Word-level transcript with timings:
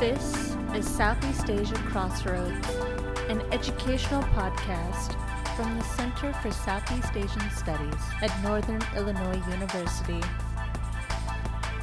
This 0.00 0.56
is 0.74 0.88
Southeast 0.88 1.50
Asia 1.50 1.74
Crossroads, 1.74 2.66
an 3.28 3.42
educational 3.52 4.22
podcast 4.22 5.14
from 5.54 5.76
the 5.76 5.84
Center 5.84 6.32
for 6.40 6.50
Southeast 6.50 7.14
Asian 7.14 7.50
Studies 7.50 8.00
at 8.22 8.32
Northern 8.42 8.80
Illinois 8.96 9.42
University. 9.50 10.22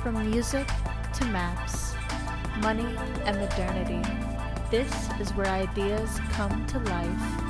From 0.01 0.15
music 0.31 0.67
to 1.13 1.25
maps, 1.25 1.93
money 2.59 2.97
and 3.25 3.37
modernity, 3.37 4.01
this 4.71 4.91
is 5.19 5.31
where 5.35 5.45
ideas 5.45 6.19
come 6.31 6.65
to 6.65 6.79
life. 6.79 7.46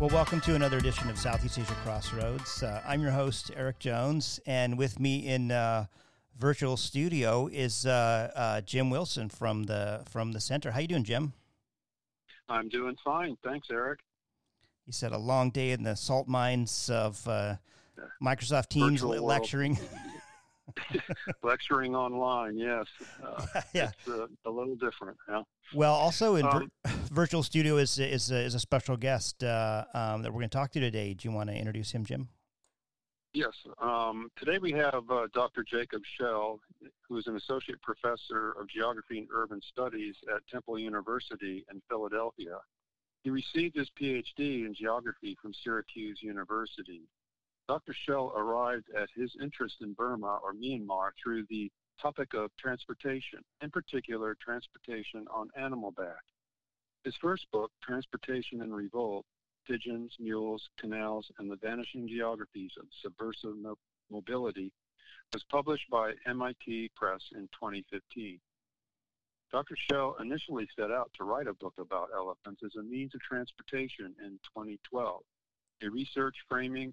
Well, 0.00 0.08
welcome 0.08 0.40
to 0.40 0.54
another 0.54 0.78
edition 0.78 1.10
of 1.10 1.18
Southeast 1.18 1.58
Asia 1.58 1.76
Crossroads. 1.84 2.62
Uh, 2.62 2.80
I'm 2.86 3.02
your 3.02 3.10
host, 3.10 3.50
Eric 3.54 3.78
Jones, 3.80 4.40
and 4.46 4.78
with 4.78 4.98
me 4.98 5.28
in 5.28 5.50
uh, 5.50 5.84
virtual 6.38 6.78
studio 6.78 7.48
is 7.48 7.84
uh, 7.84 8.30
uh 8.34 8.60
Jim 8.62 8.88
Wilson 8.88 9.28
from 9.28 9.64
the 9.64 10.00
from 10.08 10.32
the 10.32 10.40
center. 10.40 10.70
How 10.70 10.80
you 10.80 10.88
doing, 10.88 11.04
Jim? 11.04 11.34
I'm 12.48 12.70
doing 12.70 12.96
fine, 13.04 13.36
thanks, 13.44 13.68
Eric. 13.70 14.00
You 14.86 14.94
said 14.94 15.12
a 15.12 15.18
long 15.18 15.50
day 15.50 15.72
in 15.72 15.82
the 15.82 15.96
salt 15.96 16.26
mines 16.26 16.88
of 16.88 17.28
uh, 17.28 17.56
Microsoft 18.22 18.68
Teams 18.70 19.02
Virtual 19.02 19.22
lecturing. 19.22 19.78
lecturing 21.42 21.94
online, 21.94 22.56
yes. 22.56 22.86
Uh, 23.22 23.46
yeah, 23.74 23.90
it's 23.98 24.08
uh, 24.08 24.26
a 24.44 24.50
little 24.50 24.76
different. 24.76 25.16
Yeah. 25.28 25.42
Well, 25.74 25.94
also 25.94 26.36
in 26.36 26.46
Um, 26.46 26.70
vir- 26.84 26.90
virtual 27.12 27.42
studio 27.42 27.76
is 27.76 27.98
is 27.98 28.30
a, 28.30 28.38
is 28.40 28.54
a 28.54 28.60
special 28.60 28.96
guest 28.96 29.42
uh, 29.44 29.84
um, 29.94 30.22
that 30.22 30.32
we're 30.32 30.40
going 30.40 30.50
to 30.50 30.56
talk 30.56 30.72
to 30.72 30.80
today. 30.80 31.14
Do 31.14 31.28
you 31.28 31.34
want 31.34 31.50
to 31.50 31.56
introduce 31.56 31.92
him, 31.92 32.04
Jim? 32.04 32.28
Yes. 33.32 33.52
Um, 33.80 34.28
today 34.36 34.58
we 34.58 34.72
have 34.72 35.08
uh, 35.08 35.28
Dr. 35.32 35.62
Jacob 35.62 36.02
Shell, 36.18 36.58
who 37.08 37.16
is 37.16 37.28
an 37.28 37.36
associate 37.36 37.80
professor 37.80 38.52
of 38.58 38.68
geography 38.68 39.18
and 39.18 39.28
urban 39.32 39.60
studies 39.62 40.16
at 40.34 40.40
Temple 40.48 40.80
University 40.80 41.64
in 41.70 41.80
Philadelphia. 41.88 42.58
He 43.22 43.30
received 43.30 43.76
his 43.76 43.88
PhD 44.00 44.66
in 44.66 44.74
geography 44.74 45.36
from 45.40 45.52
Syracuse 45.54 46.18
University. 46.22 47.02
Dr. 47.70 47.94
Shell 48.04 48.32
arrived 48.34 48.86
at 49.00 49.08
his 49.14 49.32
interest 49.40 49.76
in 49.80 49.92
Burma 49.92 50.40
or 50.42 50.52
Myanmar 50.54 51.10
through 51.22 51.44
the 51.48 51.70
topic 52.02 52.34
of 52.34 52.50
transportation, 52.58 53.44
in 53.62 53.70
particular, 53.70 54.36
transportation 54.44 55.24
on 55.32 55.50
animal 55.56 55.92
back. 55.92 56.24
His 57.04 57.14
first 57.20 57.46
book, 57.52 57.70
Transportation 57.80 58.62
and 58.62 58.74
Revolt, 58.74 59.24
Pigeons, 59.68 60.12
Mules, 60.18 60.68
Canals, 60.80 61.30
and 61.38 61.48
the 61.48 61.58
Vanishing 61.62 62.08
Geographies 62.08 62.72
of 62.76 62.86
Subversive 63.02 63.56
Mo- 63.56 63.78
Mobility, 64.10 64.72
was 65.32 65.44
published 65.44 65.88
by 65.92 66.14
MIT 66.26 66.90
Press 66.96 67.22
in 67.36 67.42
2015. 67.54 68.40
Dr. 69.52 69.76
Shell 69.88 70.16
initially 70.18 70.68
set 70.74 70.90
out 70.90 71.12
to 71.16 71.22
write 71.22 71.46
a 71.46 71.54
book 71.54 71.74
about 71.78 72.08
elephants 72.12 72.62
as 72.64 72.74
a 72.74 72.82
means 72.82 73.14
of 73.14 73.20
transportation 73.20 74.12
in 74.24 74.40
2012, 74.56 75.22
a 75.84 75.88
research 75.88 76.34
framing 76.48 76.92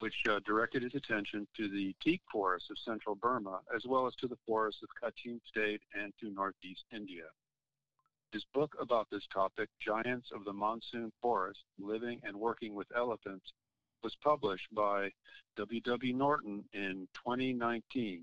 which 0.00 0.14
uh, 0.28 0.40
directed 0.44 0.82
his 0.82 0.94
attention 0.94 1.46
to 1.56 1.68
the 1.68 1.94
teak 2.02 2.20
forests 2.30 2.70
of 2.70 2.78
central 2.84 3.14
Burma, 3.14 3.60
as 3.74 3.82
well 3.86 4.06
as 4.06 4.14
to 4.16 4.26
the 4.26 4.38
forests 4.46 4.82
of 4.82 4.88
Kachin 5.00 5.40
State 5.46 5.82
and 5.94 6.12
to 6.20 6.30
northeast 6.30 6.84
India. 6.92 7.24
His 8.32 8.44
book 8.54 8.74
about 8.80 9.08
this 9.10 9.24
topic, 9.32 9.68
Giants 9.84 10.28
of 10.34 10.44
the 10.44 10.52
Monsoon 10.52 11.12
Forest 11.20 11.60
Living 11.78 12.20
and 12.24 12.36
Working 12.36 12.74
with 12.74 12.86
Elephants, 12.96 13.52
was 14.02 14.16
published 14.22 14.72
by 14.72 15.10
W.W. 15.56 16.14
Norton 16.14 16.64
in 16.72 17.06
2019. 17.14 18.22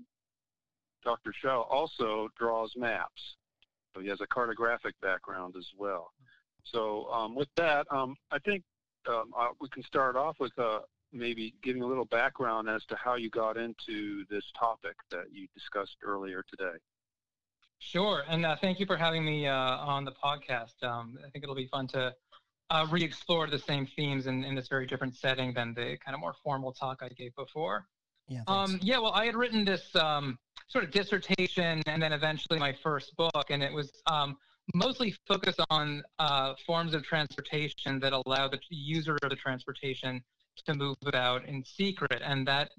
Dr. 1.04 1.32
Shell 1.40 1.66
also 1.70 2.28
draws 2.36 2.72
maps, 2.76 3.36
so 3.94 4.00
he 4.00 4.08
has 4.08 4.20
a 4.20 4.26
cartographic 4.26 4.94
background 5.00 5.54
as 5.56 5.66
well. 5.76 6.12
So, 6.64 7.06
um, 7.12 7.36
with 7.36 7.48
that, 7.56 7.86
um, 7.92 8.16
I 8.32 8.38
think 8.40 8.64
um, 9.08 9.32
uh, 9.38 9.48
we 9.60 9.68
can 9.68 9.84
start 9.84 10.16
off 10.16 10.36
with 10.40 10.52
uh, 10.58 10.80
maybe 11.12 11.54
giving 11.62 11.82
a 11.82 11.86
little 11.86 12.04
background 12.04 12.68
as 12.68 12.84
to 12.86 12.96
how 12.96 13.14
you 13.14 13.30
got 13.30 13.56
into 13.56 14.24
this 14.30 14.44
topic 14.58 14.96
that 15.10 15.24
you 15.32 15.46
discussed 15.54 15.96
earlier 16.02 16.44
today. 16.48 16.76
Sure, 17.78 18.24
and 18.28 18.44
uh, 18.44 18.56
thank 18.60 18.80
you 18.80 18.86
for 18.86 18.96
having 18.96 19.24
me 19.24 19.46
uh, 19.46 19.54
on 19.54 20.04
the 20.04 20.12
podcast. 20.12 20.82
Um, 20.82 21.18
I 21.24 21.30
think 21.30 21.44
it'll 21.44 21.54
be 21.54 21.68
fun 21.68 21.86
to 21.88 22.12
uh, 22.70 22.86
re-explore 22.90 23.46
the 23.46 23.58
same 23.58 23.86
themes 23.96 24.26
in, 24.26 24.44
in 24.44 24.54
this 24.54 24.68
very 24.68 24.86
different 24.86 25.14
setting 25.14 25.54
than 25.54 25.74
the 25.74 25.96
kind 26.04 26.14
of 26.14 26.20
more 26.20 26.34
formal 26.42 26.72
talk 26.72 26.98
I 27.02 27.08
gave 27.08 27.34
before. 27.36 27.86
Yeah. 28.28 28.42
Um, 28.46 28.78
yeah, 28.82 28.98
well, 28.98 29.12
I 29.12 29.24
had 29.24 29.36
written 29.36 29.64
this 29.64 29.94
um, 29.96 30.38
sort 30.66 30.84
of 30.84 30.90
dissertation 30.90 31.82
and 31.86 32.02
then 32.02 32.12
eventually 32.12 32.58
my 32.58 32.74
first 32.82 33.16
book, 33.16 33.46
and 33.48 33.62
it 33.62 33.72
was 33.72 33.90
um, 34.06 34.36
mostly 34.74 35.14
focused 35.26 35.60
on 35.70 36.02
uh, 36.18 36.54
forms 36.66 36.94
of 36.94 37.02
transportation 37.04 37.98
that 38.00 38.12
allow 38.12 38.48
the 38.48 38.58
user 38.70 39.16
of 39.22 39.30
the 39.30 39.36
transportation 39.36 40.22
to 40.62 40.74
move 40.74 40.96
about 41.04 41.46
in 41.46 41.64
secret, 41.64 42.22
and 42.24 42.46
that 42.46 42.70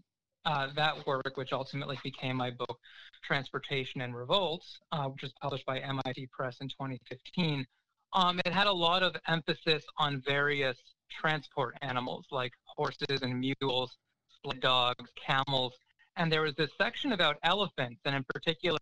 uh, 0.46 0.68
that 0.76 1.06
work, 1.06 1.36
which 1.36 1.52
ultimately 1.52 2.00
became 2.04 2.38
my 2.38 2.50
book, 2.50 2.80
Transportation 3.24 4.02
and 4.02 4.16
Revolts, 4.16 4.80
uh, 4.92 5.06
which 5.06 5.22
was 5.22 5.34
published 5.42 5.66
by 5.66 5.80
MIT 5.80 6.28
Press 6.32 6.58
in 6.62 6.70
2015. 6.70 7.66
Um, 8.14 8.40
it 8.46 8.54
had 8.54 8.68
a 8.68 8.72
lot 8.72 9.04
of 9.04 9.16
emphasis 9.28 9.84
on 9.98 10.22
various 10.26 10.78
transport 11.12 11.76
animals 11.82 12.26
like 12.32 12.54
horses 12.66 13.22
and 13.22 13.40
mules, 13.40 13.98
sled 14.42 14.62
dogs, 14.62 15.12
camels, 15.16 15.74
and 16.16 16.32
there 16.32 16.42
was 16.42 16.56
this 16.56 16.72
section 16.78 17.12
about 17.14 17.38
elephants, 17.44 18.02
and 18.06 18.16
in 18.16 18.26
particular, 18.34 18.80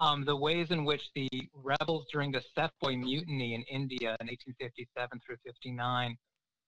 um, 0.00 0.24
the 0.24 0.36
ways 0.36 0.70
in 0.70 0.84
which 0.84 1.10
the 1.14 1.28
rebels 1.54 2.06
during 2.12 2.32
the 2.32 2.42
Sepoy 2.54 2.96
Mutiny 2.96 3.54
in 3.54 3.62
India 3.62 4.16
in 4.20 4.26
1857 4.26 5.20
through 5.24 5.36
59 5.44 6.16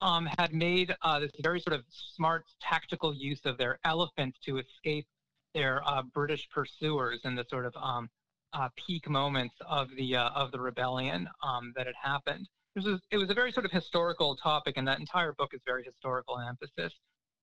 um, 0.00 0.28
had 0.38 0.52
made 0.52 0.94
uh, 1.02 1.20
this 1.20 1.32
very 1.40 1.60
sort 1.60 1.74
of 1.74 1.84
smart 1.90 2.44
tactical 2.60 3.14
use 3.14 3.40
of 3.44 3.58
their 3.58 3.78
elephants 3.84 4.38
to 4.44 4.58
escape 4.58 5.06
their 5.54 5.82
uh, 5.88 6.02
British 6.02 6.48
pursuers 6.50 7.20
in 7.24 7.34
the 7.34 7.44
sort 7.48 7.64
of 7.64 7.74
um, 7.80 8.08
uh, 8.52 8.68
peak 8.86 9.08
moments 9.08 9.54
of 9.66 9.88
the 9.96 10.16
uh, 10.16 10.30
of 10.30 10.52
the 10.52 10.60
rebellion 10.60 11.28
um, 11.42 11.72
that 11.76 11.86
had 11.86 11.94
happened. 12.00 12.46
This 12.74 12.84
was, 12.84 13.00
it 13.10 13.16
was 13.16 13.30
a 13.30 13.34
very 13.34 13.52
sort 13.52 13.64
of 13.64 13.72
historical 13.72 14.36
topic, 14.36 14.74
and 14.76 14.86
that 14.86 14.98
entire 14.98 15.32
book 15.32 15.54
is 15.54 15.60
very 15.64 15.82
historical 15.82 16.38
emphasis. 16.38 16.92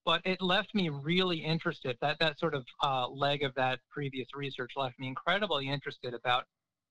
But 0.06 0.22
it 0.26 0.42
left 0.42 0.76
me 0.76 0.90
really 0.90 1.38
interested. 1.38 1.98
That 2.02 2.20
that 2.20 2.38
sort 2.38 2.54
of 2.54 2.66
uh, 2.84 3.08
leg 3.08 3.44
of 3.44 3.56
that 3.56 3.80
previous 3.90 4.28
research 4.36 4.74
left 4.76 5.00
me 5.00 5.08
incredibly 5.08 5.70
interested 5.70 6.14
about 6.14 6.46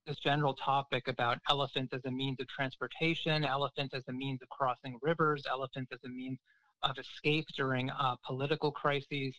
this 0.06 0.18
general 0.18 0.54
topic 0.54 1.08
about 1.08 1.38
elephants 1.48 1.92
as 1.92 2.00
a 2.04 2.10
means 2.10 2.38
of 2.40 2.48
transportation, 2.48 3.44
elephants 3.44 3.94
as 3.94 4.02
a 4.08 4.12
means 4.12 4.40
of 4.42 4.48
crossing 4.48 4.98
rivers, 5.02 5.44
elephants 5.50 5.90
as 5.92 5.98
a 6.04 6.08
means 6.08 6.38
of 6.82 6.98
escape 6.98 7.46
during 7.56 7.90
uh, 7.90 8.16
political 8.26 8.70
crises. 8.70 9.34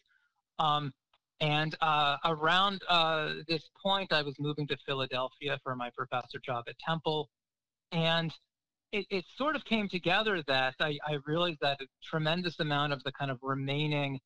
Um, 0.59 0.93
and 1.41 1.75
uh, 1.81 2.17
around 2.25 2.81
uh, 2.87 3.33
this 3.47 3.69
point, 3.81 4.13
I 4.13 4.21
was 4.21 4.35
moving 4.39 4.67
to 4.67 4.77
Philadelphia 4.85 5.59
for 5.63 5.75
my 5.75 5.89
professor 5.95 6.39
job 6.43 6.65
at 6.67 6.79
Temple. 6.79 7.29
And 7.91 8.33
it, 8.91 9.05
it 9.09 9.25
sort 9.35 9.55
of 9.55 9.65
came 9.65 9.89
together 9.89 10.41
that 10.47 10.75
I, 10.79 10.97
I 11.05 11.17
realized 11.25 11.59
that 11.61 11.81
a 11.81 11.85
tremendous 12.03 12.59
amount 12.59 12.93
of 12.93 13.03
the 13.03 13.11
kind 13.11 13.31
of 13.31 13.39
remaining 13.41 14.19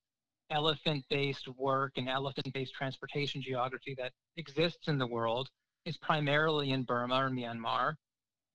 elephant 0.51 1.03
based 1.09 1.47
work 1.57 1.93
and 1.97 2.07
elephant 2.07 2.53
based 2.53 2.73
transportation 2.73 3.41
geography 3.41 3.95
that 3.97 4.11
exists 4.37 4.87
in 4.87 4.97
the 4.97 5.07
world 5.07 5.49
is 5.87 5.97
primarily 5.97 6.71
in 6.71 6.83
Burma 6.83 7.15
or 7.15 7.29
Myanmar. 7.29 7.95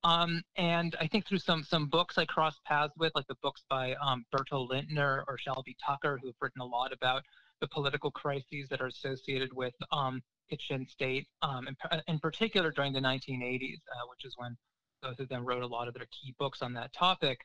Um, 0.04 0.42
and 0.56 0.96
I 1.00 1.06
think 1.06 1.26
through 1.26 1.38
some 1.38 1.62
some 1.62 1.86
books 1.86 2.18
I 2.18 2.24
crossed 2.24 2.62
paths 2.64 2.92
with, 2.98 3.12
like 3.14 3.26
the 3.28 3.36
books 3.42 3.62
by 3.70 3.94
um, 3.94 4.24
Bertil 4.34 4.68
Lintner 4.68 5.22
or 5.28 5.38
Shelby 5.38 5.76
Tucker, 5.84 6.18
who 6.20 6.28
have 6.28 6.36
written 6.40 6.60
a 6.60 6.66
lot 6.66 6.92
about 6.92 7.22
the 7.60 7.68
political 7.68 8.10
crises 8.10 8.68
that 8.68 8.80
are 8.80 8.88
associated 8.88 9.52
with 9.52 9.74
um, 9.92 10.20
Kachin 10.50 10.88
State, 10.90 11.28
um, 11.42 11.68
in, 11.68 11.76
in, 12.08 12.18
particular 12.18 12.72
during 12.72 12.92
the 12.92 13.00
1980s, 13.00 13.76
uh, 13.76 14.06
which 14.10 14.24
is 14.24 14.34
when 14.36 14.56
both 15.00 15.20
of 15.20 15.28
them 15.28 15.44
wrote 15.44 15.62
a 15.62 15.66
lot 15.66 15.86
of 15.86 15.94
their 15.94 16.06
key 16.06 16.34
books 16.40 16.60
on 16.60 16.72
that 16.74 16.92
topic. 16.92 17.38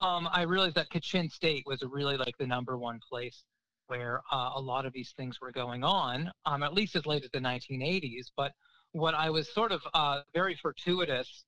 Um, 0.00 0.26
I 0.32 0.42
realized 0.42 0.76
that 0.76 0.88
Kachin 0.90 1.30
State 1.30 1.64
was 1.66 1.82
really 1.82 2.16
like 2.16 2.36
the 2.38 2.46
number 2.46 2.78
one 2.78 3.00
place 3.06 3.44
where 3.88 4.22
uh, 4.32 4.52
a 4.54 4.60
lot 4.60 4.86
of 4.86 4.94
these 4.94 5.12
things 5.16 5.40
were 5.40 5.52
going 5.52 5.84
on, 5.84 6.30
um, 6.46 6.62
at 6.62 6.72
least 6.72 6.96
as 6.96 7.04
late 7.04 7.24
as 7.24 7.30
the 7.30 7.38
1980s. 7.38 8.30
But 8.36 8.52
what 8.92 9.14
I 9.14 9.30
was 9.30 9.52
sort 9.52 9.72
of 9.72 9.80
uh, 9.94 10.22
very 10.34 10.56
fortuitous 10.56 11.44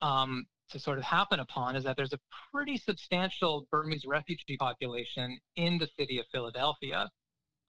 um, 0.00 0.46
to 0.70 0.78
sort 0.78 0.98
of 0.98 1.04
happen 1.04 1.40
upon 1.40 1.76
is 1.76 1.84
that 1.84 1.96
there's 1.96 2.12
a 2.12 2.18
pretty 2.52 2.76
substantial 2.76 3.66
Burmese 3.70 4.04
refugee 4.06 4.56
population 4.56 5.38
in 5.56 5.78
the 5.78 5.88
city 5.98 6.18
of 6.18 6.26
Philadelphia, 6.32 7.08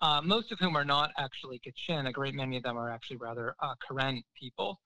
uh, 0.02 0.22
most 0.24 0.52
of 0.52 0.60
whom 0.60 0.75
are 0.75 0.86
not 0.86 1.12
actually 1.18 1.60
Kachin. 1.60 2.08
A 2.08 2.12
great 2.12 2.34
many 2.34 2.58
of 2.58 2.64
them 2.64 2.78
are 2.78 2.90
actually 2.90 3.18
rather 3.18 3.56
uh, 3.62 3.75
Karen 3.86 4.24
people, 4.40 4.80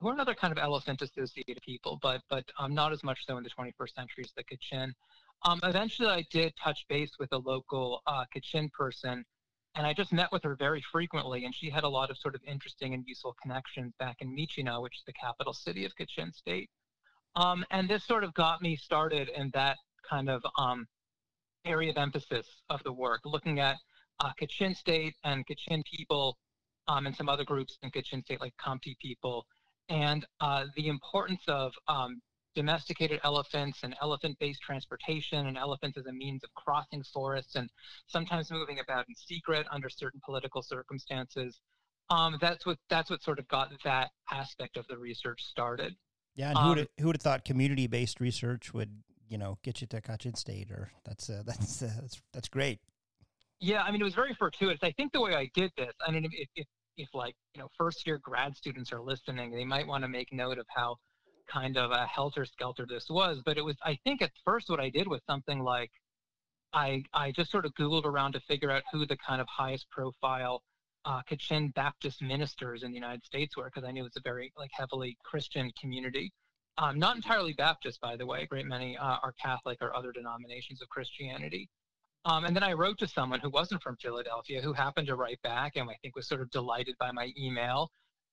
who 0.00 0.08
are 0.08 0.12
another 0.12 0.34
kind 0.34 0.52
of 0.52 0.58
elephant 0.58 1.02
associated 1.02 1.62
people, 1.62 1.98
but 2.02 2.22
but 2.28 2.44
um, 2.58 2.74
not 2.74 2.92
as 2.92 3.02
much 3.02 3.26
so 3.26 3.36
in 3.36 3.44
the 3.44 3.50
21st 3.50 3.94
century 3.94 4.24
as 4.24 4.32
the 4.36 4.44
Kachin. 4.44 4.92
Um, 5.42 5.60
eventually, 5.62 6.08
I 6.08 6.24
did 6.30 6.54
touch 6.62 6.86
base 6.88 7.12
with 7.18 7.32
a 7.32 7.38
local 7.38 8.02
uh, 8.06 8.24
Kachin 8.34 8.72
person, 8.72 9.24
and 9.74 9.86
I 9.86 9.92
just 9.92 10.12
met 10.12 10.30
with 10.30 10.44
her 10.44 10.54
very 10.54 10.82
frequently, 10.92 11.44
and 11.44 11.54
she 11.54 11.68
had 11.68 11.84
a 11.84 11.88
lot 11.88 12.10
of 12.10 12.18
sort 12.18 12.34
of 12.34 12.40
interesting 12.46 12.94
and 12.94 13.04
useful 13.06 13.34
connections 13.42 13.92
back 13.98 14.16
in 14.20 14.34
Myitkyina, 14.34 14.80
which 14.80 14.96
is 14.96 15.02
the 15.06 15.12
capital 15.12 15.52
city 15.52 15.84
of 15.84 15.92
Kachin 15.96 16.32
State. 16.32 16.70
Um, 17.36 17.64
and 17.70 17.88
this 17.88 18.04
sort 18.04 18.22
of 18.22 18.32
got 18.34 18.62
me 18.62 18.76
started 18.76 19.28
in 19.36 19.50
that 19.54 19.76
kind 20.08 20.30
of 20.30 20.42
um, 20.58 20.86
area 21.64 21.90
of 21.90 21.96
emphasis 21.96 22.46
of 22.70 22.82
the 22.84 22.92
work, 22.92 23.20
looking 23.24 23.58
at 23.58 23.76
uh, 24.20 24.30
Kachin 24.40 24.76
State 24.76 25.14
and 25.24 25.44
Kachin 25.46 25.82
people 25.84 26.38
um, 26.86 27.06
and 27.06 27.16
some 27.16 27.28
other 27.28 27.44
groups 27.44 27.76
in 27.82 27.90
Kachin 27.90 28.22
State, 28.22 28.40
like 28.40 28.54
Khamti 28.64 28.96
people, 29.00 29.46
and 29.88 30.24
uh, 30.40 30.66
the 30.76 30.88
importance 30.88 31.42
of 31.48 31.72
um, 31.88 32.20
domesticated 32.54 33.20
elephants 33.24 33.80
and 33.82 33.94
elephant-based 34.00 34.60
transportation 34.62 35.46
and 35.46 35.58
elephants 35.58 35.98
as 35.98 36.06
a 36.06 36.12
means 36.12 36.42
of 36.44 36.52
crossing 36.54 37.02
forests 37.02 37.56
and 37.56 37.70
sometimes 38.06 38.50
moving 38.50 38.78
about 38.78 39.06
in 39.08 39.14
secret 39.14 39.66
under 39.70 39.88
certain 39.88 40.20
political 40.24 40.62
circumstances. 40.62 41.60
Um, 42.10 42.38
that's 42.40 42.66
what 42.66 42.78
that's 42.88 43.10
what 43.10 43.22
sort 43.22 43.38
of 43.38 43.48
got 43.48 43.70
that 43.84 44.10
aspect 44.30 44.76
of 44.76 44.86
the 44.88 44.98
research 44.98 45.42
started. 45.42 45.96
Yeah, 46.34 46.50
and 46.50 46.58
who 46.58 46.68
would 46.68 46.78
um, 46.78 46.86
who 46.98 47.06
would 47.06 47.16
have 47.16 47.22
thought 47.22 47.44
community-based 47.44 48.20
research 48.20 48.74
would 48.74 49.02
you 49.28 49.38
know 49.38 49.58
get 49.62 49.80
you 49.80 49.86
to 49.88 50.00
Kachin 50.00 50.36
State? 50.36 50.70
Or 50.70 50.90
that's 51.04 51.30
uh, 51.30 51.42
that's 51.46 51.82
uh, 51.82 51.90
that's 52.00 52.20
that's 52.32 52.48
great. 52.48 52.80
Yeah, 53.60 53.82
I 53.82 53.90
mean 53.90 54.00
it 54.00 54.04
was 54.04 54.14
very 54.14 54.34
fortuitous. 54.34 54.80
I 54.82 54.92
think 54.92 55.12
the 55.12 55.20
way 55.20 55.34
I 55.34 55.48
did 55.54 55.72
this, 55.76 55.94
I 56.06 56.10
mean 56.10 56.24
if 56.24 56.48
if, 56.56 56.66
if 56.98 57.08
like 57.14 57.34
you 57.54 57.62
know 57.62 57.68
first 57.78 58.06
year 58.06 58.18
grad 58.22 58.54
students 58.56 58.92
are 58.92 59.00
listening, 59.00 59.52
they 59.52 59.64
might 59.64 59.86
want 59.86 60.04
to 60.04 60.08
make 60.08 60.32
note 60.32 60.58
of 60.58 60.66
how 60.68 60.96
kind 61.46 61.76
of 61.76 61.90
a 61.90 62.06
helter 62.06 62.44
skelter 62.44 62.86
this 62.88 63.08
was. 63.08 63.42
But 63.44 63.58
it 63.58 63.64
was 63.64 63.76
I 63.82 63.98
think 64.04 64.22
at 64.22 64.32
first 64.44 64.70
what 64.70 64.80
I 64.80 64.90
did 64.90 65.08
was 65.08 65.20
something 65.28 65.60
like 65.60 65.90
I 66.72 67.04
I 67.12 67.32
just 67.32 67.50
sort 67.50 67.66
of 67.66 67.74
googled 67.74 68.04
around 68.04 68.32
to 68.32 68.40
figure 68.40 68.70
out 68.70 68.82
who 68.92 69.06
the 69.06 69.16
kind 69.16 69.40
of 69.40 69.48
highest 69.48 69.90
profile 69.90 70.62
uh, 71.04 71.22
Kachin 71.30 71.72
Baptist 71.74 72.22
ministers 72.22 72.82
in 72.82 72.90
the 72.90 72.96
United 72.96 73.24
States 73.24 73.56
were 73.56 73.64
because 73.64 73.84
I 73.84 73.92
knew 73.92 74.06
it's 74.06 74.16
a 74.16 74.22
very 74.22 74.52
like 74.56 74.70
heavily 74.72 75.16
Christian 75.22 75.70
community. 75.80 76.32
Um, 76.78 76.98
not 76.98 77.14
entirely 77.16 77.52
Baptist, 77.52 78.00
by 78.00 78.16
the 78.16 78.26
way. 78.26 78.42
A 78.42 78.46
great 78.46 78.66
many 78.66 78.96
uh, 78.96 79.18
are 79.22 79.34
Catholic 79.40 79.78
or 79.80 79.94
other 79.94 80.12
denominations 80.12 80.82
of 80.82 80.88
Christianity. 80.88 81.68
Um, 82.24 82.44
and 82.44 82.56
then 82.56 82.62
I 82.62 82.72
wrote 82.72 82.98
to 82.98 83.06
someone 83.06 83.40
who 83.40 83.50
wasn't 83.50 83.82
from 83.82 83.96
Philadelphia 83.96 84.62
who 84.62 84.72
happened 84.72 85.06
to 85.08 85.14
write 85.14 85.40
back 85.42 85.76
and 85.76 85.88
I 85.90 85.96
think 86.00 86.16
was 86.16 86.26
sort 86.26 86.40
of 86.40 86.50
delighted 86.50 86.96
by 86.98 87.12
my 87.12 87.32
email. 87.38 87.90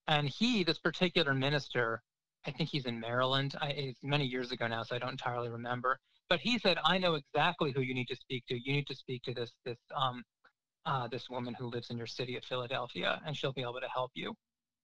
And 0.08 0.28
he, 0.28 0.64
this 0.64 0.78
particular 0.78 1.34
minister, 1.34 2.02
I 2.46 2.50
think 2.50 2.68
he's 2.70 2.86
in 2.86 2.98
Maryland. 2.98 3.54
I, 3.60 3.68
it's 3.68 4.00
many 4.02 4.26
years 4.26 4.50
ago 4.50 4.66
now, 4.66 4.82
so 4.82 4.96
I 4.96 4.98
don't 4.98 5.12
entirely 5.12 5.48
remember. 5.48 5.98
But 6.28 6.40
he 6.40 6.58
said, 6.58 6.78
"I 6.84 6.98
know 6.98 7.14
exactly 7.14 7.72
who 7.72 7.82
you 7.82 7.94
need 7.94 8.08
to 8.08 8.16
speak 8.16 8.44
to. 8.48 8.54
You 8.54 8.72
need 8.72 8.86
to 8.88 8.94
speak 8.94 9.22
to 9.24 9.34
this 9.34 9.52
this 9.64 9.78
um, 9.94 10.24
uh, 10.86 11.08
this 11.08 11.28
woman 11.30 11.54
who 11.54 11.66
lives 11.66 11.90
in 11.90 11.96
your 11.96 12.06
city 12.06 12.36
of 12.36 12.44
Philadelphia, 12.44 13.20
and 13.26 13.36
she'll 13.36 13.52
be 13.52 13.62
able 13.62 13.80
to 13.80 13.88
help 13.88 14.10
you. 14.14 14.34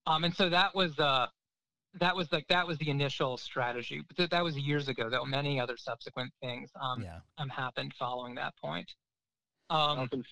Um, 0.05 0.23
and 0.23 0.33
so 0.33 0.49
that 0.49 0.73
was 0.73 0.97
uh, 0.99 1.27
that 1.99 2.15
was 2.15 2.31
like 2.31 2.47
that 2.47 2.67
was 2.67 2.77
the 2.77 2.89
initial 2.89 3.37
strategy. 3.37 4.01
But 4.07 4.17
th- 4.17 4.29
that 4.29 4.43
was 4.43 4.57
years 4.57 4.87
ago. 4.87 5.09
Though 5.09 5.25
many 5.25 5.59
other 5.59 5.77
subsequent 5.77 6.31
things 6.41 6.69
um, 6.79 7.01
yeah. 7.01 7.19
um 7.37 7.49
happened 7.49 7.93
following 7.97 8.35
that 8.35 8.53
point. 8.57 8.91
Um, 9.69 9.99
often, 9.99 10.23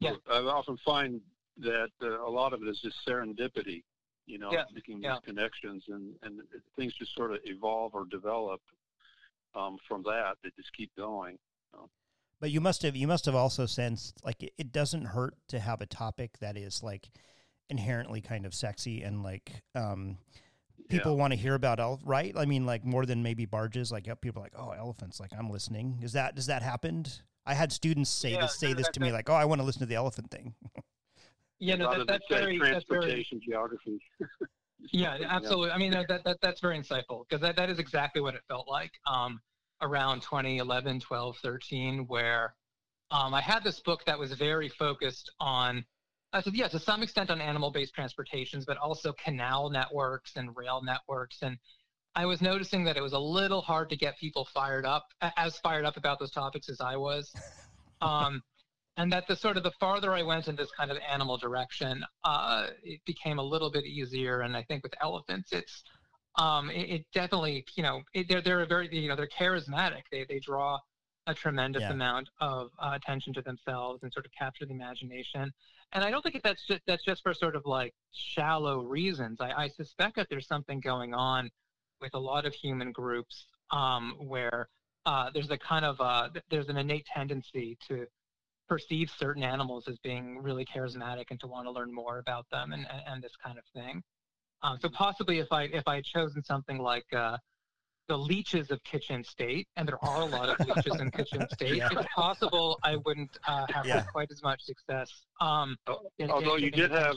yeah, 0.00 0.14
I 0.30 0.38
often 0.38 0.76
find 0.84 1.20
that 1.58 1.90
uh, 2.02 2.22
a 2.22 2.30
lot 2.30 2.52
of 2.52 2.62
it 2.62 2.68
is 2.68 2.80
just 2.80 2.96
serendipity. 3.06 3.82
You 4.30 4.38
know, 4.38 4.52
yeah. 4.52 4.64
making 4.72 5.02
yeah. 5.02 5.14
these 5.14 5.34
connections, 5.34 5.84
and 5.88 6.14
and 6.22 6.40
things 6.76 6.94
just 6.94 7.14
sort 7.14 7.32
of 7.32 7.38
evolve 7.44 7.94
or 7.94 8.04
develop 8.04 8.60
um, 9.54 9.76
from 9.88 10.02
that. 10.04 10.36
They 10.42 10.50
just 10.56 10.72
keep 10.76 10.90
going. 10.96 11.36
But 12.40 12.50
you 12.50 12.60
must 12.60 12.82
have 12.82 12.96
you 12.96 13.06
must 13.06 13.26
have 13.26 13.34
also 13.34 13.66
sensed 13.66 14.24
like 14.24 14.42
it, 14.42 14.54
it 14.56 14.72
doesn't 14.72 15.04
hurt 15.04 15.34
to 15.48 15.60
have 15.60 15.82
a 15.82 15.86
topic 15.86 16.38
that 16.40 16.56
is 16.56 16.82
like 16.82 17.10
inherently 17.68 18.20
kind 18.20 18.46
of 18.46 18.54
sexy 18.54 19.02
and 19.02 19.22
like 19.22 19.62
um 19.74 20.16
people 20.88 21.12
yeah. 21.12 21.18
want 21.18 21.32
to 21.32 21.38
hear 21.38 21.54
about 21.54 21.78
elf 21.78 22.00
right 22.04 22.32
i 22.36 22.44
mean 22.44 22.66
like 22.66 22.84
more 22.84 23.06
than 23.06 23.22
maybe 23.22 23.44
barges 23.44 23.92
like 23.92 24.08
people 24.22 24.40
are 24.40 24.46
like 24.46 24.54
oh 24.58 24.70
elephants 24.70 25.20
like 25.20 25.30
i'm 25.38 25.48
listening 25.48 26.00
is 26.02 26.14
that 26.14 26.34
does 26.34 26.46
that 26.46 26.62
happen 26.62 27.04
i 27.46 27.54
had 27.54 27.70
students 27.70 28.10
say 28.10 28.32
yeah, 28.32 28.40
this 28.40 28.56
say 28.56 28.68
no, 28.68 28.74
this 28.74 28.88
to 28.88 28.98
me 28.98 29.12
like 29.12 29.30
oh 29.30 29.34
i 29.34 29.44
want 29.44 29.60
to 29.60 29.64
listen 29.64 29.80
to 29.80 29.86
the 29.86 29.94
elephant 29.94 30.28
thing 30.30 30.54
yeah 31.60 31.76
no 31.76 31.96
that, 31.96 32.06
that's 32.06 32.26
very 32.28 32.58
transportation 32.58 33.16
that's 33.18 33.30
very, 33.30 33.40
geography 33.46 33.98
yeah 34.92 35.18
absolutely 35.28 35.70
i 35.70 35.78
mean 35.78 35.92
that, 35.92 36.08
that, 36.08 36.24
that 36.24 36.38
that's 36.42 36.60
very 36.60 36.78
insightful 36.78 37.24
because 37.28 37.40
that, 37.40 37.54
that 37.54 37.70
is 37.70 37.78
exactly 37.78 38.20
what 38.20 38.34
it 38.34 38.40
felt 38.48 38.66
like 38.66 38.90
um 39.06 39.40
around 39.82 40.20
2011, 40.22 41.00
12, 41.00 41.36
13, 41.42 42.06
where 42.06 42.54
um, 43.10 43.34
I 43.34 43.40
had 43.40 43.64
this 43.64 43.80
book 43.80 44.04
that 44.06 44.18
was 44.18 44.32
very 44.34 44.68
focused 44.68 45.30
on, 45.40 45.84
uh, 46.32 46.42
so 46.42 46.50
yeah, 46.52 46.68
to 46.68 46.78
some 46.78 47.02
extent 47.02 47.30
on 47.30 47.40
animal-based 47.40 47.94
transportations, 47.94 48.64
but 48.64 48.76
also 48.76 49.12
canal 49.12 49.70
networks 49.70 50.32
and 50.36 50.54
rail 50.56 50.82
networks. 50.82 51.38
And 51.42 51.56
I 52.14 52.26
was 52.26 52.40
noticing 52.40 52.84
that 52.84 52.96
it 52.96 53.02
was 53.02 53.14
a 53.14 53.18
little 53.18 53.62
hard 53.62 53.88
to 53.90 53.96
get 53.96 54.18
people 54.18 54.46
fired 54.52 54.84
up, 54.86 55.06
as 55.36 55.58
fired 55.58 55.84
up 55.84 55.96
about 55.96 56.18
those 56.18 56.30
topics 56.30 56.68
as 56.68 56.80
I 56.80 56.96
was. 56.96 57.32
Um, 58.02 58.40
and 58.96 59.12
that 59.12 59.26
the 59.28 59.36
sort 59.36 59.56
of 59.56 59.62
the 59.62 59.72
farther 59.80 60.12
I 60.12 60.22
went 60.22 60.48
in 60.48 60.56
this 60.56 60.70
kind 60.76 60.90
of 60.90 60.98
animal 61.08 61.38
direction, 61.38 62.04
uh, 62.24 62.68
it 62.82 63.00
became 63.06 63.38
a 63.38 63.42
little 63.42 63.70
bit 63.70 63.84
easier. 63.84 64.40
And 64.40 64.56
I 64.56 64.62
think 64.62 64.82
with 64.82 64.94
elephants, 65.00 65.52
it's 65.52 65.82
um, 66.38 66.70
it, 66.70 66.90
it, 66.90 67.06
definitely, 67.12 67.64
you 67.76 67.82
know, 67.82 68.02
it, 68.14 68.28
they're 68.28 68.42
they're 68.42 68.66
very, 68.66 68.88
you 68.94 69.08
know, 69.08 69.16
they're 69.16 69.28
charismatic. 69.28 70.02
They 70.10 70.24
they 70.28 70.38
draw 70.38 70.78
a 71.26 71.34
tremendous 71.34 71.82
yeah. 71.82 71.92
amount 71.92 72.28
of 72.40 72.70
uh, 72.78 72.92
attention 72.94 73.32
to 73.34 73.42
themselves 73.42 74.02
and 74.02 74.12
sort 74.12 74.26
of 74.26 74.32
capture 74.32 74.66
the 74.66 74.72
imagination. 74.72 75.52
And 75.92 76.04
I 76.04 76.10
don't 76.10 76.22
think 76.22 76.40
that's 76.42 76.66
just 76.66 76.82
that's 76.86 77.04
just 77.04 77.22
for 77.22 77.34
sort 77.34 77.56
of 77.56 77.66
like 77.66 77.94
shallow 78.12 78.80
reasons. 78.80 79.38
I, 79.40 79.64
I 79.64 79.68
suspect 79.68 80.16
that 80.16 80.28
there's 80.30 80.46
something 80.46 80.80
going 80.80 81.14
on 81.14 81.50
with 82.00 82.14
a 82.14 82.18
lot 82.18 82.46
of 82.46 82.54
human 82.54 82.92
groups 82.92 83.46
um, 83.70 84.14
where 84.18 84.68
uh, 85.06 85.30
there's 85.32 85.50
a 85.50 85.58
kind 85.58 85.84
of 85.84 86.00
uh, 86.00 86.28
there's 86.50 86.68
an 86.68 86.76
innate 86.76 87.06
tendency 87.06 87.76
to 87.88 88.06
perceive 88.70 89.10
certain 89.18 89.42
animals 89.42 89.88
as 89.88 89.98
being 89.98 90.38
really 90.38 90.64
charismatic 90.64 91.24
and 91.30 91.40
to 91.40 91.48
want 91.48 91.66
to 91.66 91.72
learn 91.72 91.92
more 91.92 92.18
about 92.18 92.46
them 92.50 92.72
and, 92.72 92.86
and, 92.88 93.02
and 93.06 93.22
this 93.22 93.32
kind 93.44 93.58
of 93.58 93.64
thing. 93.74 94.00
Um, 94.62 94.78
so 94.80 94.88
possibly 94.88 95.40
if 95.40 95.48
I 95.50 95.64
if 95.64 95.82
I 95.86 95.96
had 95.96 96.04
chosen 96.04 96.44
something 96.44 96.78
like 96.78 97.06
uh, 97.12 97.36
the 98.06 98.16
leeches 98.16 98.70
of 98.70 98.80
Kachin 98.84 99.26
State, 99.26 99.66
and 99.76 99.88
there 99.88 100.02
are 100.04 100.22
a 100.22 100.26
lot 100.26 100.48
of 100.48 100.66
leeches 100.66 101.00
in 101.00 101.10
Kachin 101.10 101.50
State, 101.52 101.76
yeah. 101.76 101.88
it's 101.90 102.06
possible 102.14 102.78
I 102.84 102.96
wouldn't 103.04 103.36
uh, 103.48 103.66
have 103.72 103.86
yeah. 103.86 104.02
quite 104.02 104.30
as 104.30 104.42
much 104.42 104.62
success. 104.62 105.10
Um, 105.40 105.76
in, 106.18 106.30
Although 106.30 106.56
in, 106.56 106.64
you 106.64 106.70
did 106.70 106.92
have, 106.92 107.16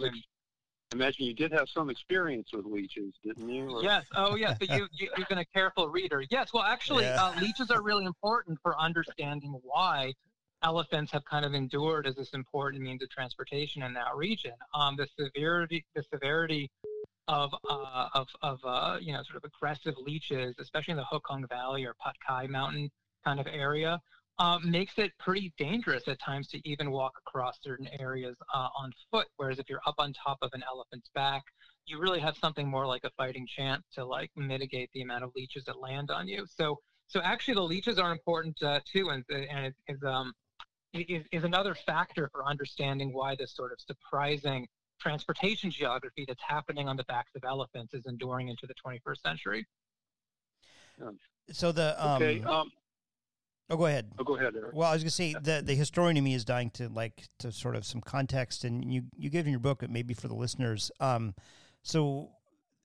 imagine 0.91 1.25
you 1.25 1.33
did 1.33 1.51
have 1.51 1.67
some 1.69 1.89
experience 1.89 2.50
with 2.53 2.65
leeches, 2.65 3.13
didn't 3.24 3.50
you? 3.50 3.69
Or? 3.69 3.83
Yes. 3.83 4.05
Oh, 4.15 4.36
yes. 4.36 4.57
But 4.57 4.69
you, 4.69 4.88
you 4.93 5.10
have 5.17 5.27
been 5.27 5.39
a 5.39 5.45
careful 5.45 5.89
reader. 5.89 6.24
Yes. 6.29 6.50
Well, 6.53 6.63
actually, 6.63 7.03
yeah. 7.03 7.24
uh, 7.24 7.39
leeches 7.41 7.69
are 7.69 7.81
really 7.81 8.05
important 8.05 8.60
for 8.63 8.79
understanding 8.79 9.60
why 9.63 10.13
elephants 10.63 11.12
have 11.12 11.24
kind 11.25 11.46
of 11.46 11.53
endured 11.53 12.08
as 12.08 12.15
this 12.15 12.34
important 12.34 12.82
means 12.82 13.03
of 13.03 13.10
transportation 13.10 13.84
in 13.84 13.93
that 13.93 14.15
region. 14.15 14.53
Um, 14.74 14.96
the 14.96 15.08
severity, 15.20 15.86
the 15.96 16.03
severity 16.12 16.70
of 17.27 17.51
uh, 17.70 18.10
of 18.13 18.27
of 18.41 18.60
uh, 18.63 18.98
you 19.01 19.13
know 19.13 19.22
sort 19.24 19.38
of 19.38 19.43
aggressive 19.43 19.96
leeches, 19.98 20.55
especially 20.60 20.93
in 20.93 20.98
the 20.98 21.05
Hukawng 21.12 21.48
Valley 21.50 21.86
or 21.86 21.96
Patkai 21.96 22.50
Mountain 22.50 22.89
kind 23.24 23.39
of 23.39 23.48
area, 23.48 24.00
um, 24.39 24.70
makes 24.70 24.98
it 24.98 25.12
pretty 25.20 25.53
dangerous 25.58 26.03
at 26.08 26.20
times 26.20 26.48
to 26.50 26.70
even 26.70 26.91
walk 26.91 27.13
across 27.25 27.58
certain 27.62 27.88
areas 28.00 28.36
uh, 28.53 28.67
on 28.77 28.91
foot. 29.12 29.27
Whereas 29.38 29.60
if 29.60 29.70
you're 29.70 29.82
up 29.86 29.96
on 30.00 30.13
top 30.13 30.38
of 30.41 30.50
an 30.53 30.63
elephant's 30.70 31.10
back, 31.13 31.43
you 31.86 32.00
really 32.00 32.20
have 32.20 32.36
something 32.38 32.67
more 32.67 32.86
like 32.86 33.03
a 33.03 33.12
fighting 33.17 33.48
chance 33.48 33.84
to 33.96 34.05
like 34.05 34.32
mitigate 34.36 34.89
the 34.93 35.01
amount 35.01 35.24
of 35.24 35.32
leeches 35.36 35.65
that 35.65 35.79
land 35.79 36.12
on 36.12 36.27
you. 36.27 36.46
So 36.58 36.79
so 37.08 37.22
actually 37.22 37.53
the 37.55 37.62
leeches 37.62 38.00
are 38.00 38.12
important 38.12 38.62
uh, 38.63 38.79
too, 38.91 39.10
and 39.10 39.24
and 39.29 39.67
it 39.67 39.75
is 39.88 40.03
um 40.03 40.34
is, 40.93 41.23
is 41.31 41.43
another 41.43 41.75
factor 41.75 42.29
for 42.31 42.45
understanding 42.45 43.13
why 43.13 43.35
this 43.35 43.55
sort 43.55 43.71
of 43.71 43.79
surprising 43.81 44.67
transportation 45.00 45.69
geography 45.69 46.25
that's 46.27 46.41
happening 46.47 46.88
on 46.88 46.95
the 46.95 47.03
backs 47.05 47.31
of 47.35 47.43
elephants 47.43 47.93
is 47.93 48.05
enduring 48.05 48.47
into 48.47 48.67
the 48.67 48.73
21st 48.85 49.21
century. 49.21 49.67
So 51.51 51.71
the 51.71 51.95
um, 52.03 52.21
okay, 52.21 52.41
um, 52.43 52.71
oh, 53.69 53.77
go 53.77 53.88
ahead. 53.88 54.12
Oh, 54.17 54.23
go 54.23 54.38
ahead, 54.38 54.53
Eric. 54.55 54.73
Well, 54.73 54.89
I 54.89 54.93
was 54.93 55.03
going 55.03 55.09
to 55.09 55.15
say 55.15 55.35
the 55.41 55.62
the 55.65 55.75
historian 55.75 56.15
in 56.15 56.23
me 56.23 56.35
is 56.35 56.45
dying 56.45 56.69
to 56.71 56.88
like 56.88 57.27
to 57.39 57.51
sort 57.51 57.75
of 57.75 57.85
some 57.85 58.00
context, 58.00 58.63
and 58.63 58.93
you 58.93 59.03
you 59.17 59.29
give 59.29 59.45
in 59.45 59.51
your 59.51 59.59
book, 59.59 59.83
maybe 59.89 60.13
for 60.13 60.27
the 60.27 60.35
listeners. 60.35 60.91
Um, 61.00 61.33
so 61.81 62.29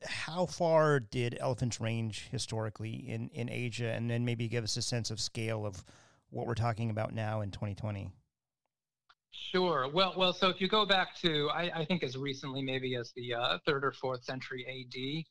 how 0.05 0.47
far 0.47 1.01
did 1.01 1.37
elephants 1.41 1.81
range 1.81 2.29
historically 2.33 2.95
in 2.95 3.29
in 3.29 3.49
Asia, 3.49 3.91
and 3.91 4.11
then 4.11 4.25
maybe 4.25 4.49
give 4.49 4.65
us 4.65 4.77
a 4.77 4.83
sense 4.83 5.11
of 5.11 5.21
scale 5.21 5.65
of 5.65 5.85
what 6.31 6.47
we're 6.47 6.55
talking 6.55 6.91
about 6.91 7.15
now 7.15 7.41
in 7.41 7.51
2020. 7.51 8.13
Sure. 9.31 9.89
Well, 9.93 10.15
well. 10.17 10.33
So 10.33 10.49
if 10.49 10.61
you 10.61 10.69
go 10.69 10.87
back 10.87 11.15
to, 11.23 11.49
I, 11.51 11.71
I 11.81 11.85
think 11.85 12.03
as 12.03 12.17
recently 12.17 12.63
maybe 12.63 12.97
as 12.97 13.13
the 13.15 13.35
uh, 13.35 13.59
third 13.67 13.85
or 13.85 13.93
fourth 13.93 14.25
century 14.25 14.65
A.D., 14.69 15.27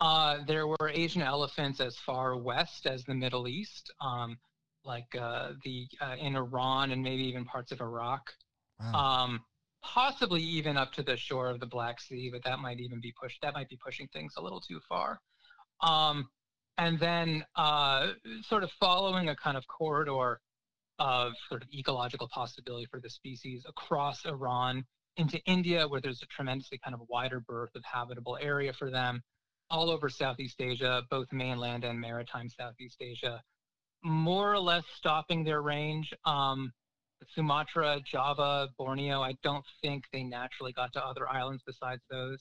uh, 0.00 0.38
there 0.46 0.66
were 0.66 0.90
Asian 0.92 1.22
elephants 1.22 1.80
as 1.80 1.96
far 1.96 2.36
west 2.36 2.86
as 2.86 3.04
the 3.04 3.14
Middle 3.14 3.48
East, 3.48 3.92
um, 4.00 4.38
like 4.84 5.14
uh, 5.18 5.52
the 5.64 5.86
uh, 6.00 6.14
in 6.20 6.36
Iran 6.36 6.92
and 6.92 7.02
maybe 7.02 7.24
even 7.24 7.44
parts 7.44 7.72
of 7.72 7.80
Iraq. 7.80 8.22
Wow. 8.80 8.92
Um, 8.94 9.40
possibly 9.82 10.42
even 10.42 10.76
up 10.76 10.92
to 10.92 11.02
the 11.02 11.16
shore 11.16 11.48
of 11.48 11.60
the 11.60 11.66
Black 11.66 12.00
Sea, 12.00 12.30
but 12.32 12.44
that 12.44 12.58
might 12.58 12.80
even 12.80 13.00
be 13.00 13.12
pushed. 13.20 13.40
That 13.42 13.54
might 13.54 13.68
be 13.68 13.78
pushing 13.82 14.08
things 14.08 14.34
a 14.36 14.42
little 14.42 14.60
too 14.60 14.80
far. 14.88 15.20
Um, 15.80 16.28
and 16.78 16.98
then 17.00 17.44
uh, 17.56 18.12
sort 18.42 18.62
of 18.62 18.70
following 18.80 19.28
a 19.28 19.36
kind 19.36 19.56
of 19.56 19.66
corridor 19.66 20.40
of 21.00 21.32
sort 21.48 21.62
of 21.62 21.68
ecological 21.74 22.28
possibility 22.32 22.86
for 22.90 23.00
the 23.00 23.10
species 23.10 23.64
across 23.68 24.24
Iran 24.24 24.84
into 25.16 25.38
India, 25.44 25.86
where 25.86 26.00
there's 26.00 26.22
a 26.22 26.26
tremendously 26.26 26.78
kind 26.82 26.94
of 26.94 27.00
wider 27.08 27.40
berth 27.40 27.74
of 27.74 27.82
habitable 27.84 28.38
area 28.40 28.72
for 28.72 28.90
them, 28.90 29.22
all 29.70 29.90
over 29.90 30.08
Southeast 30.08 30.60
Asia, 30.60 31.02
both 31.10 31.26
mainland 31.32 31.84
and 31.84 32.00
maritime 32.00 32.48
Southeast 32.48 32.96
Asia, 33.00 33.42
more 34.04 34.52
or 34.52 34.60
less 34.60 34.84
stopping 34.96 35.44
their 35.44 35.60
range. 35.60 36.12
Um, 36.24 36.72
Sumatra, 37.34 38.00
Java, 38.04 38.68
Borneo, 38.78 39.20
I 39.20 39.34
don't 39.42 39.64
think 39.82 40.04
they 40.12 40.22
naturally 40.22 40.72
got 40.72 40.92
to 40.92 41.04
other 41.04 41.28
islands 41.28 41.64
besides 41.66 42.02
those. 42.08 42.38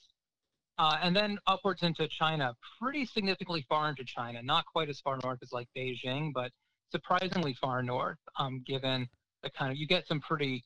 Uh, 0.79 0.98
and 1.01 1.15
then 1.15 1.39
upwards 1.48 1.81
into 1.81 2.07
China, 2.07 2.55
pretty 2.79 3.05
significantly 3.05 3.65
far 3.67 3.89
into 3.89 4.03
China, 4.05 4.41
not 4.43 4.65
quite 4.65 4.89
as 4.89 5.00
far 5.00 5.17
north 5.24 5.39
as 5.41 5.51
like 5.51 5.67
Beijing, 5.75 6.31
but 6.34 6.51
surprisingly 6.91 7.55
far 7.55 7.81
north, 7.81 8.19
um, 8.38 8.62
given 8.65 9.07
the 9.41 9.50
kind 9.50 9.72
of, 9.72 9.77
you 9.77 9.88
get 9.88 10.07
some 10.07 10.19
pretty, 10.19 10.63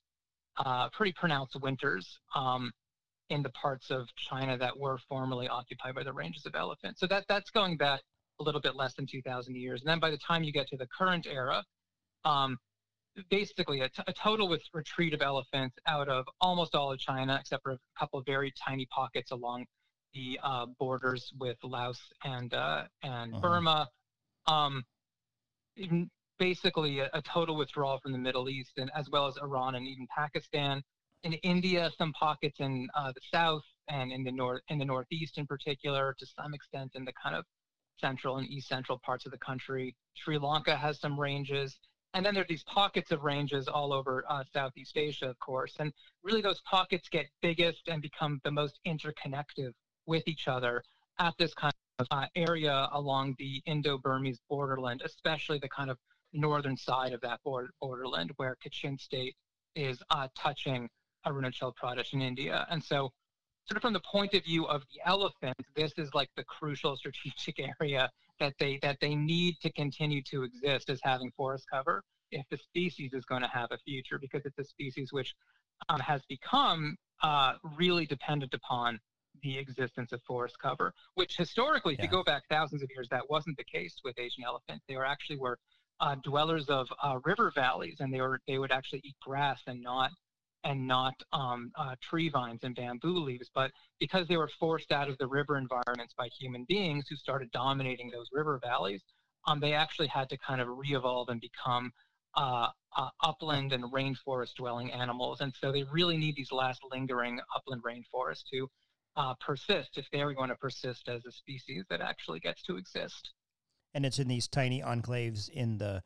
uh, 0.57 0.89
pretty 0.89 1.13
pronounced 1.13 1.55
winters 1.61 2.19
um, 2.35 2.71
in 3.29 3.41
the 3.41 3.49
parts 3.51 3.89
of 3.89 4.05
China 4.17 4.57
that 4.57 4.77
were 4.77 4.97
formerly 5.07 5.47
occupied 5.47 5.95
by 5.95 6.03
the 6.03 6.11
ranges 6.11 6.45
of 6.45 6.55
elephants. 6.55 6.99
So 6.99 7.07
that, 7.07 7.23
that's 7.29 7.49
going 7.49 7.77
back 7.77 8.01
a 8.41 8.43
little 8.43 8.61
bit 8.61 8.75
less 8.75 8.93
than 8.95 9.07
2,000 9.07 9.55
years. 9.55 9.81
And 9.81 9.89
then 9.89 9.99
by 9.99 10.11
the 10.11 10.17
time 10.17 10.43
you 10.43 10.51
get 10.51 10.67
to 10.69 10.77
the 10.77 10.87
current 10.87 11.25
era, 11.25 11.63
um, 12.25 12.57
basically 13.29 13.79
a, 13.79 13.87
t- 13.87 14.03
a 14.07 14.13
total 14.13 14.49
with 14.49 14.61
retreat 14.73 15.13
of 15.13 15.21
elephants 15.21 15.77
out 15.87 16.09
of 16.09 16.25
almost 16.41 16.75
all 16.75 16.91
of 16.91 16.99
China, 16.99 17.37
except 17.39 17.63
for 17.63 17.71
a 17.71 17.79
couple 17.97 18.19
of 18.19 18.25
very 18.25 18.53
tiny 18.65 18.85
pockets 18.87 19.31
along 19.31 19.65
the 20.13 20.39
uh, 20.43 20.65
borders 20.79 21.31
with 21.39 21.57
Laos 21.63 21.99
and 22.23 22.53
uh, 22.53 22.83
and 23.03 23.33
uh-huh. 23.33 23.41
Burma. 23.41 23.87
Um, 24.47 24.83
basically, 26.39 26.99
a, 26.99 27.09
a, 27.13 27.21
total 27.21 27.55
withdrawal 27.55 27.99
from 27.99 28.11
the 28.11 28.17
Middle 28.17 28.49
East, 28.49 28.73
and 28.77 28.89
as 28.95 29.09
well 29.09 29.27
as 29.27 29.37
Iran 29.37 29.75
and 29.75 29.87
even 29.87 30.07
Pakistan. 30.15 30.83
In 31.23 31.33
India, 31.33 31.91
some 31.99 32.11
pockets 32.13 32.59
in 32.59 32.89
uh, 32.95 33.11
the 33.11 33.21
south 33.31 33.63
and 33.87 34.11
in 34.11 34.23
the 34.23 34.31
north, 34.31 34.61
in 34.69 34.79
the 34.79 34.85
northeast 34.85 35.37
in 35.37 35.45
particular, 35.45 36.15
to 36.17 36.25
some 36.25 36.55
extent 36.55 36.93
in 36.95 37.05
the 37.05 37.13
kind 37.13 37.35
of 37.35 37.45
central 37.99 38.37
and 38.37 38.49
east 38.49 38.67
central 38.67 38.99
parts 39.05 39.25
of 39.27 39.31
the 39.31 39.37
country. 39.37 39.95
Sri 40.15 40.39
Lanka 40.39 40.75
has 40.75 40.99
some 40.99 41.19
ranges. 41.19 41.77
And 42.13 42.25
then 42.25 42.33
there 42.33 42.43
are 42.43 42.47
these 42.49 42.63
pockets 42.63 43.11
of 43.11 43.23
ranges 43.23 43.67
all 43.67 43.93
over 43.93 44.25
uh, 44.27 44.43
Southeast 44.51 44.97
Asia, 44.97 45.29
of 45.29 45.39
course. 45.39 45.75
And 45.79 45.93
really, 46.23 46.41
those 46.41 46.59
pockets 46.61 47.07
get 47.07 47.27
biggest 47.41 47.87
and 47.87 48.01
become 48.01 48.41
the 48.43 48.51
most 48.51 48.79
interconnected 48.83 49.73
with 50.05 50.27
each 50.27 50.47
other 50.47 50.83
at 51.19 51.33
this 51.37 51.53
kind 51.53 51.73
of 51.99 52.07
uh, 52.11 52.25
area 52.35 52.89
along 52.93 53.35
the 53.37 53.61
Indo-Burmese 53.65 54.39
borderland, 54.49 55.01
especially 55.05 55.59
the 55.59 55.69
kind 55.69 55.89
of 55.89 55.97
northern 56.33 56.77
side 56.77 57.13
of 57.13 57.21
that 57.21 57.39
border, 57.43 57.69
borderland 57.81 58.31
where 58.37 58.57
Kachin 58.65 58.99
state 58.99 59.35
is 59.75 60.01
uh, 60.09 60.27
touching 60.37 60.89
Arunachal 61.25 61.73
Pradesh 61.81 62.13
in 62.13 62.21
India. 62.21 62.65
And 62.69 62.83
so 62.83 63.11
sort 63.65 63.77
of 63.77 63.81
from 63.81 63.93
the 63.93 64.01
point 64.01 64.33
of 64.33 64.43
view 64.43 64.65
of 64.65 64.83
the 64.93 65.07
elephant, 65.07 65.57
this 65.75 65.93
is 65.97 66.13
like 66.13 66.29
the 66.35 66.43
crucial 66.43 66.95
strategic 66.95 67.59
area 67.79 68.09
that 68.39 68.53
they 68.59 68.79
that 68.81 68.97
they 68.99 69.15
need 69.15 69.57
to 69.61 69.71
continue 69.71 70.21
to 70.23 70.43
exist 70.43 70.89
as 70.89 70.99
having 71.03 71.31
forest 71.37 71.65
cover 71.71 72.03
if 72.31 72.45
the 72.49 72.57
species 72.57 73.13
is 73.13 73.25
going 73.25 73.41
to 73.41 73.47
have 73.47 73.69
a 73.71 73.77
future, 73.79 74.17
because 74.17 74.41
it's 74.45 74.57
a 74.57 74.63
species 74.63 75.11
which 75.11 75.35
um, 75.89 75.99
has 75.99 76.21
become 76.29 76.95
uh, 77.23 77.53
really 77.77 78.05
dependent 78.05 78.53
upon 78.53 78.99
the 79.41 79.57
existence 79.57 80.11
of 80.11 80.21
forest 80.23 80.57
cover, 80.61 80.93
which 81.15 81.37
historically, 81.37 81.93
yeah. 81.93 82.05
if 82.05 82.11
you 82.11 82.11
go 82.11 82.23
back 82.23 82.43
thousands 82.49 82.83
of 82.83 82.89
years, 82.93 83.07
that 83.09 83.29
wasn't 83.29 83.57
the 83.57 83.63
case 83.63 83.95
with 84.03 84.17
Asian 84.19 84.43
elephants. 84.43 84.83
They 84.87 84.95
were 84.95 85.05
actually 85.05 85.37
were 85.37 85.57
uh, 85.99 86.15
dwellers 86.23 86.67
of 86.67 86.87
uh, 87.03 87.19
river 87.25 87.51
valleys, 87.53 87.97
and 87.99 88.13
they 88.13 88.21
were 88.21 88.39
they 88.47 88.57
would 88.57 88.71
actually 88.71 89.01
eat 89.03 89.15
grass 89.21 89.61
and 89.67 89.81
not 89.81 90.11
and 90.63 90.87
not 90.87 91.13
um, 91.33 91.71
uh, 91.75 91.95
tree 92.01 92.29
vines 92.29 92.59
and 92.63 92.75
bamboo 92.75 93.17
leaves. 93.17 93.49
But 93.53 93.71
because 93.99 94.27
they 94.27 94.37
were 94.37 94.49
forced 94.59 94.91
out 94.91 95.09
of 95.09 95.17
the 95.17 95.27
river 95.27 95.57
environments 95.57 96.13
by 96.17 96.27
human 96.39 96.65
beings 96.67 97.05
who 97.09 97.15
started 97.15 97.51
dominating 97.51 98.11
those 98.11 98.27
river 98.31 98.59
valleys, 98.63 99.01
um, 99.47 99.59
they 99.59 99.73
actually 99.73 100.07
had 100.07 100.29
to 100.29 100.37
kind 100.37 100.61
of 100.61 100.67
re-evolve 100.67 101.29
and 101.29 101.41
become 101.41 101.91
uh, 102.35 102.67
uh, 102.97 103.09
upland 103.23 103.73
and 103.73 103.83
rainforest 103.91 104.55
dwelling 104.55 104.91
animals. 104.91 105.41
And 105.41 105.53
so 105.59 105.71
they 105.71 105.83
really 105.91 106.17
need 106.17 106.35
these 106.35 106.51
last 106.51 106.81
lingering 106.91 107.39
upland 107.55 107.83
rainforests 107.83 108.43
to 108.51 108.67
uh, 109.15 109.33
persist 109.39 109.97
if 109.97 110.05
they 110.11 110.21
are 110.21 110.33
going 110.33 110.49
to 110.49 110.55
persist 110.55 111.07
as 111.07 111.25
a 111.25 111.31
species 111.31 111.85
that 111.89 112.01
actually 112.01 112.39
gets 112.39 112.63
to 112.63 112.77
exist. 112.77 113.31
And 113.93 114.05
it's 114.05 114.19
in 114.19 114.27
these 114.27 114.47
tiny 114.47 114.81
enclaves 114.81 115.49
in 115.49 115.77
the 115.77 116.03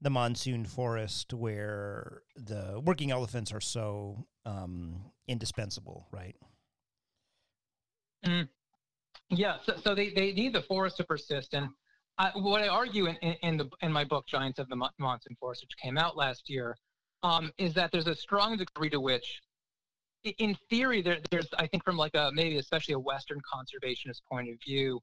the 0.00 0.10
monsoon 0.10 0.64
forest 0.64 1.32
where 1.32 2.22
the 2.34 2.80
working 2.84 3.12
elephants 3.12 3.52
are 3.52 3.60
so 3.60 4.26
um, 4.44 4.96
indispensable, 5.28 6.08
right? 6.10 6.34
Mm. 8.26 8.48
Yeah, 9.30 9.58
so, 9.64 9.74
so 9.82 9.94
they, 9.94 10.10
they 10.10 10.32
need 10.32 10.52
the 10.52 10.62
forest 10.62 10.96
to 10.96 11.04
persist. 11.04 11.54
And 11.54 11.68
I, 12.18 12.32
what 12.34 12.62
I 12.62 12.68
argue 12.68 13.06
in, 13.06 13.16
in, 13.22 13.36
in, 13.42 13.56
the, 13.56 13.70
in 13.80 13.92
my 13.92 14.04
book, 14.04 14.26
Giants 14.26 14.58
of 14.58 14.68
the 14.68 14.76
Monsoon 14.98 15.36
Forest, 15.38 15.62
which 15.62 15.76
came 15.80 15.96
out 15.96 16.16
last 16.16 16.50
year, 16.50 16.76
um, 17.22 17.52
is 17.56 17.72
that 17.74 17.92
there's 17.92 18.08
a 18.08 18.14
strong 18.16 18.56
degree 18.56 18.90
to 18.90 19.00
which, 19.00 19.40
in 20.24 20.56
theory, 20.70 21.02
there, 21.02 21.18
there's, 21.30 21.48
I 21.58 21.66
think, 21.66 21.84
from 21.84 21.96
like 21.96 22.14
a 22.14 22.30
maybe 22.32 22.58
especially 22.58 22.94
a 22.94 22.98
Western 22.98 23.40
conservationist 23.40 24.20
point 24.30 24.48
of 24.50 24.56
view, 24.64 25.00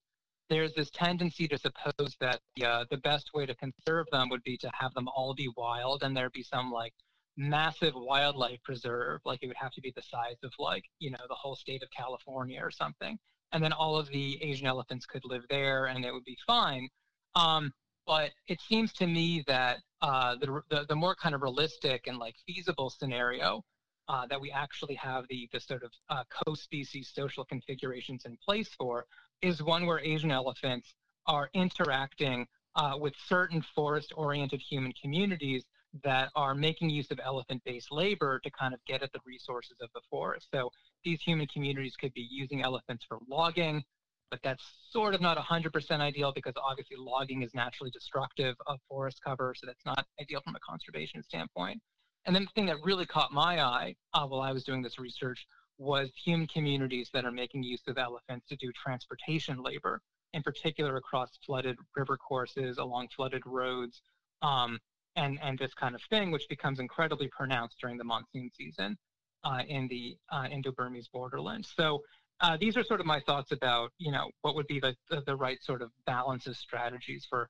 there's 0.49 0.73
this 0.73 0.89
tendency 0.89 1.47
to 1.47 1.57
suppose 1.57 2.15
that 2.19 2.39
the, 2.55 2.65
uh, 2.65 2.85
the 2.89 2.97
best 2.97 3.31
way 3.33 3.45
to 3.45 3.55
conserve 3.55 4.07
them 4.11 4.29
would 4.29 4.43
be 4.43 4.57
to 4.57 4.71
have 4.73 4.93
them 4.93 5.07
all 5.09 5.33
be 5.33 5.49
wild 5.55 6.03
and 6.03 6.15
there'd 6.15 6.31
be 6.31 6.43
some 6.43 6.71
like 6.71 6.93
massive 7.37 7.93
wildlife 7.95 8.61
preserve. 8.63 9.21
Like 9.25 9.39
it 9.41 9.47
would 9.47 9.57
have 9.57 9.71
to 9.73 9.81
be 9.81 9.93
the 9.95 10.01
size 10.01 10.37
of 10.43 10.51
like 10.57 10.83
you 10.99 11.11
know 11.11 11.17
the 11.27 11.35
whole 11.35 11.55
state 11.55 11.83
of 11.83 11.89
california 11.91 12.59
or 12.61 12.71
something. 12.71 13.17
And 13.51 13.63
then 13.63 13.73
all 13.73 13.97
of 13.97 14.07
the 14.09 14.41
asian 14.41 14.67
elephants 14.67 15.05
could 15.05 15.23
live 15.25 15.43
there 15.49 15.85
and 15.85 16.03
it 16.03 16.13
would 16.13 16.25
be 16.25 16.37
fine. 16.47 16.87
Um, 17.35 17.71
but 18.07 18.31
it 18.47 18.59
seems 18.61 18.91
to 18.93 19.05
me 19.05 19.43
that 19.45 19.77
uh, 20.01 20.35
the, 20.37 20.61
the, 20.71 20.85
the 20.89 20.95
more 20.95 21.13
kind 21.15 21.35
of 21.35 21.43
realistic 21.43 22.07
and 22.07 22.17
like 22.17 22.35
feasible 22.47 22.89
scenario 22.89 23.63
uh, 24.09 24.25
that 24.27 24.41
we 24.41 24.51
actually 24.51 24.95
have 24.95 25.25
the, 25.29 25.47
the 25.53 25.59
sort 25.59 25.83
of 25.83 25.91
uh, 26.09 26.23
co-species 26.43 27.11
social 27.13 27.45
configurations 27.45 28.25
in 28.25 28.35
place 28.43 28.69
for 28.77 29.05
is 29.41 29.61
one 29.61 29.85
where 29.85 29.99
Asian 29.99 30.31
elephants 30.31 30.95
are 31.27 31.49
interacting 31.53 32.47
uh, 32.75 32.93
with 32.99 33.13
certain 33.27 33.63
forest-oriented 33.75 34.59
human 34.59 34.91
communities 35.01 35.63
that 36.03 36.29
are 36.35 36.55
making 36.55 36.89
use 36.89 37.09
of 37.11 37.19
elephant-based 37.23 37.91
labor 37.91 38.39
to 38.43 38.51
kind 38.51 38.73
of 38.73 38.79
get 38.85 39.01
at 39.03 39.11
the 39.11 39.19
resources 39.25 39.77
of 39.81 39.89
the 39.93 40.01
forest. 40.09 40.47
So 40.51 40.71
these 41.03 41.21
human 41.21 41.47
communities 41.47 41.95
could 41.95 42.13
be 42.13 42.27
using 42.29 42.63
elephants 42.63 43.05
for 43.07 43.19
logging, 43.27 43.83
but 44.31 44.39
that's 44.43 44.63
sort 44.91 45.13
of 45.13 45.21
not 45.21 45.37
100% 45.37 45.99
ideal 45.99 46.31
because 46.33 46.53
obviously 46.63 46.97
logging 46.97 47.43
is 47.43 47.53
naturally 47.53 47.91
destructive 47.91 48.55
of 48.67 48.79
forest 48.87 49.19
cover, 49.23 49.53
so 49.55 49.67
that's 49.67 49.85
not 49.85 50.05
ideal 50.19 50.41
from 50.43 50.55
a 50.55 50.59
conservation 50.59 51.23
standpoint. 51.23 51.79
And 52.25 52.35
then 52.35 52.43
the 52.43 52.51
thing 52.53 52.65
that 52.67 52.77
really 52.83 53.05
caught 53.05 53.31
my 53.31 53.61
eye 53.61 53.95
uh, 54.13 54.25
while 54.27 54.41
I 54.41 54.51
was 54.51 54.63
doing 54.63 54.81
this 54.81 54.99
research 54.99 55.47
was 55.77 56.09
human 56.23 56.47
communities 56.47 57.09
that 57.13 57.25
are 57.25 57.31
making 57.31 57.63
use 57.63 57.81
of 57.87 57.97
elephants 57.97 58.45
to 58.49 58.55
do 58.57 58.71
transportation 58.73 59.63
labor, 59.63 60.01
in 60.33 60.43
particular 60.43 60.97
across 60.97 61.29
flooded 61.45 61.77
river 61.95 62.17
courses, 62.17 62.77
along 62.77 63.07
flooded 63.15 63.41
roads, 63.45 64.01
um, 64.41 64.79
and, 65.15 65.39
and 65.41 65.57
this 65.57 65.73
kind 65.73 65.95
of 65.95 66.01
thing, 66.09 66.31
which 66.31 66.47
becomes 66.49 66.79
incredibly 66.79 67.29
pronounced 67.29 67.77
during 67.79 67.97
the 67.97 68.03
monsoon 68.03 68.51
season 68.53 68.97
uh, 69.43 69.61
in 69.67 69.87
the 69.87 70.17
uh, 70.31 70.47
Indo-Burmese 70.51 71.07
borderland. 71.11 71.65
So 71.65 72.03
uh, 72.41 72.57
these 72.57 72.77
are 72.77 72.83
sort 72.83 72.99
of 72.99 73.05
my 73.05 73.21
thoughts 73.21 73.51
about, 73.51 73.91
you 73.97 74.11
know, 74.11 74.29
what 74.41 74.55
would 74.55 74.67
be 74.67 74.79
the, 74.79 74.95
the, 75.09 75.21
the 75.25 75.35
right 75.35 75.61
sort 75.63 75.81
of 75.81 75.91
balance 76.05 76.45
of 76.47 76.55
strategies 76.55 77.25
for 77.29 77.49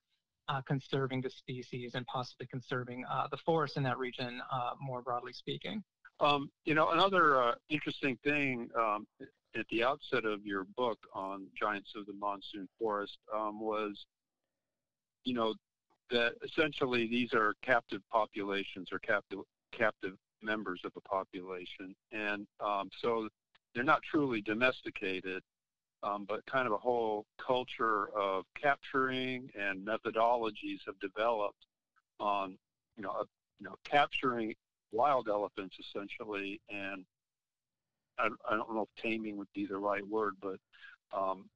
uh, 0.49 0.61
conserving 0.67 1.21
the 1.21 1.29
species 1.29 1.91
and 1.93 2.05
possibly 2.07 2.47
conserving 2.47 3.05
uh, 3.05 3.27
the 3.31 3.37
forest 3.45 3.77
in 3.77 3.83
that 3.83 3.97
region, 3.97 4.41
uh, 4.51 4.71
more 4.81 5.01
broadly 5.01 5.31
speaking. 5.31 5.83
Um, 6.19 6.49
you 6.65 6.73
know, 6.73 6.89
another 6.89 7.41
uh, 7.41 7.55
interesting 7.69 8.17
thing 8.23 8.69
um, 8.77 9.07
at 9.55 9.65
the 9.71 9.83
outset 9.83 10.25
of 10.25 10.45
your 10.45 10.65
book 10.75 10.97
on 11.13 11.47
giants 11.57 11.91
of 11.95 12.05
the 12.07 12.13
monsoon 12.13 12.67
forest 12.77 13.17
um, 13.33 13.61
was, 13.61 14.05
you 15.23 15.33
know, 15.33 15.53
that 16.11 16.33
essentially 16.43 17.07
these 17.07 17.33
are 17.33 17.53
captive 17.61 18.01
populations 18.11 18.89
or 18.91 18.99
captive 18.99 19.39
captive 19.71 20.13
members 20.41 20.81
of 20.83 20.91
a 20.97 21.01
population, 21.01 21.95
and 22.11 22.47
um, 22.59 22.89
so 23.01 23.29
they're 23.75 23.83
not 23.83 24.01
truly 24.09 24.41
domesticated, 24.41 25.43
um, 26.03 26.25
but 26.27 26.45
kind 26.45 26.67
of 26.67 26.73
a 26.73 26.77
whole 26.77 27.25
culture 27.45 28.09
of 28.15 28.45
capturing 28.59 29.49
and 29.59 29.85
methodologies 29.85 30.79
have 30.85 30.99
developed 30.99 31.65
on, 32.19 32.57
you 32.97 33.03
know, 33.03 33.23
you 33.59 33.65
know, 33.65 33.75
capturing 33.83 34.55
wild 34.91 35.27
elephants 35.27 35.75
essentially, 35.79 36.59
and 36.69 37.05
I, 38.17 38.27
I 38.49 38.55
don't 38.55 38.73
know 38.73 38.87
if 38.93 39.01
taming 39.01 39.37
would 39.37 39.51
be 39.53 39.65
the 39.65 39.77
right 39.77 40.05
word, 40.07 40.35
but 40.41 40.57
um, 41.15 41.49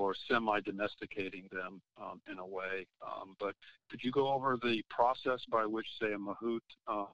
or 0.00 0.14
semi-domesticating 0.28 1.48
them 1.52 1.80
um, 2.00 2.20
in 2.30 2.38
a 2.38 2.46
way. 2.46 2.86
Um, 3.06 3.36
but 3.38 3.54
could 3.90 4.02
you 4.02 4.10
go 4.10 4.32
over 4.32 4.58
the 4.62 4.82
process 4.88 5.40
by 5.50 5.66
which, 5.66 5.86
say, 6.00 6.12
a 6.12 6.18
mahout 6.18 6.60
uh, 6.88 7.04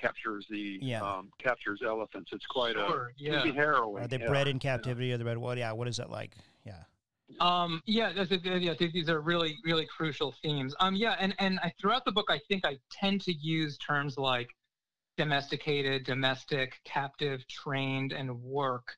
captures 0.00 0.46
the 0.50 0.78
yeah. 0.80 1.02
um, 1.02 1.30
captures 1.38 1.80
elephants? 1.84 2.30
It's 2.32 2.46
quite 2.46 2.74
sure, 2.74 3.12
a 3.18 3.22
yeah. 3.22 3.44
harrowing. 3.52 4.04
Are 4.04 4.08
they 4.08 4.18
bred 4.18 4.48
in 4.48 4.58
captivity? 4.58 5.08
Yeah. 5.08 5.14
Are 5.14 5.18
they 5.18 5.24
bred? 5.24 5.38
Well, 5.38 5.56
yeah. 5.56 5.72
What 5.72 5.88
is 5.88 5.96
that 5.98 6.10
like? 6.10 6.32
Yeah. 6.64 6.82
Um, 7.38 7.80
yeah, 7.86 8.12
that's 8.12 8.32
a, 8.32 8.38
yeah, 8.38 8.74
these 8.78 9.08
are 9.08 9.20
really, 9.20 9.58
really 9.64 9.86
crucial 9.86 10.34
themes. 10.42 10.74
Um, 10.80 10.96
yeah, 10.96 11.16
and 11.20 11.34
and 11.38 11.60
I, 11.62 11.72
throughout 11.80 12.04
the 12.04 12.12
book, 12.12 12.26
I 12.28 12.40
think 12.48 12.64
I 12.64 12.78
tend 12.90 13.20
to 13.22 13.32
use 13.32 13.78
terms 13.78 14.18
like 14.18 14.48
domesticated, 15.16 16.04
domestic, 16.04 16.80
captive, 16.84 17.46
trained, 17.46 18.12
and 18.12 18.42
work 18.42 18.96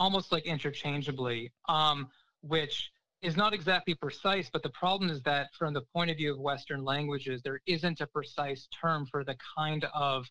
almost 0.00 0.32
like 0.32 0.46
interchangeably, 0.46 1.52
um, 1.68 2.08
which 2.40 2.90
is 3.22 3.36
not 3.36 3.52
exactly 3.52 3.94
precise, 3.94 4.48
but 4.50 4.62
the 4.62 4.70
problem 4.70 5.10
is 5.10 5.20
that 5.22 5.48
from 5.56 5.74
the 5.74 5.82
point 5.92 6.10
of 6.10 6.16
view 6.16 6.32
of 6.32 6.40
Western 6.40 6.82
languages, 6.82 7.42
there 7.42 7.60
isn't 7.66 8.00
a 8.00 8.06
precise 8.06 8.66
term 8.80 9.06
for 9.06 9.22
the 9.24 9.36
kind 9.56 9.84
of 9.94 10.26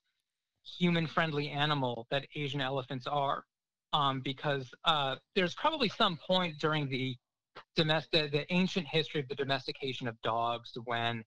human 0.64 1.08
friendly 1.08 1.50
animal 1.50 2.08
that 2.12 2.26
Asian 2.36 2.62
elephants 2.62 3.08
are. 3.08 3.44
Um, 3.92 4.22
because 4.22 4.72
uh, 4.86 5.16
there's 5.36 5.56
probably 5.56 5.90
some 5.90 6.20
point 6.28 6.60
during 6.60 6.88
the 6.90 7.16
domestic, 7.76 8.32
the 8.32 8.46
ancient 8.54 8.86
history 8.88 9.20
of 9.20 9.28
the 9.28 9.36
domestication 9.36 10.08
of 10.08 10.22
dogs 10.22 10.72
when 10.86 11.24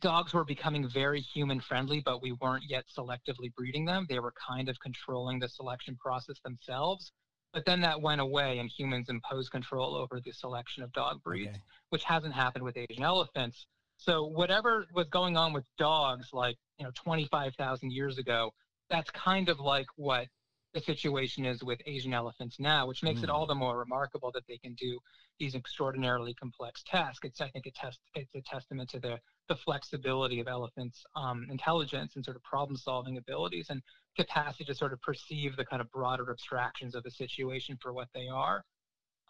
dogs 0.00 0.34
were 0.34 0.44
becoming 0.44 0.88
very 0.88 1.20
human 1.20 1.60
friendly, 1.60 2.00
but 2.04 2.22
we 2.22 2.32
weren't 2.32 2.64
yet 2.68 2.84
selectively 2.96 3.54
breeding 3.56 3.84
them. 3.84 4.06
They 4.08 4.18
were 4.18 4.34
kind 4.46 4.68
of 4.68 4.78
controlling 4.80 5.38
the 5.38 5.48
selection 5.48 5.96
process 5.96 6.40
themselves. 6.44 7.12
But 7.52 7.64
then 7.64 7.80
that 7.82 8.02
went 8.02 8.20
away, 8.20 8.58
and 8.58 8.68
humans 8.68 9.08
imposed 9.08 9.50
control 9.50 9.94
over 9.94 10.20
the 10.20 10.32
selection 10.32 10.82
of 10.82 10.92
dog 10.92 11.22
breeds, 11.22 11.50
okay. 11.50 11.62
which 11.90 12.04
hasn't 12.04 12.34
happened 12.34 12.64
with 12.64 12.76
Asian 12.76 13.04
elephants. 13.04 13.66
So 13.96 14.24
whatever 14.24 14.86
was 14.94 15.08
going 15.08 15.36
on 15.36 15.52
with 15.52 15.64
dogs, 15.78 16.28
like 16.32 16.56
you 16.78 16.84
know, 16.84 16.92
25,000 16.94 17.90
years 17.90 18.18
ago, 18.18 18.52
that's 18.90 19.10
kind 19.10 19.48
of 19.48 19.58
like 19.58 19.86
what 19.96 20.26
the 20.74 20.80
situation 20.80 21.46
is 21.46 21.64
with 21.64 21.80
Asian 21.86 22.12
elephants 22.12 22.60
now, 22.60 22.86
which 22.86 23.02
makes 23.02 23.20
mm. 23.20 23.24
it 23.24 23.30
all 23.30 23.46
the 23.46 23.54
more 23.54 23.78
remarkable 23.78 24.30
that 24.32 24.46
they 24.46 24.58
can 24.58 24.74
do 24.74 24.98
these 25.38 25.54
extraordinarily 25.54 26.34
complex 26.34 26.82
tasks. 26.86 27.20
It's 27.24 27.40
I 27.40 27.48
think 27.48 27.66
a 27.66 27.70
test 27.70 27.98
it's 28.14 28.34
a 28.34 28.42
testament 28.42 28.90
to 28.90 29.00
the 29.00 29.18
the 29.48 29.56
flexibility 29.56 30.40
of 30.40 30.48
elephants' 30.48 31.02
um, 31.14 31.46
intelligence 31.50 32.16
and 32.16 32.24
sort 32.24 32.36
of 32.36 32.42
problem 32.42 32.76
solving 32.76 33.16
abilities 33.16 33.68
and 33.70 33.80
capacity 34.16 34.64
to 34.64 34.74
sort 34.74 34.92
of 34.92 35.00
perceive 35.00 35.56
the 35.56 35.64
kind 35.64 35.80
of 35.80 35.90
broader 35.90 36.30
abstractions 36.30 36.94
of 36.94 37.02
the 37.04 37.10
situation 37.10 37.78
for 37.80 37.92
what 37.92 38.08
they 38.14 38.28
are. 38.28 38.62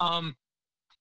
Um, 0.00 0.34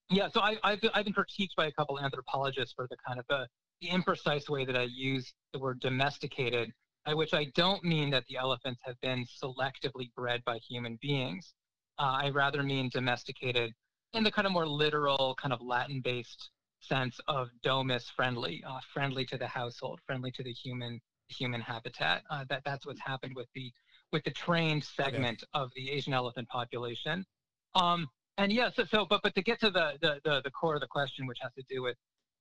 yeah, 0.09 0.29
so 0.29 0.41
I, 0.41 0.57
have 0.63 0.79
I've 0.93 1.05
been 1.05 1.13
critiqued 1.13 1.55
by 1.57 1.67
a 1.67 1.71
couple 1.71 2.00
anthropologists 2.00 2.74
for 2.75 2.88
the 2.89 2.97
kind 3.05 3.19
of 3.19 3.25
the, 3.27 3.47
the 3.81 3.89
imprecise 3.89 4.50
way 4.50 4.65
that 4.65 4.77
I 4.77 4.83
use 4.83 5.33
the 5.53 5.59
word 5.59 5.79
domesticated, 5.79 6.71
by 7.05 7.13
which 7.13 7.33
I 7.33 7.45
don't 7.55 7.83
mean 7.83 8.09
that 8.12 8.25
the 8.29 8.38
elephants 8.38 8.81
have 8.83 9.00
been 9.01 9.25
selectively 9.25 10.12
bred 10.15 10.43
by 10.45 10.57
human 10.57 10.97
beings. 11.01 11.53
Uh, 11.97 12.17
I 12.24 12.29
rather 12.29 12.62
mean 12.62 12.89
domesticated 12.89 13.71
in 14.13 14.24
the 14.24 14.31
kind 14.31 14.45
of 14.45 14.51
more 14.51 14.67
literal, 14.67 15.35
kind 15.41 15.53
of 15.53 15.62
Latin 15.62 16.01
based 16.01 16.50
sense 16.79 17.19
of 17.27 17.50
domus 17.63 18.09
friendly, 18.15 18.63
uh, 18.68 18.79
friendly 18.94 19.25
to 19.25 19.37
the 19.37 19.48
household, 19.48 20.00
friendly 20.05 20.31
to 20.31 20.44
the 20.44 20.53
human 20.53 21.01
human 21.27 21.61
habitat. 21.61 22.22
Uh, 22.29 22.46
that 22.50 22.61
that's 22.63 22.85
what's 22.85 23.01
happened 23.01 23.35
with 23.35 23.48
the 23.55 23.72
with 24.11 24.24
the 24.24 24.31
trained 24.31 24.83
segment 24.83 25.44
of 25.53 25.72
the 25.75 25.89
Asian 25.89 26.13
elephant 26.13 26.48
population. 26.50 27.25
Um, 27.74 28.07
and 28.37 28.51
yeah, 28.51 28.69
so, 28.75 28.85
so 28.85 29.05
but 29.05 29.21
but 29.24 29.33
to 29.35 29.41
get 29.41 29.59
to 29.61 29.69
the, 29.69 29.93
the, 30.01 30.19
the 30.24 30.41
the 30.43 30.51
core 30.51 30.75
of 30.75 30.81
the 30.81 30.87
question, 30.87 31.27
which 31.27 31.39
has 31.41 31.51
to 31.53 31.63
do 31.69 31.81
with 31.81 31.95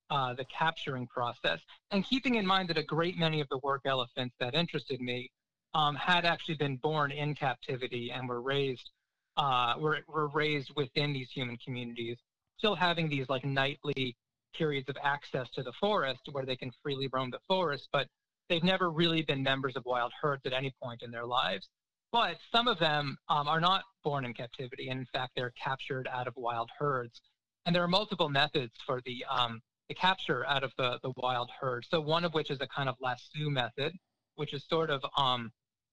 uh, 0.09 0.33
the 0.33 0.45
capturing 0.45 1.07
process, 1.07 1.59
and 1.91 2.03
keeping 2.05 2.35
in 2.35 2.45
mind 2.45 2.69
that 2.69 2.77
a 2.77 2.83
great 2.83 3.17
many 3.17 3.41
of 3.41 3.47
the 3.49 3.59
work 3.59 3.81
elephants 3.85 4.35
that 4.39 4.53
interested 4.53 4.99
me 5.01 5.31
um, 5.73 5.95
had 5.95 6.25
actually 6.25 6.55
been 6.55 6.77
born 6.77 7.11
in 7.11 7.35
captivity 7.35 8.11
and 8.11 8.27
were 8.27 8.41
raised 8.41 8.91
uh, 9.37 9.75
were 9.79 9.99
were 10.07 10.27
raised 10.29 10.71
within 10.75 11.13
these 11.13 11.29
human 11.31 11.57
communities, 11.57 12.17
still 12.57 12.75
having 12.75 13.09
these 13.09 13.27
like 13.29 13.45
nightly 13.45 14.15
periods 14.53 14.89
of 14.89 14.97
access 15.03 15.49
to 15.51 15.63
the 15.63 15.73
forest 15.73 16.21
where 16.31 16.45
they 16.45 16.55
can 16.55 16.71
freely 16.81 17.09
roam 17.11 17.29
the 17.29 17.39
forest, 17.47 17.89
but 17.91 18.07
they've 18.49 18.63
never 18.63 18.89
really 18.89 19.21
been 19.21 19.43
members 19.43 19.75
of 19.75 19.83
wild 19.85 20.11
herds 20.21 20.41
at 20.45 20.53
any 20.53 20.73
point 20.81 21.01
in 21.01 21.11
their 21.11 21.25
lives. 21.25 21.67
But 22.15 22.37
some 22.49 22.69
of 22.69 22.79
them 22.79 23.17
um, 23.27 23.49
are 23.49 23.59
not 23.59 23.83
born 24.01 24.23
in 24.23 24.33
captivity, 24.33 24.87
and 24.87 25.01
in 25.01 25.05
fact, 25.07 25.33
they're 25.35 25.51
captured 25.61 26.07
out 26.09 26.29
of 26.29 26.33
wild 26.37 26.71
herds. 26.79 27.19
And 27.65 27.75
there 27.75 27.83
are 27.83 27.89
multiple 27.89 28.29
methods 28.29 28.71
for 28.85 29.01
the 29.05 29.25
um, 29.29 29.59
the 29.89 29.95
capture 29.95 30.47
out 30.47 30.63
of 30.63 30.71
the, 30.77 30.97
the 31.03 31.11
wild 31.17 31.51
herd. 31.59 31.83
So 31.89 31.99
one 31.99 32.23
of 32.23 32.33
which 32.33 32.51
is 32.51 32.61
a 32.61 32.67
kind 32.67 32.87
of 32.87 32.95
lasso 33.01 33.49
method, 33.49 33.91
which 34.35 34.53
is 34.53 34.63
sort 34.69 34.91
of 34.91 35.03
um, 35.17 35.51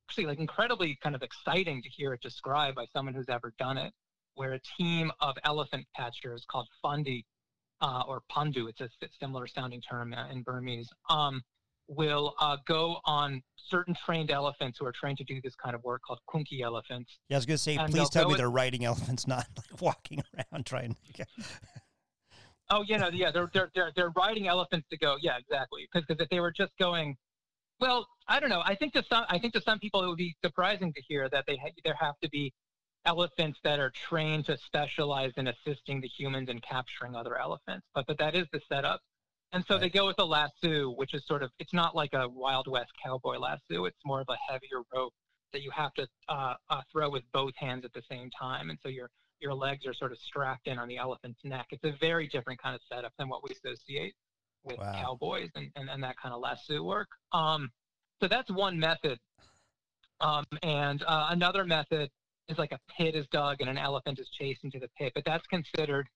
actually 0.09 0.27
like 0.27 0.39
incredibly 0.39 0.97
kind 1.03 1.17
of 1.17 1.25
exciting 1.25 1.83
to 1.83 1.89
hear 1.89 2.15
it 2.15 2.21
described 2.21 2.77
by 2.77 2.87
someone 2.93 3.15
who's 3.15 3.29
ever 3.29 3.53
done 3.59 3.77
it, 3.77 3.93
where 4.37 4.53
a 4.53 4.61
team 4.79 5.11
of 5.21 5.35
elephant 5.43 5.85
catchers 5.97 6.45
called 6.49 6.69
fundi 6.85 7.25
uh, 7.81 8.05
or 8.07 8.23
pandu, 8.31 8.69
it's 8.69 8.81
a 8.81 8.89
similar 9.19 9.49
sounding 9.49 9.81
term 9.81 10.15
uh, 10.15 10.29
in 10.29 10.45
Burmese, 10.45 10.89
um, 11.11 11.43
will 11.89 12.35
uh, 12.41 12.57
go 12.67 12.99
on 13.05 13.43
certain 13.57 13.95
trained 13.95 14.31
elephants 14.31 14.79
who 14.79 14.87
are 14.87 14.93
trained 14.93 15.19
to 15.19 15.25
do 15.25 15.41
this 15.43 15.55
kind 15.55 15.75
of 15.75 15.83
work 15.85 16.03
called 16.07 16.21
kunki 16.29 16.63
elephants. 16.63 17.19
Yeah, 17.29 17.37
I 17.37 17.39
was 17.39 17.47
going 17.47 17.57
to 17.57 17.63
say, 17.63 17.79
please 17.89 18.11
tell 18.11 18.29
me 18.29 18.37
they're 18.37 18.51
riding 18.51 18.85
elephants, 18.85 19.27
not 19.27 19.47
like 19.57 19.81
walking 19.81 20.23
around 20.53 20.67
trying 20.67 20.97
to. 21.15 21.27
oh, 22.71 22.85
yeah, 22.87 22.99
no, 22.99 23.09
yeah, 23.09 23.31
they're, 23.31 23.51
they're, 23.53 23.71
they're, 23.75 23.93
they're 23.95 24.13
riding 24.17 24.49
elephants 24.49 24.87
to 24.91 24.99
go. 24.99 25.17
Yeah, 25.21 25.39
exactly. 25.39 25.89
Because 25.93 26.07
if 26.19 26.29
they 26.29 26.41
were 26.41 26.53
just 26.53 26.73
going, 26.79 27.17
well, 27.81 28.07
I 28.29 28.39
don't 28.41 28.51
know. 28.51 28.63
I 28.65 28.75
think 28.77 28.93
to 28.95 29.03
some, 29.11 29.25
I 29.29 29.39
think 29.39 29.55
to 29.55 29.61
some 29.61 29.79
people 29.79 30.05
it 30.05 30.09
would 30.09 30.17
be 30.17 30.37
surprising 30.45 30.93
to 30.93 31.03
hear 31.09 31.29
that 31.31 31.45
they 31.47 31.57
ha- 31.57 31.73
there 31.85 31.97
have 31.99 32.15
to 32.23 32.29
be 32.31 32.53
elephants 33.05 33.59
that 33.65 33.81
are 33.81 33.91
trained 33.91 34.47
to 34.47 34.57
specialize 34.57 35.33
in 35.37 35.49
assisting 35.49 36.01
the 36.01 36.07
humans 36.07 36.49
in 36.49 36.61
capturing 36.61 37.17
other 37.17 37.37
elephants. 37.37 37.85
But 37.95 38.07
but 38.07 38.19
that 38.19 38.37
is 38.37 38.47
the 38.53 38.61
setup. 38.69 39.01
And 39.53 39.65
so 39.67 39.75
right. 39.75 39.83
they 39.83 39.91
go 39.91 40.07
with 40.07 40.19
a 40.19 40.25
lasso, 40.25 40.91
which 40.91 41.15
is 41.15 41.27
sort 41.27 41.43
of 41.43 41.51
it's 41.59 41.75
not 41.75 41.95
like 41.95 42.15
a 42.15 42.29
Wild 42.29 42.69
West 42.69 42.93
cowboy 43.03 43.39
lasso. 43.39 43.85
It's 43.85 43.99
more 44.05 44.21
of 44.21 44.29
a 44.29 44.37
heavier 44.51 44.83
rope 44.95 45.13
that 45.53 45.63
you 45.63 45.71
have 45.71 45.93
to 45.95 46.07
uh, 46.29 46.55
uh, 46.71 46.81
throw 46.91 47.11
with 47.11 47.25
both 47.33 47.55
hands 47.57 47.85
at 47.85 47.93
the 47.93 48.03
same 48.11 48.31
time. 48.31 48.71
And 48.71 48.79
so 48.83 48.89
your 48.89 49.11
your 49.41 49.55
legs 49.55 49.87
are 49.87 49.93
sort 49.93 50.13
of 50.13 50.19
strapped 50.19 50.69
in 50.69 50.79
on 50.79 50.89
the 50.89 50.97
elephant's 50.97 51.41
neck. 51.45 51.67
It's 51.71 51.85
a 51.85 51.93
very 52.01 52.29
different 52.29 52.63
kind 52.63 52.75
of 52.75 52.81
setup 52.91 53.13
than 53.19 53.29
what 53.29 53.43
we 53.43 53.55
associate 53.55 54.15
with 54.65 54.79
wow. 54.79 54.93
cowboys 54.95 55.51
and, 55.57 55.71
and, 55.77 55.91
and 55.91 56.03
that 56.03 56.17
kind 56.17 56.33
of 56.33 56.41
lasso 56.41 56.83
work. 56.83 57.09
Um, 57.33 57.71
so 58.21 58.29
that's 58.29 58.51
one 58.51 58.79
method. 58.79 59.19
Um, 60.21 60.45
and 60.63 61.03
uh, 61.03 61.27
another 61.31 61.65
method 61.65 62.09
is 62.49 62.59
like 62.59 62.71
a 62.71 62.79
pit 62.97 63.17
is 63.17 63.27
dug 63.33 63.61
and 63.61 63.69
an 63.69 63.79
elephant 63.79 64.21
is 64.21 64.29
chased 64.29 64.63
into 64.63 64.79
the 64.79 64.89
pit, 64.97 65.13
but 65.15 65.25
that's 65.25 65.47
considered 65.49 66.07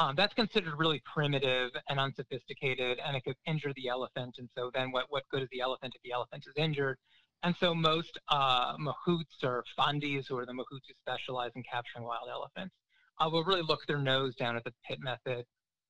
um, 0.00 0.14
that's 0.16 0.32
considered 0.32 0.78
really 0.78 1.02
primitive 1.04 1.70
and 1.90 2.00
unsophisticated, 2.00 2.98
and 3.04 3.14
it 3.14 3.22
could 3.22 3.36
injure 3.46 3.72
the 3.76 3.88
elephant. 3.88 4.36
And 4.38 4.48
so 4.56 4.70
then, 4.72 4.92
what 4.92 5.04
what 5.10 5.24
good 5.30 5.42
is 5.42 5.48
the 5.52 5.60
elephant 5.60 5.94
if 5.94 6.00
the 6.02 6.12
elephant 6.12 6.44
is 6.46 6.54
injured? 6.56 6.96
And 7.42 7.54
so 7.60 7.74
most 7.74 8.18
uh, 8.28 8.76
mahouts 8.78 9.44
or 9.44 9.62
fundis, 9.78 10.26
who 10.26 10.38
are 10.38 10.46
the 10.46 10.52
mahouts 10.52 10.86
who 10.88 10.94
specialize 11.02 11.50
in 11.54 11.62
capturing 11.70 12.06
wild 12.06 12.28
elephants, 12.32 12.74
uh, 13.18 13.28
will 13.28 13.44
really 13.44 13.62
look 13.62 13.80
their 13.86 13.98
nose 13.98 14.34
down 14.36 14.56
at 14.56 14.64
the 14.64 14.72
pit 14.86 15.00
method, 15.02 15.44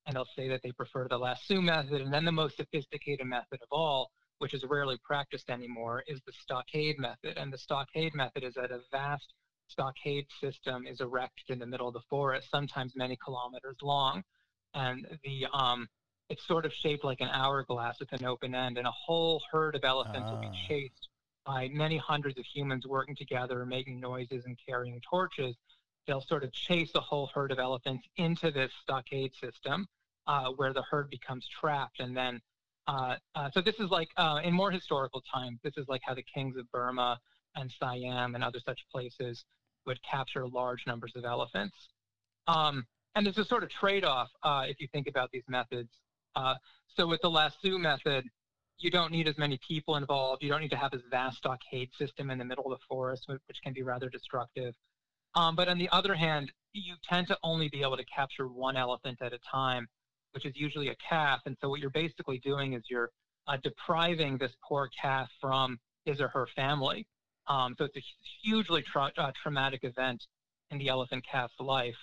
and 0.07 0.17
they'll 0.17 0.27
say 0.37 0.49
that 0.49 0.61
they 0.65 0.73
prefer 0.73 1.07
the 1.09 1.19
lasso 1.19 1.61
method. 1.61 2.01
And 2.01 2.13
then 2.13 2.25
the 2.25 2.33
most 2.33 2.57
sophisticated 2.57 3.27
method 3.27 3.61
of 3.63 3.69
all, 3.71 4.11
which 4.39 4.55
is 4.55 4.65
rarely 4.69 4.99
practiced 5.05 5.51
anymore, 5.51 6.03
is 6.09 6.21
the 6.27 6.33
stockade 6.33 6.99
method. 6.99 7.37
And 7.37 7.53
the 7.53 7.59
stockade 7.59 8.17
method 8.17 8.43
is 8.43 8.57
at 8.57 8.73
a 8.73 8.81
vast 8.91 9.35
stockade 9.71 10.27
system 10.41 10.87
is 10.87 11.01
erected 11.01 11.51
in 11.51 11.59
the 11.59 11.67
middle 11.67 11.89
of 11.89 11.95
the 11.95 12.03
forest, 12.09 12.49
sometimes 12.51 12.95
many 12.97 13.17
kilometers 13.17 13.77
long. 13.83 14.23
And 14.75 15.07
the 15.25 15.47
um, 15.53 15.89
it's 16.29 16.47
sort 16.47 16.65
of 16.65 16.73
shaped 16.73 17.05
like 17.05 17.21
an 17.21 17.29
hourglass 17.33 17.99
with 17.99 18.13
an 18.13 18.25
open 18.25 18.55
end, 18.55 18.79
and 18.79 18.87
a 18.87 18.93
whole 18.93 19.43
herd 19.51 19.75
of 19.75 19.85
elephants 19.85 20.29
ah. 20.29 20.33
will 20.33 20.41
be 20.41 20.49
ah. 20.49 20.69
chased 20.69 21.09
by 21.45 21.69
many 21.73 21.97
hundreds 21.97 22.39
of 22.39 22.45
humans 22.45 22.87
working 22.87 23.17
together, 23.17 23.67
making 23.67 23.99
noises 24.01 24.45
and 24.47 24.57
carrying 24.65 25.01
torches. 25.09 25.57
They'll 26.07 26.21
sort 26.21 26.45
of 26.45 26.53
chase 26.53 26.93
a 26.95 27.01
whole 27.01 27.31
herd 27.35 27.51
of 27.53 27.59
elephants 27.59 28.07
into 28.17 28.51
this 28.51 28.71
stockade 28.83 29.35
system, 29.35 29.87
uh, 30.27 30.51
where 30.57 30.73
the 30.73 30.83
herd 30.83 31.11
becomes 31.11 31.47
trapped, 31.49 32.01
and 32.01 32.17
then. 32.17 32.41
Uh, 32.87 33.15
uh, 33.37 33.49
so 33.53 33.61
this 33.61 33.79
is 33.79 33.91
like 33.91 34.09
uh, 34.17 34.41
in 34.43 34.53
more 34.53 34.71
historical 34.71 35.23
times. 35.33 35.61
This 35.63 35.77
is 35.77 35.87
like 35.87 36.01
how 36.05 36.15
the 36.15 36.25
kings 36.25 36.57
of 36.57 36.69
Burma 36.73 37.21
and 37.55 37.71
Siam 37.71 38.35
and 38.35 38.43
other 38.43 38.59
such 38.59 38.81
places 38.91 39.45
would 39.91 40.01
capture 40.09 40.47
large 40.47 40.83
numbers 40.87 41.13
of 41.17 41.25
elephants. 41.25 41.77
Um, 42.47 42.87
and 43.15 43.27
there's 43.27 43.39
a 43.39 43.45
sort 43.45 43.65
of 43.65 43.71
trade-off 43.71 44.31
uh, 44.45 44.63
if 44.69 44.81
you 44.81 44.87
think 44.93 45.09
about 45.09 45.29
these 45.33 45.43
methods. 45.49 45.91
Uh, 46.37 46.55
so 46.97 47.09
with 47.09 47.21
the 47.23 47.29
lasso 47.29 47.77
method, 47.77 48.25
you 48.79 48.91
don't 48.91 49.11
need 49.11 49.27
as 49.27 49.37
many 49.37 49.59
people 49.67 49.97
involved. 49.97 50.45
You 50.45 50.49
don't 50.49 50.61
need 50.61 50.71
to 50.71 50.77
have 50.77 50.93
this 50.93 51.03
vast 51.11 51.39
stockade 51.39 51.91
system 51.99 52.31
in 52.31 52.39
the 52.39 52.45
middle 52.45 52.67
of 52.67 52.79
the 52.79 52.85
forest, 52.89 53.25
which 53.27 53.59
can 53.65 53.73
be 53.73 53.83
rather 53.83 54.09
destructive. 54.09 54.75
Um, 55.35 55.57
but 55.57 55.67
on 55.69 55.77
the 55.77 55.89
other 55.91 56.15
hand, 56.15 56.53
you 56.73 56.95
tend 57.09 57.27
to 57.27 57.39
only 57.43 57.69
be 57.69 57.83
able 57.83 57.97
to 57.97 58.05
capture 58.05 58.47
one 58.47 58.77
elephant 58.77 59.19
at 59.21 59.33
a 59.33 59.41
time, 59.51 59.89
which 60.33 60.47
is 60.47 60.53
usually 60.55 60.89
a 60.89 60.97
calf. 61.09 61.41
And 61.47 61.57
so 61.61 61.69
what 61.69 61.81
you're 61.81 61.91
basically 61.91 62.39
doing 62.39 62.75
is 62.75 62.85
you're 62.89 63.11
uh, 63.49 63.57
depriving 63.63 64.39
this 64.39 64.53
poor 64.67 64.89
calf 65.03 65.29
from 65.41 65.79
his 66.05 66.21
or 66.21 66.29
her 66.29 66.47
family. 66.55 67.09
Um, 67.49 67.75
so 67.79 67.85
it's 67.85 67.97
a 67.97 68.03
hugely 68.43 68.83
tra- 68.83 69.13
uh, 69.17 69.33
traumatic 69.43 69.81
event 69.83 70.25
in 70.71 70.79
the 70.79 70.89
elephant 70.89 71.25
calf's 71.31 71.59
life. 71.59 71.97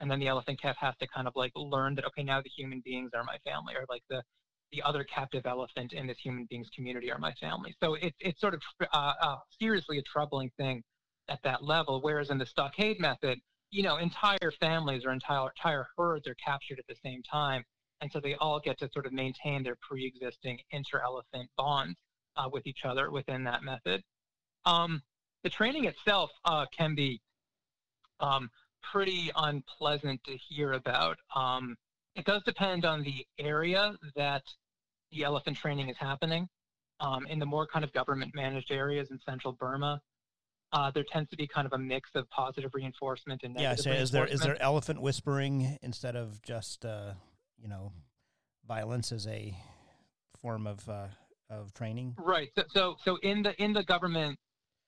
And 0.00 0.10
then 0.10 0.18
the 0.18 0.28
elephant 0.28 0.60
calf 0.60 0.76
has 0.80 0.94
to 1.00 1.06
kind 1.06 1.28
of 1.28 1.34
like 1.36 1.52
learn 1.54 1.94
that, 1.94 2.04
okay, 2.06 2.22
now 2.22 2.40
the 2.40 2.50
human 2.50 2.82
beings 2.84 3.10
are 3.14 3.24
my 3.24 3.38
family, 3.44 3.74
or 3.74 3.84
like 3.88 4.02
the, 4.10 4.22
the 4.72 4.82
other 4.82 5.04
captive 5.04 5.46
elephant 5.46 5.92
in 5.92 6.06
this 6.06 6.18
human 6.22 6.46
beings 6.50 6.68
community 6.74 7.12
are 7.12 7.18
my 7.18 7.32
family. 7.34 7.74
So 7.82 7.94
it's, 7.94 8.16
it's 8.20 8.40
sort 8.40 8.54
of 8.54 8.60
uh, 8.92 9.12
uh, 9.20 9.36
seriously 9.60 9.98
a 9.98 10.02
troubling 10.02 10.50
thing 10.58 10.82
at 11.28 11.38
that 11.44 11.62
level. 11.62 12.00
Whereas 12.02 12.30
in 12.30 12.38
the 12.38 12.46
stockade 12.46 13.00
method, 13.00 13.38
you 13.70 13.82
know, 13.82 13.96
entire 13.96 14.52
families 14.60 15.04
or 15.04 15.12
entire, 15.12 15.48
entire 15.56 15.86
herds 15.96 16.26
are 16.26 16.36
captured 16.44 16.78
at 16.78 16.86
the 16.88 16.96
same 17.04 17.22
time. 17.22 17.62
And 18.00 18.10
so 18.12 18.20
they 18.20 18.34
all 18.34 18.60
get 18.60 18.78
to 18.80 18.90
sort 18.92 19.06
of 19.06 19.12
maintain 19.12 19.62
their 19.62 19.76
pre 19.80 20.06
existing 20.06 20.58
inter 20.70 21.00
elephant 21.02 21.48
bonds 21.56 21.96
uh, 22.36 22.48
with 22.52 22.66
each 22.66 22.84
other 22.84 23.10
within 23.10 23.44
that 23.44 23.62
method. 23.62 24.02
Um, 24.66 25.02
the 25.42 25.50
training 25.50 25.84
itself 25.84 26.30
uh, 26.44 26.66
can 26.76 26.94
be 26.94 27.20
um, 28.20 28.50
pretty 28.92 29.30
unpleasant 29.36 30.22
to 30.24 30.36
hear 30.36 30.72
about. 30.72 31.18
Um, 31.34 31.76
it 32.16 32.24
does 32.24 32.42
depend 32.44 32.84
on 32.84 33.02
the 33.02 33.26
area 33.38 33.94
that 34.16 34.42
the 35.12 35.24
elephant 35.24 35.56
training 35.56 35.88
is 35.88 35.96
happening. 35.98 36.48
Um, 37.00 37.26
in 37.26 37.38
the 37.38 37.46
more 37.46 37.66
kind 37.66 37.84
of 37.84 37.92
government 37.92 38.34
managed 38.34 38.70
areas 38.70 39.08
in 39.10 39.18
central 39.26 39.52
Burma, 39.52 40.00
uh, 40.72 40.90
there 40.92 41.04
tends 41.10 41.28
to 41.30 41.36
be 41.36 41.46
kind 41.46 41.66
of 41.66 41.72
a 41.72 41.78
mix 41.78 42.10
of 42.14 42.28
positive 42.30 42.70
reinforcement 42.72 43.42
and 43.42 43.54
negative. 43.54 43.86
Yeah, 43.86 43.94
so 43.96 44.02
is 44.02 44.10
there 44.10 44.26
is 44.26 44.40
there 44.40 44.60
elephant 44.62 45.02
whispering 45.02 45.78
instead 45.82 46.16
of 46.16 46.40
just 46.42 46.84
uh, 46.84 47.12
you 47.60 47.68
know 47.68 47.92
violence 48.66 49.12
as 49.12 49.26
a 49.26 49.56
form 50.40 50.66
of 50.66 50.88
uh, 50.88 51.06
of 51.50 51.74
training? 51.74 52.14
Right. 52.16 52.48
So, 52.56 52.62
so 52.72 52.96
so 53.04 53.16
in 53.22 53.42
the 53.42 53.60
in 53.62 53.72
the 53.72 53.82
government 53.82 54.38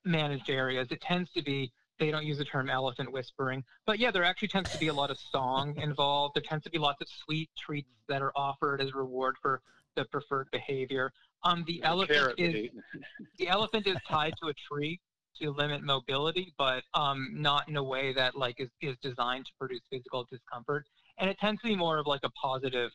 managed 0.07 0.49
areas, 0.49 0.89
it 0.91 1.01
tends 1.01 1.31
to 1.33 1.43
be 1.43 1.73
they 1.99 2.11
don't 2.11 2.25
use 2.25 2.39
the 2.39 2.45
term 2.45 2.69
elephant 2.69 3.11
whispering, 3.11 3.65
but 3.87 3.99
yeah, 3.99 4.11
there 4.11 4.25
actually 4.25 4.49
tends 4.49 4.71
to 4.71 4.79
be 4.79 4.89
a 4.89 4.93
lot 4.93 5.11
of 5.11 5.19
song 5.19 5.75
involved. 5.83 6.35
There 6.35 6.43
tends 6.47 6.65
to 6.65 6.71
be 6.71 6.79
lots 6.79 7.01
of 7.01 7.09
sweet 7.25 7.49
treats 7.59 7.89
that 8.09 8.23
are 8.23 8.33
offered 8.37 8.81
as 8.81 8.95
reward 8.95 9.37
for 9.41 9.63
the 9.97 10.05
preferred 10.07 10.49
behavior. 10.53 11.11
Um, 11.43 11.65
the 11.67 11.83
elephant 11.83 12.35
is 12.39 12.71
the 13.39 13.49
elephant 13.49 13.87
is 13.87 13.97
tied 14.09 14.35
to 14.43 14.49
a 14.49 14.55
tree 14.55 15.01
to 15.41 15.51
limit 15.51 15.83
mobility, 15.83 16.55
but 16.59 16.83
um, 16.95 17.29
not 17.33 17.69
in 17.69 17.77
a 17.77 17.83
way 17.83 18.13
that 18.15 18.37
like 18.37 18.57
is, 18.59 18.69
is 18.81 18.97
designed 19.03 19.47
to 19.47 19.53
produce 19.59 19.83
physical 19.91 20.27
discomfort. 20.31 20.87
And 21.19 21.31
it 21.31 21.39
tends 21.39 21.61
to 21.63 21.69
be 21.69 21.77
more 21.77 21.99
of 21.99 22.07
like 22.07 22.21
a 22.25 22.31
positive 22.31 22.91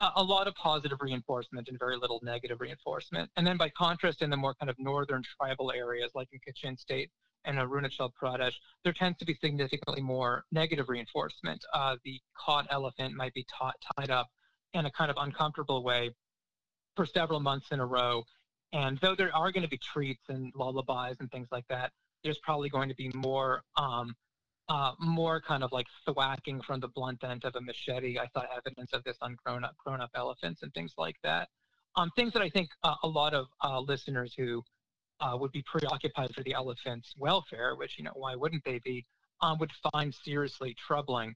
a 0.00 0.22
lot 0.22 0.46
of 0.46 0.54
positive 0.54 0.98
reinforcement 1.00 1.68
and 1.68 1.78
very 1.78 1.96
little 1.96 2.20
negative 2.22 2.60
reinforcement. 2.60 3.30
And 3.36 3.46
then 3.46 3.56
by 3.56 3.70
contrast, 3.70 4.22
in 4.22 4.30
the 4.30 4.36
more 4.36 4.54
kind 4.54 4.70
of 4.70 4.76
northern 4.78 5.22
tribal 5.36 5.72
areas 5.72 6.10
like 6.14 6.28
in 6.32 6.40
Kachin 6.40 6.78
State 6.78 7.10
and 7.44 7.58
Arunachal 7.58 8.10
Pradesh, 8.20 8.54
there 8.84 8.92
tends 8.92 9.18
to 9.18 9.24
be 9.24 9.34
significantly 9.34 10.00
more 10.02 10.44
negative 10.52 10.88
reinforcement. 10.88 11.62
Uh, 11.74 11.96
the 12.04 12.20
caught 12.38 12.66
elephant 12.70 13.14
might 13.14 13.34
be 13.34 13.44
taught, 13.58 13.74
tied 13.96 14.10
up 14.10 14.28
in 14.72 14.86
a 14.86 14.90
kind 14.90 15.10
of 15.10 15.16
uncomfortable 15.18 15.82
way 15.82 16.10
for 16.96 17.04
several 17.06 17.40
months 17.40 17.66
in 17.70 17.80
a 17.80 17.86
row. 17.86 18.22
And 18.72 18.98
though 19.02 19.14
there 19.14 19.34
are 19.34 19.50
going 19.52 19.62
to 19.64 19.68
be 19.68 19.78
treats 19.78 20.22
and 20.28 20.52
lullabies 20.54 21.16
and 21.20 21.30
things 21.30 21.48
like 21.50 21.64
that, 21.68 21.90
there's 22.22 22.38
probably 22.38 22.68
going 22.68 22.88
to 22.88 22.94
be 22.94 23.10
more 23.14 23.62
um, 23.76 24.14
uh, 24.70 24.92
more 25.00 25.40
kind 25.40 25.64
of 25.64 25.72
like 25.72 25.88
thwacking 26.06 26.62
from 26.62 26.78
the 26.78 26.86
blunt 26.86 27.24
end 27.24 27.44
of 27.44 27.56
a 27.56 27.60
machete. 27.60 28.18
I 28.18 28.28
saw 28.32 28.44
evidence 28.56 28.92
of 28.92 29.02
this 29.02 29.16
on 29.20 29.36
grown 29.44 29.64
up 29.64 29.76
grown 29.84 30.00
up 30.00 30.10
elephants 30.14 30.62
and 30.62 30.72
things 30.72 30.94
like 30.96 31.16
that. 31.24 31.48
Um, 31.96 32.10
things 32.14 32.32
that 32.34 32.42
I 32.42 32.48
think 32.48 32.70
uh, 32.84 32.94
a 33.02 33.08
lot 33.08 33.34
of 33.34 33.46
uh, 33.64 33.80
listeners 33.80 34.32
who 34.38 34.62
uh, 35.20 35.36
would 35.36 35.50
be 35.50 35.62
preoccupied 35.62 36.32
for 36.32 36.44
the 36.44 36.54
elephant's 36.54 37.12
welfare, 37.18 37.74
which 37.74 37.98
you 37.98 38.04
know 38.04 38.12
why 38.14 38.36
wouldn't 38.36 38.64
they 38.64 38.78
be, 38.84 39.04
um, 39.42 39.58
would 39.58 39.72
find 39.92 40.14
seriously 40.14 40.76
troubling. 40.86 41.34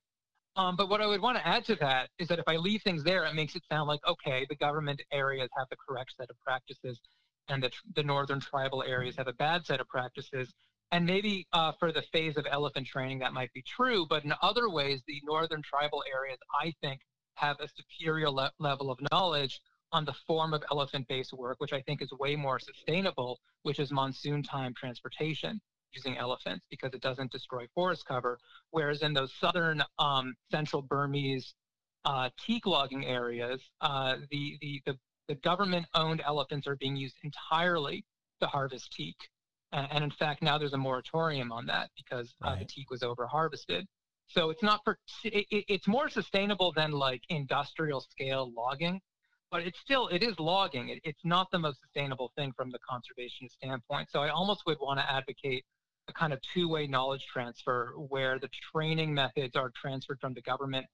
Um, 0.55 0.77
but 0.77 0.88
what 0.88 1.01
I 1.01 1.07
would 1.09 1.20
want 1.20 1.37
to 1.37 1.47
add 1.47 1.64
to 1.64 1.75
that 1.77 2.11
is 2.20 2.29
that 2.29 2.38
if 2.38 2.47
I 2.47 2.55
leave 2.55 2.83
things 2.83 3.03
there, 3.03 3.25
it 3.25 3.35
makes 3.35 3.57
it 3.57 3.64
sound 3.68 3.88
like 3.88 4.01
okay, 4.07 4.47
the 4.49 4.55
government 4.55 5.03
areas 5.11 5.49
have 5.59 5.66
the 5.70 5.77
correct 5.88 6.14
set 6.16 6.31
of 6.31 6.37
practices, 6.38 7.01
and 7.49 7.61
the, 7.64 7.73
the 7.97 8.05
northern 8.05 8.38
tribal 8.38 8.85
areas 8.85 9.16
have 9.16 9.27
a 9.27 9.33
bad 9.33 9.66
set 9.66 9.81
of 9.81 9.88
practices 9.88 10.55
and 10.92 11.05
maybe 11.05 11.47
uh, 11.53 11.73
for 11.79 11.92
the 11.92 12.03
phase 12.12 12.37
of 12.37 12.47
elephant 12.51 12.87
training, 12.87 13.18
that 13.20 13.33
might 13.33 13.53
be 13.53 13.62
true. 13.62 14.07
But 14.09 14.25
in 14.25 14.33
other 14.42 14.70
ways, 14.70 15.03
the 15.07 15.20
northern 15.25 15.62
tribal 15.62 16.05
areas, 16.12 16.38
I 16.61 16.73
think, 16.81 17.01
have 17.35 17.59
a 17.61 17.68
superior 17.77 18.31
le- 18.31 18.53
level 18.59 18.90
of 18.90 18.99
knowledge 19.11 19.61
on 19.92 20.05
the 20.05 20.14
form 20.27 20.55
of 20.55 20.62
elephant 20.70 21.07
based 21.09 21.33
work, 21.33 21.57
which 21.59 21.73
I 21.73 21.81
think 21.83 22.03
is 22.03 22.11
way 22.12 22.37
more 22.37 22.59
sustainable, 22.59 23.40
which 23.62 23.79
is 23.79 23.90
monsoon 23.92 24.42
time 24.42 24.75
transportation 24.77 25.61
using 25.92 26.18
elephants 26.18 26.64
because 26.70 26.92
it 26.92 27.01
doesn't 27.01 27.31
destroy 27.31 27.66
forest 27.75 28.05
cover. 28.07 28.38
Whereas 28.70 29.03
in 29.03 29.14
those 29.14 29.33
southern 29.40 29.83
um, 29.99 30.35
central 30.51 30.83
Burmese 30.83 31.55
uh, 32.05 32.31
teak 32.44 32.66
logging 32.66 33.07
areas, 33.07 33.61
uh, 33.81 34.16
the, 34.31 34.59
the, 34.61 34.83
the, 34.87 34.99
the 35.29 35.35
government 35.37 35.87
owned 35.94 36.20
elephants 36.27 36.66
are 36.66 36.77
being 36.77 36.97
used 36.97 37.16
entirely 37.23 38.05
to 38.40 38.47
harvest 38.47 38.92
teak. 38.92 39.16
And 39.74 40.04
in 40.04 40.10
fact, 40.10 40.40
now 40.40 40.56
there's 40.56 40.72
a 40.72 40.78
moratorium 40.78 41.50
on 41.50 41.66
that 41.66 41.90
because 41.96 42.32
uh, 42.42 42.56
the 42.56 42.64
teak 42.64 42.90
was 42.90 43.02
over 43.02 43.26
harvested. 43.26 43.87
So 44.28 44.50
it's 44.50 44.62
not 44.62 44.80
for 44.84 44.98
it, 45.24 45.46
it's 45.50 45.88
more 45.88 46.08
sustainable 46.08 46.72
than 46.72 46.92
like 46.92 47.22
industrial 47.28 48.00
scale 48.00 48.52
logging, 48.56 49.00
but 49.50 49.62
it's 49.62 49.78
still 49.80 50.08
it 50.08 50.22
is 50.22 50.38
logging. 50.38 50.90
It, 50.90 51.00
it's 51.02 51.24
not 51.24 51.50
the 51.50 51.58
most 51.58 51.80
sustainable 51.80 52.30
thing 52.37 52.52
from 52.56 52.70
the 52.70 52.78
conservation 52.88 53.48
standpoint. 53.48 54.10
So 54.10 54.20
I 54.20 54.28
almost 54.28 54.62
would 54.66 54.78
want 54.80 55.00
to 55.00 55.10
advocate 55.10 55.64
a 56.08 56.12
kind 56.12 56.32
of 56.32 56.40
two-way 56.52 56.87
knowledge 56.87 57.26
transfer 57.32 57.94
where 57.96 58.38
the 58.38 58.50
training 58.72 59.12
methods 59.12 59.56
are 59.56 59.70
transferred 59.74 60.20
from 60.20 60.34
the 60.34 60.42
government 60.42 60.87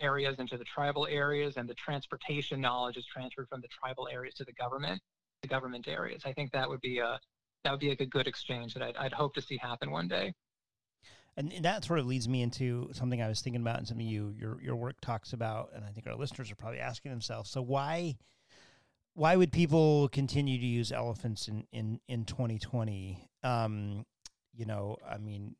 areas 0.00 0.36
into 0.38 0.58
the 0.58 0.64
tribal 0.64 1.06
areas 1.06 1.56
and 1.56 1.68
the 1.68 1.74
transportation 1.74 2.60
knowledge 2.60 2.96
is 2.96 3.06
transferred 3.06 3.46
from 3.48 3.60
the 3.60 3.68
tribal 3.68 4.08
areas 4.10 4.34
to 4.34 4.44
the 4.44 4.52
government 4.54 5.00
the 5.42 5.48
government 5.48 5.86
areas. 5.86 6.22
I 6.24 6.32
think 6.32 6.52
that 6.52 6.68
would 6.68 6.80
be 6.80 6.98
a 6.98 7.20
that 7.64 7.70
would 7.70 7.80
be 7.80 7.88
like 7.88 8.00
a 8.00 8.06
good 8.06 8.26
exchange 8.26 8.74
that 8.74 8.82
I'd, 8.82 8.96
I'd 8.96 9.12
hope 9.12 9.34
to 9.34 9.42
see 9.42 9.56
happen 9.56 9.90
one 9.90 10.08
day. 10.08 10.34
And 11.36 11.52
that 11.62 11.84
sort 11.84 11.98
of 11.98 12.06
leads 12.06 12.28
me 12.28 12.42
into 12.42 12.90
something 12.92 13.20
I 13.20 13.26
was 13.26 13.40
thinking 13.40 13.60
about 13.60 13.78
and 13.78 13.88
something 13.88 14.06
you 14.06 14.32
your 14.38 14.60
your 14.62 14.76
work 14.76 15.00
talks 15.00 15.32
about, 15.32 15.70
and 15.74 15.84
I 15.84 15.88
think 15.88 16.06
our 16.06 16.14
listeners 16.14 16.52
are 16.52 16.54
probably 16.54 16.78
asking 16.78 17.10
themselves. 17.10 17.50
So 17.50 17.60
why 17.60 18.16
why 19.14 19.34
would 19.34 19.50
people 19.50 20.08
continue 20.08 20.58
to 20.58 20.66
use 20.66 20.92
elephants 20.92 21.48
in 21.48 21.66
in 21.72 21.98
in 22.08 22.24
2020? 22.24 23.28
Um, 23.42 24.06
you 24.54 24.64
know, 24.64 24.96
I 25.08 25.18
mean, 25.18 25.56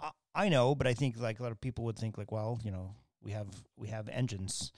I, 0.00 0.10
I 0.34 0.48
know, 0.48 0.74
but 0.74 0.86
I 0.86 0.94
think 0.94 1.18
like 1.18 1.40
a 1.40 1.42
lot 1.42 1.52
of 1.52 1.60
people 1.60 1.84
would 1.84 1.98
think 1.98 2.16
like, 2.16 2.32
well, 2.32 2.58
you 2.62 2.70
know, 2.70 2.94
we 3.22 3.32
have 3.32 3.48
we 3.76 3.88
have 3.88 4.08
engines. 4.08 4.72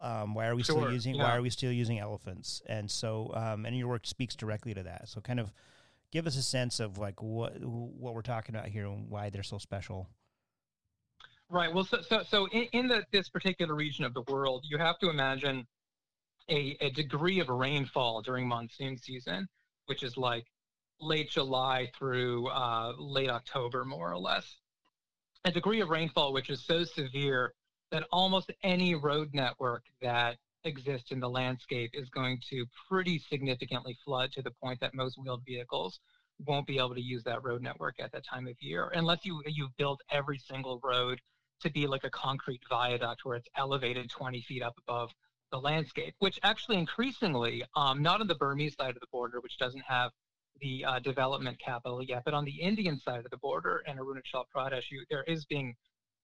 Um, 0.00 0.34
why 0.34 0.48
are 0.48 0.56
we 0.56 0.64
sure, 0.64 0.80
still 0.80 0.92
using 0.92 1.14
yeah. 1.14 1.22
Why 1.22 1.36
are 1.36 1.42
we 1.42 1.50
still 1.50 1.70
using 1.70 2.00
elephants? 2.00 2.60
And 2.66 2.90
so, 2.90 3.30
um, 3.34 3.64
and 3.64 3.76
your 3.76 3.86
work 3.86 4.06
speaks 4.06 4.34
directly 4.34 4.74
to 4.74 4.82
that. 4.82 5.08
So, 5.08 5.20
kind 5.20 5.38
of 5.38 5.52
give 6.12 6.26
us 6.26 6.36
a 6.36 6.42
sense 6.42 6.78
of 6.78 6.98
like 6.98 7.20
what 7.22 7.54
what 7.64 8.14
we're 8.14 8.22
talking 8.22 8.54
about 8.54 8.68
here 8.68 8.86
and 8.86 9.08
why 9.08 9.30
they're 9.30 9.42
so 9.42 9.58
special. 9.58 10.08
Right. 11.48 11.74
Well, 11.74 11.84
so 11.84 12.00
so, 12.02 12.22
so 12.28 12.46
in, 12.52 12.68
in 12.72 12.88
the, 12.88 13.04
this 13.10 13.28
particular 13.28 13.74
region 13.74 14.04
of 14.04 14.14
the 14.14 14.22
world, 14.28 14.64
you 14.68 14.78
have 14.78 14.98
to 15.00 15.10
imagine 15.10 15.66
a, 16.48 16.76
a 16.80 16.90
degree 16.90 17.40
of 17.40 17.48
rainfall 17.48 18.22
during 18.22 18.46
monsoon 18.46 18.96
season, 18.96 19.48
which 19.86 20.02
is 20.02 20.16
like 20.16 20.44
late 21.00 21.30
July 21.30 21.90
through 21.98 22.48
uh, 22.48 22.92
late 22.98 23.30
October, 23.30 23.84
more 23.84 24.12
or 24.12 24.18
less. 24.18 24.56
A 25.44 25.50
degree 25.50 25.80
of 25.80 25.88
rainfall 25.88 26.32
which 26.32 26.50
is 26.50 26.64
so 26.64 26.84
severe 26.84 27.52
that 27.90 28.04
almost 28.12 28.50
any 28.62 28.94
road 28.94 29.30
network 29.32 29.82
that 30.00 30.36
exist 30.64 31.10
in 31.12 31.20
the 31.20 31.28
landscape 31.28 31.90
is 31.94 32.08
going 32.08 32.40
to 32.50 32.66
pretty 32.88 33.18
significantly 33.18 33.96
flood 34.04 34.32
to 34.32 34.42
the 34.42 34.50
point 34.50 34.80
that 34.80 34.94
most 34.94 35.16
wheeled 35.18 35.42
vehicles 35.44 35.98
won't 36.46 36.66
be 36.66 36.78
able 36.78 36.94
to 36.94 37.00
use 37.00 37.22
that 37.24 37.42
road 37.44 37.62
network 37.62 37.96
at 38.00 38.12
that 38.12 38.24
time 38.24 38.46
of 38.46 38.54
year 38.60 38.90
unless 38.94 39.24
you 39.24 39.42
you 39.46 39.68
build 39.78 40.00
every 40.10 40.38
single 40.38 40.80
road 40.82 41.20
to 41.60 41.70
be 41.70 41.86
like 41.86 42.04
a 42.04 42.10
concrete 42.10 42.60
viaduct 42.68 43.24
where 43.24 43.36
it's 43.36 43.48
elevated 43.56 44.10
20 44.10 44.40
feet 44.42 44.62
up 44.62 44.74
above 44.86 45.10
the 45.50 45.58
landscape 45.58 46.14
which 46.18 46.38
actually 46.42 46.78
increasingly 46.78 47.62
um, 47.76 48.02
not 48.02 48.20
on 48.20 48.26
the 48.26 48.34
burmese 48.34 48.74
side 48.74 48.94
of 48.94 49.00
the 49.00 49.06
border 49.12 49.40
which 49.40 49.58
doesn't 49.58 49.84
have 49.86 50.10
the 50.60 50.84
uh, 50.84 50.98
development 50.98 51.58
capital 51.58 52.02
yet 52.02 52.22
but 52.24 52.34
on 52.34 52.44
the 52.44 52.60
indian 52.60 52.98
side 52.98 53.24
of 53.24 53.30
the 53.30 53.36
border 53.36 53.82
in 53.86 53.98
arunachal 53.98 54.44
pradesh 54.54 54.90
you, 54.90 55.04
there 55.10 55.24
is 55.24 55.44
being 55.44 55.74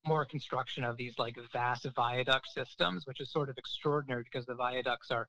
more 0.07 0.25
construction 0.25 0.85
of 0.85 0.97
these 0.97 1.15
like 1.19 1.37
vast 1.53 1.87
viaduct 1.95 2.47
systems, 2.55 3.07
which 3.07 3.21
is 3.21 3.31
sort 3.31 3.49
of 3.49 3.59
extraordinary 3.59 4.23
because 4.23 4.47
the 4.47 4.55
viaducts 4.55 5.11
are 5.11 5.29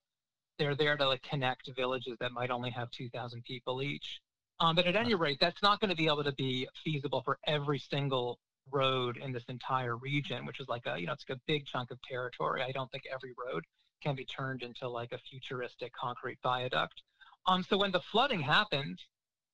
they're 0.57 0.75
there 0.75 0.97
to 0.97 1.07
like 1.07 1.23
connect 1.23 1.69
villages 1.75 2.17
that 2.19 2.31
might 2.31 2.51
only 2.51 2.69
have 2.69 2.91
2,000 2.91 3.43
people 3.45 3.81
each. 3.81 4.19
Um, 4.59 4.75
but 4.75 4.85
at 4.85 4.95
any 4.95 5.15
rate, 5.15 5.37
that's 5.39 5.63
not 5.63 5.79
going 5.79 5.89
to 5.89 5.95
be 5.95 6.07
able 6.07 6.23
to 6.23 6.33
be 6.33 6.67
feasible 6.83 7.21
for 7.23 7.39
every 7.47 7.79
single 7.79 8.39
road 8.71 9.17
in 9.17 9.31
this 9.31 9.45
entire 9.47 9.95
region, 9.95 10.45
which 10.45 10.59
is 10.59 10.67
like 10.67 10.85
a 10.85 10.99
you 10.99 11.07
know 11.07 11.13
it's 11.13 11.25
like 11.27 11.37
a 11.37 11.41
big 11.47 11.65
chunk 11.65 11.91
of 11.91 12.01
territory. 12.01 12.61
I 12.61 12.71
don't 12.71 12.91
think 12.91 13.03
every 13.11 13.33
road 13.37 13.63
can 14.03 14.15
be 14.15 14.25
turned 14.25 14.61
into 14.63 14.87
like 14.87 15.11
a 15.11 15.17
futuristic 15.17 15.93
concrete 15.93 16.39
viaduct. 16.43 17.01
Um, 17.47 17.63
so 17.63 17.77
when 17.77 17.91
the 17.91 18.01
flooding 18.11 18.41
happened, 18.41 18.99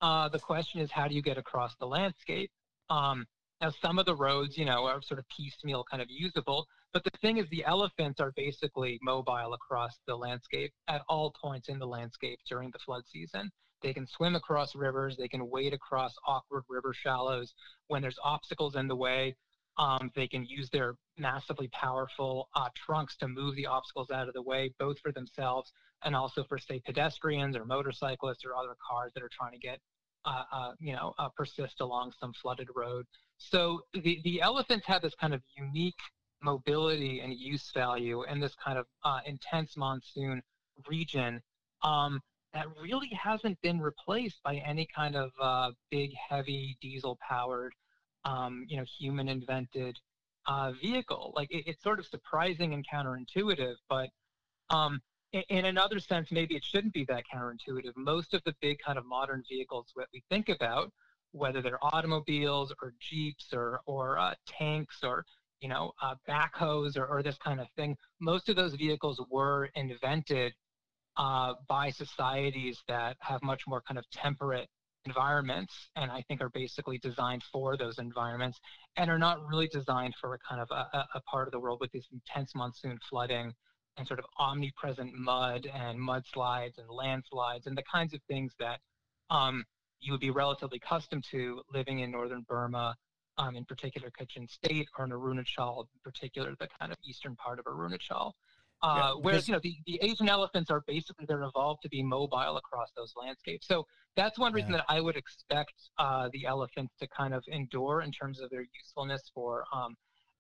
uh, 0.01 0.29
the 0.29 0.39
question 0.39 0.81
is 0.81 0.91
how 0.91 1.07
do 1.07 1.15
you 1.15 1.21
get 1.21 1.37
across 1.37 1.75
the 1.79 1.87
landscape? 1.87 2.51
Um, 2.89 3.25
now 3.61 3.71
some 3.81 3.99
of 3.99 4.05
the 4.05 4.15
roads, 4.15 4.57
you 4.57 4.65
know, 4.65 4.85
are 4.85 5.01
sort 5.01 5.19
of 5.19 5.25
piecemeal, 5.29 5.83
kind 5.89 6.01
of 6.01 6.09
usable, 6.09 6.67
but 6.93 7.03
the 7.03 7.17
thing 7.21 7.37
is, 7.37 7.49
the 7.49 7.65
elephants 7.65 8.19
are 8.21 8.31
basically 8.35 8.99
mobile 9.01 9.53
across 9.53 9.99
the 10.07 10.15
landscape 10.15 10.73
at 10.87 11.01
all 11.09 11.33
points 11.41 11.67
in 11.67 11.79
the 11.79 11.87
landscape 11.87 12.39
during 12.47 12.71
the 12.71 12.79
flood 12.79 13.03
season. 13.05 13.51
They 13.81 13.93
can 13.93 14.07
swim 14.07 14.35
across 14.35 14.75
rivers. 14.75 15.17
They 15.17 15.27
can 15.27 15.49
wade 15.49 15.73
across 15.73 16.13
awkward 16.25 16.63
river 16.69 16.93
shallows 16.93 17.53
when 17.87 18.01
there's 18.01 18.17
obstacles 18.23 18.75
in 18.75 18.87
the 18.87 18.95
way. 18.95 19.35
Um, 19.77 20.09
they 20.15 20.27
can 20.27 20.45
use 20.45 20.69
their 20.69 20.95
massively 21.17 21.67
powerful 21.67 22.47
uh, 22.55 22.69
trunks 22.75 23.17
to 23.17 23.27
move 23.27 23.55
the 23.57 23.65
obstacles 23.65 24.09
out 24.09 24.29
of 24.29 24.33
the 24.33 24.41
way, 24.41 24.73
both 24.79 24.97
for 24.99 25.11
themselves 25.11 25.73
and 26.03 26.15
also 26.15 26.45
for, 26.45 26.57
say, 26.57 26.81
pedestrians 26.85 27.57
or 27.57 27.65
motorcyclists 27.65 28.45
or 28.45 28.55
other 28.55 28.75
cars 28.89 29.11
that 29.15 29.23
are 29.23 29.29
trying 29.29 29.51
to 29.51 29.57
get, 29.57 29.79
you 30.79 30.93
know, 30.93 31.13
uh, 31.17 31.29
persist 31.35 31.81
along 31.81 32.11
some 32.19 32.33
flooded 32.33 32.67
road. 32.75 33.05
So 33.37 33.81
the, 33.93 34.19
the 34.23 34.41
elephants 34.41 34.85
have 34.87 35.01
this 35.01 35.15
kind 35.15 35.33
of 35.33 35.41
unique 35.57 35.99
mobility 36.41 37.19
and 37.19 37.33
use 37.33 37.71
value 37.73 38.23
in 38.23 38.39
this 38.39 38.55
kind 38.63 38.77
of 38.77 38.85
uh, 39.03 39.19
intense 39.25 39.75
monsoon 39.75 40.41
region 40.87 41.41
um, 41.83 42.21
that 42.53 42.65
really 42.81 43.09
hasn't 43.21 43.59
been 43.61 43.79
replaced 43.79 44.41
by 44.43 44.55
any 44.57 44.87
kind 44.95 45.15
of 45.15 45.31
uh, 45.41 45.71
big, 45.91 46.11
heavy 46.29 46.77
diesel-powered 46.81 47.73
um, 48.25 48.65
you 48.67 48.77
know, 48.77 48.85
human 48.99 49.27
invented 49.27 49.97
uh, 50.47 50.71
vehicle. 50.81 51.33
Like 51.35 51.51
it, 51.51 51.63
it's 51.67 51.83
sort 51.83 51.99
of 51.99 52.05
surprising 52.05 52.73
and 52.73 52.85
counterintuitive, 52.91 53.75
but 53.89 54.09
um, 54.69 54.99
in, 55.49 55.65
another 55.65 55.99
sense, 55.99 56.31
maybe 56.31 56.55
it 56.55 56.63
shouldn't 56.63 56.93
be 56.93 57.05
that 57.05 57.23
counterintuitive. 57.33 57.95
Most 57.95 58.33
of 58.33 58.43
the 58.45 58.55
big 58.61 58.79
kind 58.79 58.97
of 58.97 59.05
modern 59.05 59.43
vehicles 59.49 59.91
that 59.95 60.07
we 60.13 60.23
think 60.29 60.49
about, 60.49 60.91
whether 61.31 61.61
they're 61.61 61.83
automobiles 61.83 62.73
or 62.81 62.93
jeeps 62.99 63.53
or 63.53 63.81
or 63.85 64.17
uh, 64.17 64.33
tanks 64.47 64.99
or 65.03 65.25
you 65.59 65.67
know 65.67 65.91
uh, 66.01 66.15
backhoes 66.27 66.97
or, 66.97 67.05
or 67.05 67.21
this 67.21 67.37
kind 67.37 67.59
of 67.59 67.67
thing, 67.75 67.95
most 68.19 68.49
of 68.49 68.55
those 68.55 68.75
vehicles 68.75 69.21
were 69.29 69.69
invented 69.75 70.53
uh, 71.17 71.53
by 71.67 71.89
societies 71.89 72.81
that 72.87 73.17
have 73.19 73.41
much 73.43 73.63
more 73.67 73.81
kind 73.81 73.97
of 73.97 74.09
temperate 74.11 74.69
environments 75.05 75.89
and 75.95 76.11
I 76.11 76.23
think 76.27 76.41
are 76.41 76.49
basically 76.49 76.97
designed 76.97 77.43
for 77.51 77.77
those 77.77 77.99
environments 77.99 78.59
and 78.97 79.09
are 79.09 79.19
not 79.19 79.45
really 79.47 79.67
designed 79.67 80.15
for 80.19 80.33
a 80.33 80.39
kind 80.39 80.61
of 80.61 80.67
a, 80.71 81.05
a 81.13 81.21
part 81.21 81.47
of 81.47 81.51
the 81.51 81.59
world 81.59 81.79
with 81.79 81.91
this 81.91 82.07
intense 82.11 82.53
monsoon 82.55 82.97
flooding 83.07 83.53
and 83.97 84.07
sort 84.07 84.19
of 84.19 84.25
omnipresent 84.39 85.13
mud 85.13 85.67
and 85.73 85.99
mudslides 85.99 86.77
and 86.77 86.89
landslides 86.89 87.67
and 87.67 87.77
the 87.77 87.83
kinds 87.91 88.13
of 88.13 88.21
things 88.27 88.53
that 88.59 88.79
um, 89.29 89.63
you 89.99 90.11
would 90.11 90.21
be 90.21 90.31
relatively 90.31 90.79
accustomed 90.83 91.23
to 91.31 91.61
living 91.73 91.99
in 91.99 92.11
northern 92.11 92.45
Burma, 92.47 92.95
um, 93.37 93.55
in 93.55 93.65
particular 93.65 94.09
Kachin 94.09 94.49
State, 94.49 94.87
or 94.97 95.05
in 95.05 95.11
Arunachal, 95.11 95.81
in 95.81 95.99
particular 96.03 96.53
the 96.59 96.67
kind 96.79 96.91
of 96.91 96.97
eastern 97.03 97.35
part 97.35 97.59
of 97.59 97.65
Arunachal. 97.65 98.31
Uh, 98.83 98.95
yeah, 98.97 99.13
whereas 99.21 99.47
you 99.47 99.53
know 99.53 99.59
the, 99.63 99.75
the 99.87 99.97
Asian 100.03 100.27
elephants 100.27 100.69
are 100.69 100.83
basically 100.85 101.25
they're 101.25 101.43
evolved 101.43 101.81
to 101.81 101.89
be 101.89 102.03
mobile 102.03 102.57
across 102.57 102.89
those 102.95 103.13
landscapes. 103.15 103.67
So 103.67 103.85
that's 104.15 104.37
one 104.37 104.53
reason 104.53 104.71
yeah. 104.71 104.77
that 104.77 104.85
I 104.89 105.01
would 105.01 105.15
expect 105.15 105.73
uh, 105.97 106.29
the 106.33 106.45
elephants 106.45 106.93
to 106.99 107.07
kind 107.07 107.33
of 107.33 107.43
endure 107.47 108.01
in 108.01 108.11
terms 108.11 108.41
of 108.41 108.49
their 108.49 108.65
usefulness 108.75 109.31
for 109.33 109.63
um, 109.73 109.95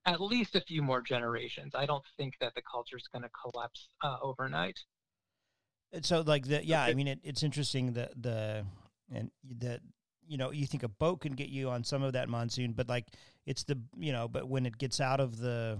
at 0.05 0.21
least 0.21 0.55
a 0.55 0.61
few 0.61 0.81
more 0.81 1.01
generations. 1.01 1.73
I 1.75 1.85
don't 1.85 2.03
think 2.17 2.35
that 2.39 2.53
the 2.55 2.61
culture 2.61 2.97
is 2.97 3.07
going 3.11 3.23
to 3.23 3.29
collapse 3.29 3.89
uh, 4.03 4.17
overnight. 4.21 4.79
So 6.01 6.21
like 6.21 6.47
the 6.47 6.65
yeah. 6.65 6.83
I 6.83 6.93
mean 6.93 7.07
it, 7.07 7.19
it's 7.23 7.43
interesting 7.43 7.93
that 7.93 8.11
the 8.21 8.65
and 9.13 9.31
that 9.59 9.79
you 10.27 10.37
know 10.37 10.51
you 10.51 10.65
think 10.65 10.83
a 10.83 10.87
boat 10.87 11.21
can 11.21 11.33
get 11.33 11.49
you 11.49 11.69
on 11.69 11.83
some 11.83 12.03
of 12.03 12.13
that 12.13 12.27
monsoon, 12.27 12.73
but 12.73 12.89
like 12.89 13.05
it's 13.45 13.63
the 13.63 13.79
you 13.97 14.11
know 14.11 14.27
but 14.27 14.47
when 14.47 14.65
it 14.65 14.77
gets 14.77 14.99
out 14.99 15.19
of 15.19 15.37
the 15.37 15.79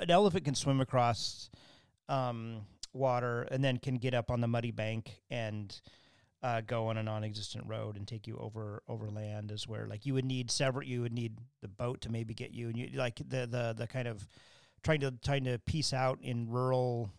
an 0.00 0.10
elephant 0.10 0.44
can 0.44 0.54
swim 0.54 0.80
across 0.80 1.50
um, 2.08 2.62
water 2.92 3.42
and 3.50 3.62
then 3.62 3.76
can 3.76 3.96
get 3.96 4.14
up 4.14 4.30
on 4.30 4.40
the 4.40 4.48
muddy 4.48 4.70
bank 4.70 5.20
and 5.30 5.80
uh, 6.42 6.60
go 6.60 6.88
on 6.88 6.96
a 6.96 7.02
non-existent 7.02 7.64
road 7.66 7.96
and 7.96 8.06
take 8.06 8.26
you 8.26 8.36
over 8.38 8.82
over 8.88 9.08
land 9.10 9.50
is 9.50 9.68
where 9.68 9.86
like 9.86 10.04
you 10.04 10.14
would 10.14 10.24
need 10.24 10.50
several 10.50 10.84
you 10.84 11.00
would 11.02 11.12
need 11.12 11.38
the 11.60 11.68
boat 11.68 12.00
to 12.00 12.10
maybe 12.10 12.34
get 12.34 12.52
you 12.52 12.68
and 12.68 12.76
you 12.76 12.88
like 12.94 13.16
the 13.16 13.46
the 13.46 13.74
the 13.76 13.86
kind 13.86 14.08
of 14.08 14.26
trying 14.82 15.00
to 15.00 15.12
trying 15.24 15.44
to 15.44 15.58
piece 15.60 15.92
out 15.92 16.18
in 16.22 16.48
rural 16.50 17.10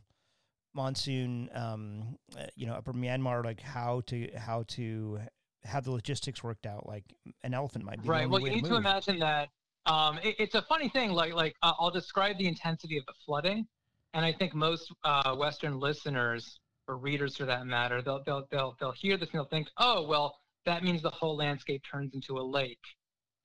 monsoon 0.74 1.50
um, 1.54 2.18
uh, 2.38 2.46
you 2.56 2.68
know 2.68 2.74
upper 2.74 2.94
Myanmar 2.94 3.46
like 3.46 3.62
how 3.62 4.02
to 4.08 4.30
how 4.36 4.64
to 4.70 5.20
have 5.64 5.86
the 5.86 5.92
logistics 5.92 6.44
worked 6.44 6.66
out 6.66 6.86
like 6.86 7.06
an 7.44 7.54
elephant 7.54 7.86
might 7.86 8.02
be 8.02 8.10
right 8.10 8.30
well 8.30 8.42
you 8.42 8.50
need 8.50 8.64
to, 8.64 8.72
to 8.72 8.76
imagine 8.76 9.20
that 9.20 9.50
um, 9.86 10.20
it, 10.24 10.36
it's 10.40 10.56
a 10.56 10.62
funny 10.62 10.90
thing. 10.90 11.12
Like 11.12 11.34
like 11.34 11.56
uh, 11.62 11.74
I'll 11.80 11.92
describe 11.92 12.38
the 12.38 12.48
intensity 12.48 12.98
of 12.98 13.06
the 13.06 13.14
flooding, 13.26 13.68
and 14.14 14.26
I 14.26 14.32
think 14.32 14.54
most 14.54 14.94
uh, 15.04 15.36
Western 15.36 15.80
listeners 15.80 16.60
or 16.88 16.98
readers, 16.98 17.38
for 17.38 17.46
that 17.46 17.66
matter, 17.66 18.02
they'll 18.02 18.24
they'll 18.24 18.48
they'll 18.52 18.76
they'll 18.80 18.92
hear 18.92 19.18
this 19.18 19.30
and 19.30 19.40
they'll 19.40 19.46
think, 19.46 19.70
oh 19.78 20.06
well, 20.08 20.38
that 20.66 20.84
means 20.84 21.02
the 21.02 21.10
whole 21.10 21.36
landscape 21.36 21.84
turns 21.90 22.14
into 22.14 22.38
a 22.38 22.44
lake. 22.44 22.84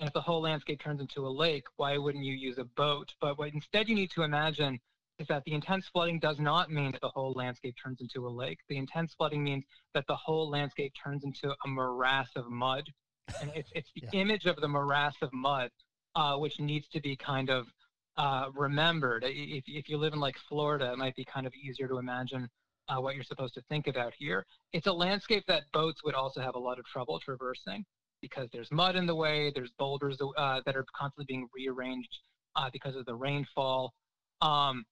And 0.00 0.06
if 0.06 0.14
the 0.14 0.20
whole 0.20 0.40
landscape 0.40 0.80
turns 0.80 1.00
into 1.00 1.26
a 1.26 1.28
lake, 1.28 1.64
why 1.76 1.98
wouldn't 1.98 2.24
you 2.24 2.34
use 2.34 2.58
a 2.58 2.64
boat? 2.64 3.12
But 3.20 3.38
what 3.38 3.52
instead 3.52 3.88
you 3.88 3.94
need 3.94 4.10
to 4.12 4.22
imagine 4.22 4.78
is 5.18 5.26
that 5.26 5.42
the 5.44 5.52
intense 5.52 5.88
flooding 5.88 6.20
does 6.20 6.38
not 6.38 6.70
mean 6.70 6.92
that 6.92 7.00
the 7.00 7.08
whole 7.08 7.32
landscape 7.32 7.74
turns 7.82 8.00
into 8.00 8.26
a 8.26 8.30
lake. 8.30 8.60
The 8.68 8.76
intense 8.76 9.14
flooding 9.14 9.42
means 9.42 9.64
that 9.94 10.04
the 10.06 10.14
whole 10.14 10.48
landscape 10.48 10.92
turns 11.02 11.24
into 11.24 11.50
a 11.50 11.68
morass 11.68 12.28
of 12.36 12.48
mud. 12.48 12.88
And 13.40 13.50
it's, 13.56 13.70
it's 13.74 13.90
the 13.96 14.04
yeah. 14.12 14.20
image 14.20 14.46
of 14.46 14.56
the 14.56 14.68
morass 14.68 15.16
of 15.20 15.32
mud 15.32 15.70
uh, 16.14 16.36
which 16.36 16.58
needs 16.58 16.88
to 16.88 17.00
be 17.00 17.16
kind 17.16 17.50
of 17.50 17.66
uh, 18.16 18.46
remembered. 18.54 19.24
If, 19.26 19.64
if 19.66 19.88
you 19.88 19.98
live 19.98 20.12
in 20.12 20.20
like 20.20 20.36
Florida, 20.48 20.92
it 20.92 20.98
might 20.98 21.14
be 21.14 21.24
kind 21.24 21.46
of 21.46 21.54
easier 21.54 21.88
to 21.88 21.98
imagine 21.98 22.48
uh, 22.88 23.00
what 23.00 23.14
you're 23.14 23.24
supposed 23.24 23.54
to 23.54 23.62
think 23.68 23.86
about 23.86 24.12
here. 24.18 24.44
It's 24.72 24.86
a 24.86 24.92
landscape 24.92 25.44
that 25.48 25.64
boats 25.72 26.02
would 26.04 26.14
also 26.14 26.40
have 26.40 26.54
a 26.54 26.58
lot 26.58 26.78
of 26.78 26.84
trouble 26.86 27.20
traversing 27.20 27.84
because 28.20 28.48
there's 28.52 28.70
mud 28.72 28.96
in 28.96 29.06
the 29.06 29.14
way, 29.14 29.52
there's 29.54 29.70
boulders 29.78 30.18
uh, 30.36 30.60
that 30.66 30.76
are 30.76 30.84
constantly 30.94 31.26
being 31.26 31.48
rearranged 31.54 32.18
uh, 32.56 32.68
because 32.72 32.96
of 32.96 33.06
the 33.06 33.14
rainfall. 33.14 33.92
Um, 34.40 34.84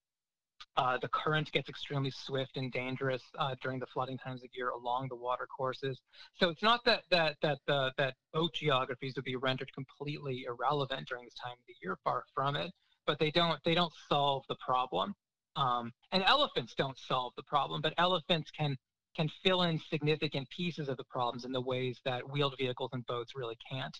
uh, 0.76 0.98
the 0.98 1.08
current 1.08 1.50
gets 1.52 1.68
extremely 1.68 2.10
swift 2.10 2.56
and 2.56 2.70
dangerous 2.72 3.22
uh, 3.38 3.54
during 3.62 3.78
the 3.78 3.86
flooding 3.86 4.18
times 4.18 4.42
of 4.42 4.50
year 4.54 4.70
along 4.70 5.08
the 5.08 5.16
water 5.16 5.46
courses. 5.46 6.00
So 6.34 6.48
it's 6.50 6.62
not 6.62 6.84
that 6.84 7.02
that 7.10 7.36
that 7.42 7.58
the 7.66 7.92
that 7.98 8.14
boat 8.32 8.52
geographies 8.54 9.14
would 9.16 9.24
be 9.24 9.36
rendered 9.36 9.72
completely 9.72 10.44
irrelevant 10.46 11.08
during 11.08 11.24
this 11.24 11.34
time 11.34 11.52
of 11.52 11.66
the 11.66 11.74
year. 11.82 11.96
Far 12.04 12.24
from 12.34 12.56
it. 12.56 12.72
But 13.06 13.18
they 13.18 13.30
don't 13.30 13.58
they 13.64 13.74
don't 13.74 13.92
solve 14.08 14.44
the 14.48 14.56
problem. 14.56 15.14
Um, 15.56 15.92
and 16.12 16.22
elephants 16.24 16.74
don't 16.76 16.98
solve 16.98 17.32
the 17.36 17.42
problem, 17.42 17.80
but 17.80 17.94
elephants 17.98 18.50
can 18.50 18.76
can 19.16 19.30
fill 19.42 19.62
in 19.62 19.80
significant 19.90 20.46
pieces 20.50 20.88
of 20.90 20.98
the 20.98 21.04
problems 21.04 21.46
in 21.46 21.52
the 21.52 21.60
ways 21.60 21.98
that 22.04 22.30
wheeled 22.30 22.54
vehicles 22.58 22.90
and 22.92 23.04
boats 23.06 23.32
really 23.34 23.56
can't. 23.70 23.98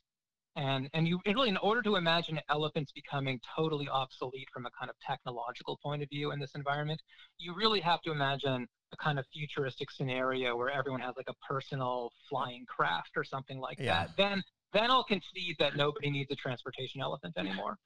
And, 0.57 0.89
and 0.95 1.07
you 1.07 1.21
really, 1.27 1.51
in 1.51 1.57
order 1.59 1.83
to 1.83 1.97
imagine 1.97 2.41
elephants 2.49 2.91
becoming 2.93 3.41
totally 3.55 3.89
obsolete 3.89 4.49
from 4.53 4.65
a 4.65 4.71
kind 4.79 4.89
of 4.89 4.97
technological 5.07 5.79
point 5.83 6.03
of 6.03 6.09
view 6.09 6.33
in 6.33 6.39
this 6.39 6.53
environment, 6.55 7.01
you 7.39 7.55
really 7.55 7.81
have 7.81 8.01
to 8.03 8.11
imagine 8.11 8.67
a 8.93 8.97
kind 8.97 9.19
of 9.19 9.27
futuristic 9.33 9.91
scenario 9.91 10.57
where 10.57 10.71
everyone 10.71 11.01
has 11.01 11.15
like 11.17 11.29
a 11.29 11.35
personal 11.47 12.11
flying 12.29 12.65
craft 12.67 13.11
or 13.17 13.25
something 13.25 13.59
like 13.59 13.79
yeah. 13.79 14.07
that. 14.07 14.17
Then, 14.17 14.43
then 14.73 14.91
I'll 14.91 15.05
concede 15.05 15.57
that 15.59 15.77
nobody 15.77 16.11
needs 16.11 16.31
a 16.31 16.37
transportation 16.37 17.03
elephant 17.03 17.35
anymore. 17.37 17.77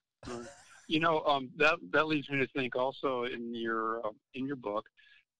You 0.91 0.99
know, 0.99 1.21
um, 1.21 1.51
that 1.57 1.77
that 1.93 2.09
leads 2.09 2.29
me 2.29 2.39
to 2.39 2.49
think 2.49 2.75
also 2.75 3.23
in 3.23 3.55
your 3.55 4.05
uh, 4.05 4.11
in 4.35 4.45
your 4.45 4.57
book 4.57 4.87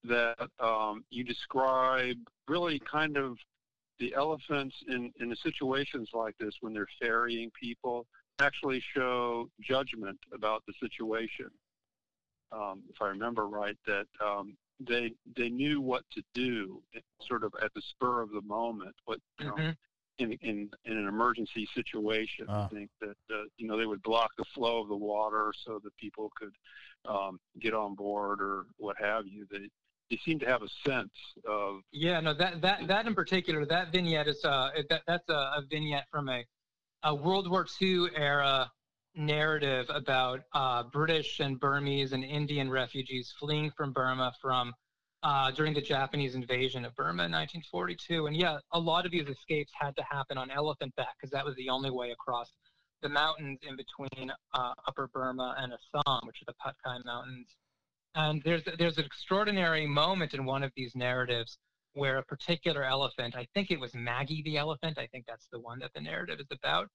that 0.05 0.37
um, 0.61 1.03
you 1.09 1.25
describe 1.25 2.15
really 2.47 2.79
kind 2.89 3.17
of 3.17 3.35
the 3.99 4.15
elephants 4.15 4.73
in, 4.87 5.11
in 5.19 5.27
the 5.27 5.35
situations 5.35 6.09
like 6.13 6.37
this 6.39 6.53
when 6.61 6.73
they're 6.73 6.87
ferrying 7.01 7.51
people 7.61 8.07
actually 8.39 8.81
show 8.95 9.49
judgment 9.61 10.17
about 10.33 10.63
the 10.67 10.73
situation. 10.81 11.51
Um, 12.53 12.83
if 12.89 13.01
I 13.01 13.07
remember 13.07 13.49
right, 13.49 13.77
that 13.85 14.07
um, 14.25 14.55
they 14.79 15.11
they 15.35 15.49
knew 15.49 15.81
what 15.81 16.03
to 16.13 16.23
do, 16.33 16.81
sort 17.27 17.43
of 17.43 17.53
at 17.61 17.73
the 17.73 17.81
spur 17.89 18.21
of 18.21 18.31
the 18.31 18.41
moment. 18.43 18.95
What 19.03 19.19
you 19.37 19.47
know, 19.47 19.55
mm-hmm. 19.55 19.71
In 20.21 20.33
in 20.41 20.69
in 20.85 20.97
an 20.97 21.07
emergency 21.07 21.67
situation. 21.73 22.45
Ah. 22.47 22.65
I 22.65 22.67
think 22.67 22.89
that 23.01 23.17
uh, 23.33 23.43
you 23.57 23.67
know 23.67 23.77
they 23.77 23.85
would 23.85 24.01
block 24.03 24.31
the 24.37 24.45
flow 24.53 24.81
of 24.81 24.87
the 24.87 24.95
water 24.95 25.53
so 25.65 25.79
that 25.83 25.95
people 25.97 26.31
could 26.35 26.53
um, 27.05 27.39
get 27.59 27.73
on 27.73 27.95
board 27.95 28.41
or 28.41 28.65
what 28.77 28.95
have 28.99 29.27
you. 29.27 29.45
They 29.51 29.69
they 30.09 30.17
seem 30.25 30.39
to 30.39 30.45
have 30.45 30.61
a 30.61 30.69
sense 30.85 31.11
of 31.47 31.79
Yeah, 31.91 32.19
no, 32.19 32.33
that 32.35 32.61
that 32.61 32.87
that 32.87 33.07
in 33.07 33.15
particular, 33.15 33.65
that 33.65 33.91
vignette 33.91 34.27
is 34.27 34.43
uh 34.45 34.69
that 34.89 35.01
that's 35.07 35.29
a, 35.29 35.33
a 35.33 35.63
vignette 35.69 36.07
from 36.11 36.29
a, 36.29 36.43
a 37.03 37.15
World 37.15 37.49
War 37.49 37.65
II 37.81 38.07
era 38.15 38.69
narrative 39.15 39.87
about 39.89 40.41
uh, 40.53 40.83
British 40.83 41.39
and 41.41 41.59
Burmese 41.59 42.13
and 42.13 42.23
Indian 42.23 42.69
refugees 42.69 43.33
fleeing 43.39 43.71
from 43.75 43.91
Burma 43.91 44.31
from 44.41 44.73
uh, 45.23 45.51
during 45.51 45.73
the 45.73 45.81
Japanese 45.81 46.35
invasion 46.35 46.85
of 46.85 46.95
Burma 46.95 47.25
in 47.25 47.31
1942. 47.31 48.27
And 48.27 48.35
yeah, 48.35 48.57
a 48.71 48.79
lot 48.79 49.05
of 49.05 49.11
these 49.11 49.27
escapes 49.27 49.71
had 49.79 49.95
to 49.97 50.03
happen 50.03 50.37
on 50.37 50.49
elephant 50.51 50.95
back 50.95 51.15
because 51.19 51.31
that 51.31 51.45
was 51.45 51.55
the 51.55 51.69
only 51.69 51.91
way 51.91 52.11
across 52.11 52.51
the 53.01 53.09
mountains 53.09 53.59
in 53.63 53.75
between 53.75 54.31
uh, 54.53 54.73
Upper 54.87 55.09
Burma 55.13 55.55
and 55.57 55.73
Assam, 55.73 56.19
which 56.25 56.41
are 56.41 56.45
the 56.47 56.55
Patkai 56.63 57.03
Mountains. 57.05 57.55
And 58.13 58.41
there's 58.43 58.63
there's 58.77 58.97
an 58.97 59.05
extraordinary 59.05 59.87
moment 59.87 60.33
in 60.33 60.45
one 60.45 60.63
of 60.63 60.71
these 60.75 60.95
narratives 60.95 61.57
where 61.93 62.17
a 62.17 62.23
particular 62.23 62.83
elephant, 62.83 63.35
I 63.35 63.47
think 63.53 63.71
it 63.71 63.79
was 63.79 63.93
Maggie 63.93 64.41
the 64.43 64.57
elephant, 64.57 64.97
I 64.97 65.07
think 65.07 65.25
that's 65.27 65.47
the 65.51 65.59
one 65.59 65.79
that 65.79 65.91
the 65.93 66.01
narrative 66.01 66.39
is 66.39 66.47
about, 66.51 66.87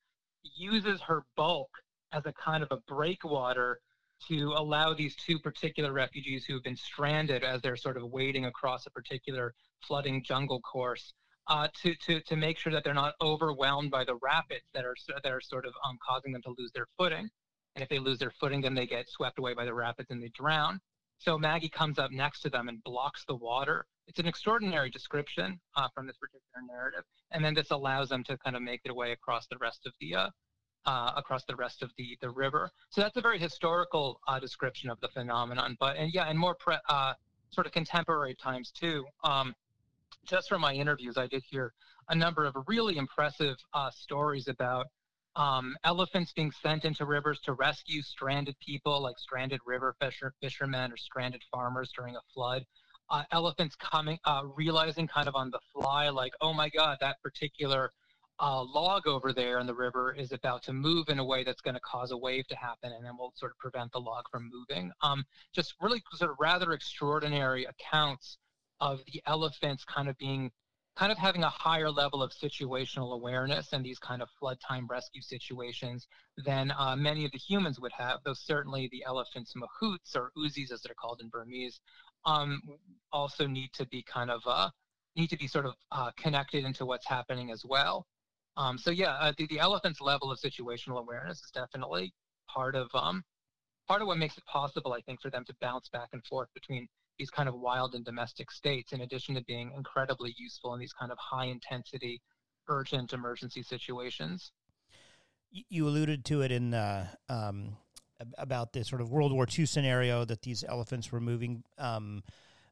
uses 0.57 1.01
her 1.03 1.23
bulk 1.37 1.69
as 2.13 2.25
a 2.27 2.33
kind 2.33 2.63
of 2.63 2.69
a 2.71 2.79
breakwater 2.89 3.81
to 4.29 4.55
allow 4.57 4.95
these 4.95 5.15
two 5.17 5.39
particular 5.39 5.93
refugees 5.93 6.45
who 6.45 6.55
have 6.55 6.63
been 6.63 6.77
stranded 6.77 7.45
as 7.45 7.61
they're 7.63 7.77
sort 7.77 7.97
of 7.97 8.11
wading 8.11 8.47
across 8.47 8.87
a 8.87 8.91
particular 8.91 9.55
flooding 9.87 10.23
jungle 10.23 10.61
course 10.61 11.13
uh, 11.49 11.69
to, 11.83 11.95
to, 12.07 12.21
to 12.23 12.37
make 12.37 12.59
sure 12.59 12.73
that 12.73 12.83
they're 12.83 12.95
not 12.95 13.15
overwhelmed 13.21 13.91
by 13.91 14.05
the 14.05 14.19
rapids 14.23 14.65
that 14.75 14.85
are, 14.85 14.97
that 15.23 15.31
are 15.31 15.41
sort 15.41 15.65
of 15.65 15.73
um, 15.89 15.97
causing 16.07 16.33
them 16.33 16.43
to 16.43 16.55
lose 16.59 16.73
their 16.73 16.87
footing. 16.99 17.29
And 17.75 17.83
if 17.83 17.89
they 17.89 17.99
lose 17.99 18.19
their 18.19 18.33
footing, 18.41 18.63
then 18.63 18.75
they 18.75 18.87
get 18.87 19.09
swept 19.09 19.39
away 19.39 19.55
by 19.55 19.65
the 19.65 19.75
rapids 19.75 20.11
and 20.11 20.23
they 20.23 20.31
drown. 20.35 20.81
So 21.19 21.39
Maggie 21.39 21.69
comes 21.69 21.99
up 21.99 22.11
next 22.11 22.41
to 22.41 22.51
them 22.51 22.69
and 22.69 22.83
blocks 22.85 23.25
the 23.27 23.37
water. 23.37 23.87
It's 24.07 24.19
an 24.19 24.27
extraordinary 24.27 24.91
description 24.91 25.61
uh, 25.77 25.89
from 25.95 26.07
this 26.07 26.17
particular 26.17 26.67
narrative, 26.69 27.05
and 27.33 27.45
then 27.45 27.55
this 27.55 27.71
allows 27.71 28.09
them 28.09 28.23
to 28.25 28.37
kind 28.39 28.55
of 28.55 28.63
make 28.63 28.83
their 28.83 28.95
way 28.95 29.13
across 29.13 29.47
the 29.47 29.57
rest 29.59 29.87
of 29.87 29.93
the 30.01 30.15
uh, 30.15 30.31
uh, 30.87 31.13
across 31.17 31.45
the 31.45 31.57
rest 31.57 31.83
of 31.83 31.91
the 31.99 32.17
the 32.21 32.31
river. 32.31 32.71
So 32.91 33.01
that's 33.01 33.17
a 33.17 33.21
very 33.21 33.39
historical 33.39 34.21
uh, 34.29 34.39
description 34.39 34.89
of 34.91 35.01
the 35.01 35.09
phenomenon. 35.09 35.77
But 35.79 35.97
and 35.97 36.13
yeah, 36.15 36.29
and 36.29 36.39
more 36.39 36.55
pre- 36.55 36.79
uh, 36.89 37.15
sort 37.51 37.67
of 37.67 37.73
contemporary 37.73 38.35
times 38.35 38.71
too. 38.71 39.05
Um, 39.25 39.55
just 40.25 40.49
from 40.49 40.61
my 40.61 40.73
interviews, 40.73 41.17
I 41.17 41.27
did 41.27 41.43
hear 41.49 41.73
a 42.09 42.15
number 42.15 42.45
of 42.45 42.55
really 42.67 42.97
impressive 42.97 43.57
uh, 43.75 43.91
stories 43.91 44.49
about 44.49 44.87
um, 45.37 45.77
elephants 45.85 46.33
being 46.33 46.51
sent 46.63 46.85
into 46.85 47.05
rivers 47.05 47.41
to 47.45 47.53
rescue 47.53 48.03
stranded 48.03 48.57
people, 48.59 49.03
like 49.03 49.19
stranded 49.19 49.61
river 49.67 49.95
fisher, 50.01 50.33
fishermen 50.41 50.93
or 50.93 50.97
stranded 50.97 51.43
farmers 51.51 51.91
during 51.97 52.17
a 52.17 52.21
flood. 52.33 52.65
Uh, 53.09 53.23
elephants 53.31 53.77
coming, 53.77 54.19
uh, 54.25 54.43
realizing 54.57 55.07
kind 55.07 55.29
of 55.29 55.37
on 55.37 55.51
the 55.51 55.61
fly, 55.73 56.09
like, 56.09 56.33
oh 56.41 56.53
my 56.53 56.69
God, 56.69 56.97
that 57.01 57.23
particular 57.23 57.93
uh, 58.39 58.63
log 58.63 59.07
over 59.07 59.33
there 59.33 59.59
in 59.61 59.67
the 59.67 59.75
river 59.75 60.15
is 60.15 60.33
about 60.33 60.63
to 60.65 60.73
move 60.73 61.09
in 61.09 61.19
a 61.19 61.25
way 61.25 61.43
that's 61.45 61.61
going 61.61 61.75
to 61.75 61.81
cause 61.81 62.11
a 62.11 62.17
wave 62.17 62.47
to 62.49 62.57
happen, 62.57 62.93
and 62.93 63.05
then 63.05 63.13
we'll 63.19 63.33
sort 63.37 63.53
of 63.53 63.59
prevent 63.59 63.91
the 63.93 64.01
log 64.01 64.25
from 64.31 64.51
moving. 64.53 64.91
Um, 65.03 65.25
just 65.55 65.75
really 65.81 66.03
sort 66.15 66.31
of 66.31 66.37
rather 66.39 66.73
extraordinary 66.73 67.65
accounts 67.65 68.39
of 68.81 69.01
the 69.13 69.23
elephants 69.27 69.85
kind 69.85 70.09
of 70.09 70.19
being 70.19 70.51
kind 70.97 71.13
of 71.13 71.19
having 71.19 71.45
a 71.45 71.51
higher 71.51 71.91
level 71.91 72.23
of 72.23 72.33
situational 72.33 73.15
awareness 73.15 73.73
in 73.75 73.83
these 73.83 73.99
kind 73.99 74.23
of 74.23 74.29
flood 74.39 74.59
time 74.67 74.87
rescue 74.89 75.21
situations 75.21 76.09
than 76.45 76.73
uh, 76.79 76.97
many 76.97 77.27
of 77.27 77.33
the 77.33 77.39
humans 77.39 77.79
would 77.79 77.93
have, 77.93 78.19
though 78.25 78.33
certainly 78.33 78.89
the 78.91 79.05
elephants' 79.07 79.53
mahouts, 79.55 80.17
or 80.17 80.33
uzis 80.39 80.73
as 80.73 80.81
they're 80.83 80.95
called 80.99 81.21
in 81.21 81.29
Burmese, 81.29 81.81
um, 82.25 82.61
also 83.13 83.47
need 83.47 83.71
to 83.75 83.87
be 83.87 84.03
kind 84.03 84.31
of 84.31 84.41
uh, 84.47 84.71
need 85.17 85.29
to 85.29 85.37
be 85.37 85.47
sort 85.47 85.67
of 85.67 85.75
uh, 85.93 86.11
connected 86.17 86.65
into 86.65 86.87
what's 86.87 87.07
happening 87.07 87.51
as 87.51 87.63
well. 87.65 88.07
Um, 88.57 88.79
so 88.79 88.91
yeah, 88.91 89.13
uh, 89.15 89.33
the, 89.37 89.47
the 89.49 89.59
elephant's 89.59 90.01
level 90.01 90.31
of 90.31 90.39
situational 90.39 90.99
awareness 91.01 91.43
is 91.43 91.51
definitely 91.51 92.13
part 92.49 92.75
of 92.75 92.89
um, 92.95 93.23
part 93.87 94.03
of 94.03 94.09
what 94.09 94.19
makes 94.19 94.37
it 94.37 94.45
possible, 94.47 94.93
I 94.93 95.01
think, 95.03 95.21
for 95.21 95.31
them 95.31 95.45
to 95.45 95.55
bounce 95.61 95.89
back 95.89 96.09
and 96.13 96.25
forth 96.25 96.49
between 96.55 96.89
these 97.19 97.31
kind 97.31 97.49
of 97.49 97.55
wild 97.55 97.95
and 97.95 98.05
domestic 98.05 98.51
states, 98.51 98.93
in 98.93 99.01
addition 99.01 99.35
to 99.35 99.43
being 99.43 99.73
incredibly 99.77 100.35
useful 100.37 100.75
in 100.75 100.81
these 100.81 100.93
kind 100.93 101.13
of 101.13 101.19
high 101.19 101.47
intensity, 101.47 102.21
urgent 102.69 103.13
emergency 103.13 103.63
situations. 103.63 104.53
You 105.51 105.89
alluded 105.89 106.25
to 106.27 106.43
it 106.43 106.53
in 106.53 106.75
uh, 106.75 107.07
um, 107.29 107.77
about 108.37 108.73
this 108.73 108.89
sort 108.89 109.01
of 109.01 109.11
World 109.11 109.33
War 109.33 109.47
II 109.47 109.65
scenario 109.67 110.25
that 110.25 110.43
these 110.43 110.65
elephants 110.69 111.13
were 111.13 111.21
moving 111.21 111.63
um, 111.79 112.23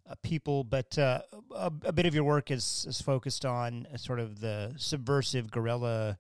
uh, 0.09 0.15
people, 0.23 0.65
but 0.65 0.99
uh, 0.99 1.23
a, 1.55 1.73
a, 1.85 1.93
bit 1.93 2.07
of 2.07 2.15
your 2.15 2.25
work 2.25 2.51
is, 2.51 2.85
is 2.89 3.01
focused 3.01 3.45
on 3.45 3.87
sort 3.97 4.21
of 4.21 4.41
the 4.41 4.75
subversive 4.77 5.51
guerrilla 5.51 6.19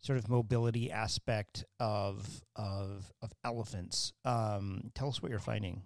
sort 0.00 0.18
of 0.18 0.28
mobility 0.28 0.90
aspect 0.90 1.64
of 1.78 2.42
of 2.56 3.12
of 3.22 3.32
elephants. 3.44 4.12
Um, 4.24 4.90
tell 4.94 5.08
us 5.08 5.22
what 5.22 5.30
you're 5.30 5.38
finding. 5.38 5.82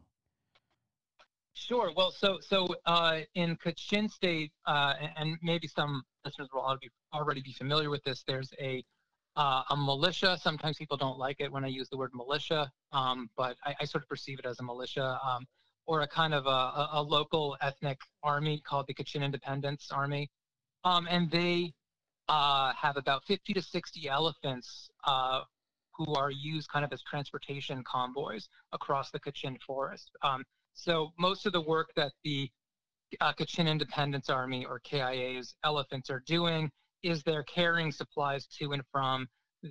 Sure. 1.54 1.92
Well, 1.96 2.10
so 2.10 2.38
so 2.40 2.68
uh, 2.86 3.20
in 3.34 3.56
Kachin 3.56 4.10
State, 4.10 4.52
uh, 4.66 4.94
and 5.16 5.36
maybe 5.42 5.68
some 5.68 6.02
listeners 6.24 6.48
will 6.52 6.62
already 6.62 6.90
already 7.12 7.42
be 7.42 7.52
familiar 7.52 7.90
with 7.90 8.02
this. 8.04 8.24
There's 8.26 8.52
a 8.60 8.84
uh, 9.36 9.62
a 9.70 9.76
militia. 9.76 10.38
Sometimes 10.40 10.76
people 10.78 10.96
don't 10.96 11.18
like 11.18 11.36
it 11.40 11.50
when 11.50 11.64
I 11.64 11.68
use 11.68 11.88
the 11.88 11.96
word 11.96 12.10
militia, 12.14 12.70
um, 12.92 13.28
but 13.36 13.56
I, 13.64 13.74
I, 13.80 13.84
sort 13.84 14.04
of 14.04 14.08
perceive 14.08 14.38
it 14.38 14.46
as 14.46 14.60
a 14.60 14.62
militia, 14.62 15.18
um, 15.26 15.44
or 15.86 16.00
a 16.02 16.08
kind 16.08 16.34
of 16.34 16.46
a, 16.46 16.88
a, 16.92 17.02
local 17.02 17.56
ethnic 17.60 17.98
army 18.22 18.62
called 18.66 18.86
the 18.86 18.94
Kachin 18.94 19.22
Independence 19.22 19.88
Army, 19.90 20.30
um, 20.84 21.06
and 21.10 21.30
they 21.30 21.72
uh, 22.28 22.72
have 22.72 22.96
about 22.96 23.24
50 23.24 23.52
to 23.52 23.62
60 23.62 24.08
elephants 24.08 24.88
uh, 25.04 25.42
who 25.96 26.14
are 26.14 26.30
used 26.30 26.68
kind 26.68 26.84
of 26.84 26.92
as 26.92 27.02
transportation 27.02 27.82
convoys 27.84 28.48
across 28.72 29.10
the 29.10 29.20
Kachin 29.20 29.60
forest. 29.66 30.10
Um, 30.22 30.44
so 30.72 31.12
most 31.18 31.46
of 31.46 31.52
the 31.52 31.60
work 31.60 31.90
that 31.96 32.12
the 32.24 32.50
uh, 33.20 33.32
Kachin 33.32 33.68
Independence 33.68 34.28
Army 34.28 34.64
or 34.64 34.80
KIA's 34.80 35.54
elephants 35.64 36.10
are 36.10 36.22
doing 36.26 36.70
is 37.02 37.22
they're 37.22 37.44
carrying 37.44 37.92
supplies 37.92 38.46
to 38.58 38.72
and 38.72 38.82
from 38.90 39.28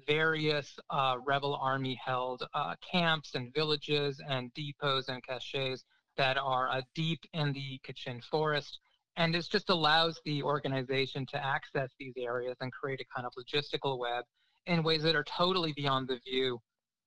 various 0.07 0.77
uh, 0.89 1.17
rebel 1.25 1.55
army 1.61 1.99
held 2.03 2.43
uh, 2.53 2.75
camps 2.89 3.35
and 3.35 3.53
villages 3.53 4.21
and 4.27 4.51
depots 4.53 5.09
and 5.09 5.23
caches 5.23 5.83
that 6.17 6.37
are 6.37 6.69
uh, 6.69 6.81
deep 6.95 7.19
in 7.33 7.53
the 7.53 7.79
Kachin 7.87 8.23
forest. 8.23 8.79
And 9.15 9.33
this 9.33 9.47
just 9.47 9.69
allows 9.69 10.19
the 10.25 10.41
organization 10.41 11.25
to 11.27 11.45
access 11.45 11.91
these 11.99 12.13
areas 12.17 12.57
and 12.61 12.71
create 12.71 12.99
a 12.99 13.05
kind 13.15 13.27
of 13.27 13.33
logistical 13.37 13.99
web 13.99 14.23
in 14.65 14.83
ways 14.83 15.03
that 15.03 15.15
are 15.15 15.25
totally 15.25 15.73
beyond 15.73 16.07
the 16.07 16.19
view 16.25 16.59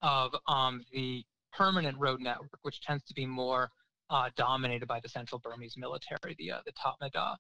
of 0.02 0.34
um, 0.46 0.84
the 0.92 1.24
permanent 1.52 1.98
road 1.98 2.20
network, 2.20 2.58
which 2.62 2.80
tends 2.80 3.04
to 3.04 3.14
be 3.14 3.26
more 3.26 3.70
uh, 4.10 4.30
dominated 4.36 4.86
by 4.86 5.00
the 5.00 5.08
Central 5.08 5.40
Burmese 5.40 5.74
military, 5.76 6.36
the 6.38 6.52
uh, 6.52 6.60
the 6.64 6.72
Tatmadaw. 6.72 7.36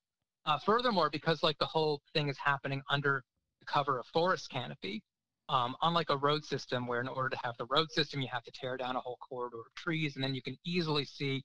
Uh, 0.46 0.58
furthermore, 0.64 1.10
because 1.10 1.42
like 1.42 1.58
the 1.58 1.66
whole 1.66 2.00
thing 2.12 2.28
is 2.28 2.38
happening 2.38 2.82
under 2.90 3.22
the 3.60 3.66
cover 3.66 3.98
of 3.98 4.06
forest 4.06 4.50
canopy, 4.50 5.02
um, 5.48 5.76
unlike 5.82 6.10
a 6.10 6.16
road 6.16 6.44
system 6.44 6.86
where 6.86 7.00
in 7.00 7.08
order 7.08 7.28
to 7.28 7.38
have 7.42 7.56
the 7.58 7.66
road 7.66 7.90
system 7.90 8.20
you 8.20 8.28
have 8.32 8.42
to 8.44 8.50
tear 8.50 8.76
down 8.76 8.96
a 8.96 9.00
whole 9.00 9.18
corridor 9.28 9.60
of 9.60 9.74
trees, 9.76 10.14
and 10.16 10.24
then 10.24 10.34
you 10.34 10.42
can 10.42 10.56
easily 10.64 11.04
see 11.04 11.44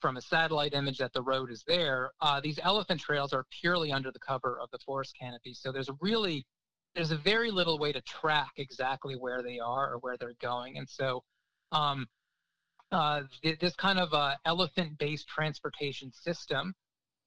from 0.00 0.16
a 0.16 0.20
satellite 0.20 0.74
image 0.74 0.98
that 0.98 1.12
the 1.12 1.22
road 1.22 1.50
is 1.50 1.62
there. 1.66 2.10
Uh, 2.20 2.40
these 2.40 2.58
elephant 2.62 3.00
trails 3.00 3.32
are 3.32 3.44
purely 3.60 3.92
under 3.92 4.10
the 4.10 4.18
cover 4.18 4.58
of 4.60 4.68
the 4.72 4.78
forest 4.78 5.14
canopy, 5.18 5.54
so 5.54 5.70
there's 5.70 5.88
a 5.88 5.96
really 6.00 6.44
there's 6.94 7.10
a 7.10 7.16
very 7.16 7.50
little 7.50 7.78
way 7.78 7.90
to 7.90 8.02
track 8.02 8.50
exactly 8.58 9.14
where 9.14 9.42
they 9.42 9.58
are 9.58 9.94
or 9.94 9.98
where 9.98 10.16
they're 10.18 10.34
going, 10.40 10.78
and 10.78 10.88
so 10.88 11.22
um, 11.72 12.06
uh, 12.90 13.22
this 13.42 13.74
kind 13.76 13.98
of 13.98 14.12
uh, 14.12 14.34
elephant-based 14.44 15.26
transportation 15.26 16.12
system, 16.12 16.74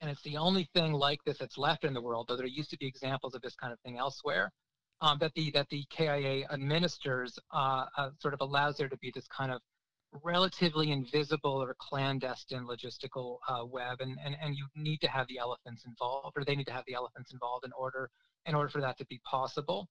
and 0.02 0.12
it's 0.12 0.22
the 0.22 0.38
only 0.38 0.70
thing 0.76 0.94
like 0.94 1.20
this 1.26 1.40
that's 1.40 1.58
left 1.58 1.84
in 1.84 1.94
the 1.94 2.02
world. 2.02 2.28
Though 2.28 2.38
there 2.38 2.46
used 2.46 2.70
to 2.70 2.78
be 2.78 2.86
examples 2.86 3.34
of 3.34 3.42
this 3.42 3.56
kind 3.56 3.74
of 3.74 3.80
thing 3.80 3.98
elsewhere. 3.98 4.52
Um, 5.06 5.20
that 5.20 5.36
the 5.36 5.52
that 5.52 5.70
the 5.70 5.86
KIA 5.92 6.48
administers 6.52 7.38
uh, 7.54 7.86
uh, 7.96 8.10
sort 8.20 8.34
of 8.34 8.42
allows 8.42 8.78
there 8.78 8.90
to 8.90 8.98
be 8.98 9.12
this 9.14 9.28
kind 9.28 9.52
of 9.52 9.62
relatively 10.24 10.92
invisible 10.92 11.62
or 11.62 11.76
clandestine 11.80 12.66
logistical 12.66 13.38
uh, 13.48 13.64
web, 13.66 14.02
and, 14.02 14.18
and 14.26 14.36
and 14.42 14.56
you 14.56 14.66
need 14.76 15.02
to 15.02 15.08
have 15.08 15.28
the 15.28 15.38
elephants 15.38 15.86
involved, 15.86 16.36
or 16.36 16.44
they 16.44 16.56
need 16.56 16.66
to 16.66 16.74
have 16.74 16.86
the 16.88 16.96
elephants 16.96 17.32
involved 17.34 17.66
in 17.66 17.72
order 17.78 18.10
in 18.48 18.56
order 18.56 18.68
for 18.68 18.82
that 18.82 18.98
to 18.98 19.06
be 19.06 19.22
possible. 19.30 19.88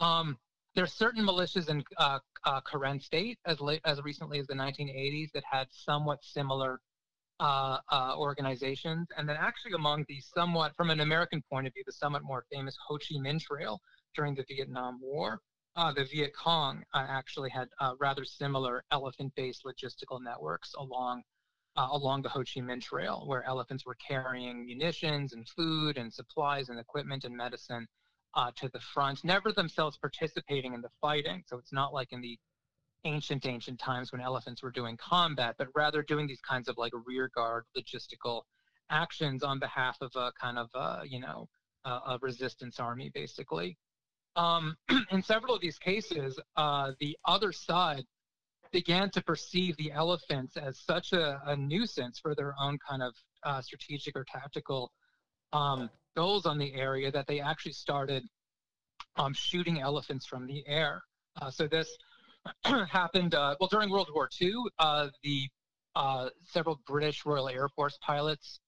Um, 0.00 0.38
there 0.74 0.84
are 0.84 0.88
certain 0.88 1.26
militias 1.26 1.68
in 1.68 1.84
uh, 1.98 2.20
uh, 2.44 2.62
Karen 2.62 3.00
State, 3.00 3.38
as 3.44 3.60
late 3.60 3.82
as 3.84 4.02
recently 4.02 4.38
as 4.38 4.46
the 4.46 4.54
1980s, 4.54 5.30
that 5.32 5.44
had 5.44 5.66
somewhat 5.72 6.20
similar 6.22 6.80
uh, 7.38 7.78
uh, 7.92 8.14
organizations, 8.16 9.08
and 9.18 9.28
then 9.28 9.36
actually 9.38 9.72
among 9.72 10.06
the 10.08 10.20
somewhat, 10.34 10.74
from 10.74 10.88
an 10.88 11.00
American 11.00 11.42
point 11.50 11.66
of 11.66 11.74
view, 11.74 11.82
the 11.84 11.92
somewhat 11.92 12.22
more 12.22 12.46
famous 12.50 12.74
Ho 12.88 12.96
Chi 12.96 13.16
Minh 13.18 13.40
Trail 13.40 13.78
during 14.14 14.34
the 14.34 14.44
Vietnam 14.48 15.00
War, 15.00 15.40
uh, 15.76 15.92
the 15.92 16.04
Viet 16.04 16.32
Cong 16.34 16.84
uh, 16.94 17.06
actually 17.08 17.50
had 17.50 17.68
uh, 17.80 17.94
rather 17.98 18.24
similar 18.24 18.84
elephant-based 18.92 19.64
logistical 19.64 20.22
networks 20.22 20.72
along 20.74 21.22
uh, 21.76 21.88
along 21.90 22.22
the 22.22 22.28
Ho 22.28 22.38
Chi 22.40 22.60
Minh 22.60 22.80
Trail, 22.80 23.24
where 23.26 23.42
elephants 23.44 23.84
were 23.84 23.96
carrying 23.96 24.64
munitions 24.64 25.32
and 25.32 25.48
food 25.48 25.98
and 25.98 26.12
supplies 26.12 26.68
and 26.68 26.78
equipment 26.78 27.24
and 27.24 27.36
medicine 27.36 27.88
uh, 28.34 28.52
to 28.56 28.68
the 28.68 28.78
front, 28.78 29.24
never 29.24 29.50
themselves 29.50 29.98
participating 29.98 30.74
in 30.74 30.80
the 30.80 30.90
fighting. 31.00 31.42
So 31.46 31.58
it's 31.58 31.72
not 31.72 31.92
like 31.92 32.12
in 32.12 32.20
the 32.20 32.38
ancient, 33.04 33.44
ancient 33.44 33.80
times 33.80 34.12
when 34.12 34.20
elephants 34.20 34.62
were 34.62 34.70
doing 34.70 34.96
combat, 34.96 35.56
but 35.58 35.66
rather 35.74 36.02
doing 36.02 36.28
these 36.28 36.40
kinds 36.40 36.68
of 36.68 36.78
like 36.78 36.92
rear 37.06 37.28
guard 37.34 37.64
logistical 37.76 38.42
actions 38.88 39.42
on 39.42 39.58
behalf 39.58 39.96
of 40.00 40.12
a 40.14 40.30
kind 40.40 40.58
of, 40.58 40.68
uh, 40.74 41.00
you 41.04 41.18
know, 41.18 41.48
a 41.84 42.18
resistance 42.22 42.80
army, 42.80 43.10
basically. 43.12 43.76
Um, 44.36 44.76
in 45.10 45.22
several 45.22 45.54
of 45.54 45.60
these 45.60 45.78
cases, 45.78 46.38
uh, 46.56 46.92
the 47.00 47.16
other 47.24 47.52
side 47.52 48.04
began 48.72 49.08
to 49.10 49.22
perceive 49.22 49.76
the 49.76 49.92
elephants 49.92 50.56
as 50.56 50.78
such 50.80 51.12
a, 51.12 51.40
a 51.46 51.56
nuisance 51.56 52.18
for 52.18 52.34
their 52.34 52.54
own 52.60 52.76
kind 52.88 53.02
of 53.02 53.14
uh, 53.44 53.60
strategic 53.60 54.16
or 54.16 54.24
tactical 54.24 54.90
um, 55.52 55.88
goals 56.16 56.44
on 56.44 56.58
the 56.58 56.74
area 56.74 57.10
that 57.10 57.26
they 57.28 57.40
actually 57.40 57.72
started 57.72 58.24
um, 59.16 59.32
shooting 59.32 59.80
elephants 59.80 60.26
from 60.26 60.46
the 60.46 60.64
air. 60.66 61.00
Uh, 61.40 61.50
so 61.50 61.68
this 61.68 61.88
happened 62.90 63.34
uh, 63.34 63.54
well 63.60 63.68
during 63.70 63.90
World 63.90 64.10
War 64.12 64.28
II. 64.40 64.54
Uh, 64.80 65.08
the 65.22 65.48
uh, 65.94 66.28
several 66.46 66.80
British 66.84 67.24
Royal 67.24 67.48
Air 67.48 67.68
Force 67.68 67.96
pilots 68.02 68.58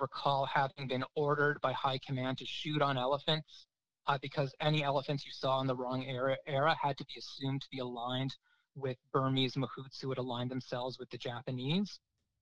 recall 0.00 0.46
having 0.46 0.88
been 0.88 1.04
ordered 1.14 1.60
by 1.60 1.72
high 1.72 1.98
command 2.04 2.38
to 2.38 2.46
shoot 2.46 2.82
on 2.82 2.96
elephants 2.96 3.66
uh, 4.06 4.18
because 4.22 4.54
any 4.60 4.82
elephants 4.82 5.24
you 5.24 5.32
saw 5.32 5.60
in 5.60 5.66
the 5.66 5.76
wrong 5.76 6.04
era, 6.04 6.36
era 6.46 6.76
had 6.80 6.96
to 6.98 7.04
be 7.04 7.18
assumed 7.18 7.60
to 7.62 7.68
be 7.70 7.78
aligned 7.78 8.34
with 8.74 8.96
Burmese 9.12 9.54
mahouts 9.54 10.00
who 10.00 10.08
had 10.08 10.18
aligned 10.18 10.50
themselves 10.50 10.98
with 10.98 11.10
the 11.10 11.18
Japanese. 11.18 11.98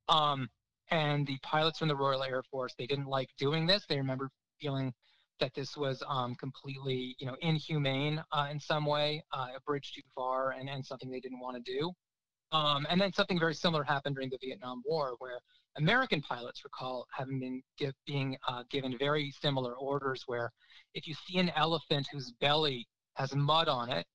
Um, 0.09 0.49
and 0.91 1.27
the 1.27 1.39
pilots 1.43 1.79
from 1.79 1.89
the 1.89 1.97
Royal 1.97 2.23
Air 2.23 2.43
Force, 2.51 2.75
they 2.79 2.87
didn't 2.87 3.07
like 3.07 3.29
doing 3.39 3.67
this. 3.67 3.85
They 3.89 3.99
remember 3.99 4.31
feeling 4.61 4.95
that 5.41 5.55
this 5.55 5.77
was 5.77 6.03
um, 6.09 6.35
completely, 6.35 7.15
you 7.19 7.27
know, 7.27 7.37
inhumane 7.41 8.23
uh, 8.33 8.49
in 8.51 8.59
some 8.59 8.87
way, 8.87 9.23
uh, 9.33 9.49
a 9.57 9.61
bridge 9.61 9.93
too 9.95 10.03
far, 10.15 10.53
and, 10.53 10.69
and 10.69 10.85
something 10.85 11.11
they 11.11 11.21
didn't 11.21 11.41
want 11.41 11.63
to 11.63 11.73
do. 11.73 11.93
Um, 12.51 12.87
and 12.89 13.01
then 13.01 13.13
something 13.13 13.39
very 13.39 13.55
similar 13.55 13.85
happened 13.85 14.17
during 14.17 14.31
the 14.31 14.39
Vietnam 14.43 14.83
War, 14.87 15.15
where 15.19 15.39
American 15.79 16.21
pilots 16.21 16.65
recall 16.65 17.07
having 17.13 17.41
been 17.41 17.63
give, 17.79 17.95
being 18.07 18.37
uh, 18.49 18.65
given 18.71 18.97
very 18.99 19.33
similar 19.41 19.75
orders, 19.77 20.25
where 20.27 20.51
if 20.95 21.07
you 21.07 21.15
see 21.27 21.39
an 21.39 21.51
elephant 21.57 22.07
whose 22.13 22.33
belly 22.41 22.87
has 23.15 23.35
mud 23.35 23.69
on 23.69 23.91
it, 23.91 24.07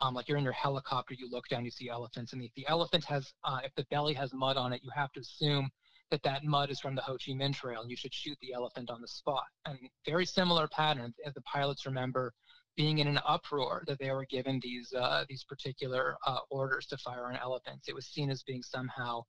um, 0.00 0.14
like 0.14 0.28
you're 0.28 0.38
in 0.38 0.44
your 0.44 0.52
helicopter, 0.52 1.14
you 1.14 1.30
look 1.30 1.48
down, 1.48 1.64
you 1.64 1.70
see 1.70 1.88
elephants, 1.88 2.32
and 2.32 2.42
if 2.42 2.52
the 2.54 2.66
elephant 2.68 3.04
has, 3.04 3.32
uh, 3.44 3.60
if 3.64 3.72
the 3.76 3.86
belly 3.90 4.14
has 4.14 4.32
mud 4.34 4.56
on 4.56 4.72
it, 4.72 4.82
you 4.82 4.90
have 4.94 5.12
to 5.12 5.20
assume 5.20 5.70
that 6.10 6.22
that 6.22 6.44
mud 6.44 6.70
is 6.70 6.80
from 6.80 6.94
the 6.94 7.02
Ho 7.02 7.14
Chi 7.14 7.32
Minh 7.32 7.54
Trail, 7.54 7.80
and 7.80 7.90
you 7.90 7.96
should 7.96 8.14
shoot 8.14 8.36
the 8.40 8.52
elephant 8.52 8.90
on 8.90 9.00
the 9.00 9.08
spot. 9.08 9.44
And 9.64 9.78
very 10.04 10.26
similar 10.26 10.68
pattern, 10.68 11.14
as 11.24 11.34
the 11.34 11.40
pilots 11.42 11.86
remember 11.86 12.32
being 12.76 12.98
in 12.98 13.08
an 13.08 13.18
uproar 13.26 13.82
that 13.86 13.98
they 13.98 14.10
were 14.10 14.26
given 14.26 14.60
these 14.62 14.92
uh, 14.92 15.24
these 15.28 15.44
particular 15.44 16.16
uh, 16.26 16.38
orders 16.50 16.86
to 16.86 16.98
fire 16.98 17.26
on 17.26 17.36
elephants. 17.36 17.88
It 17.88 17.94
was 17.94 18.06
seen 18.06 18.30
as 18.30 18.42
being 18.42 18.62
somehow, 18.62 19.22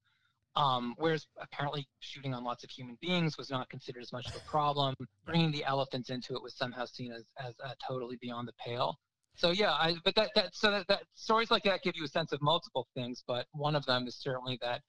um, 0.58 0.96
whereas 0.98 1.28
apparently 1.40 1.88
shooting 2.00 2.34
on 2.34 2.44
lots 2.44 2.64
of 2.64 2.70
human 2.72 2.98
beings 3.00 3.38
was 3.38 3.52
not 3.52 3.70
considered 3.70 4.02
as 4.02 4.12
much 4.12 4.28
of 4.28 4.36
a 4.36 4.50
problem. 4.50 4.96
Bringing 5.26 5.52
the 5.52 5.64
elephants 5.64 6.10
into 6.10 6.36
it 6.36 6.42
was 6.42 6.56
somehow 6.56 6.86
seen 6.86 7.12
as 7.12 7.24
as 7.38 7.54
uh, 7.64 7.74
totally 7.88 8.18
beyond 8.20 8.48
the 8.48 8.54
pale. 8.54 8.98
So 9.36 9.52
yeah, 9.52 9.72
I, 9.72 9.96
but 10.04 10.16
that 10.16 10.32
that 10.34 10.56
so 10.56 10.72
that, 10.72 10.88
that 10.88 11.04
stories 11.14 11.52
like 11.52 11.64
that 11.64 11.84
give 11.84 11.96
you 11.96 12.06
a 12.06 12.08
sense 12.08 12.32
of 12.32 12.42
multiple 12.42 12.88
things, 12.96 13.24
but 13.28 13.46
one 13.52 13.76
of 13.76 13.86
them 13.86 14.08
is 14.08 14.16
certainly 14.16 14.58
that 14.62 14.82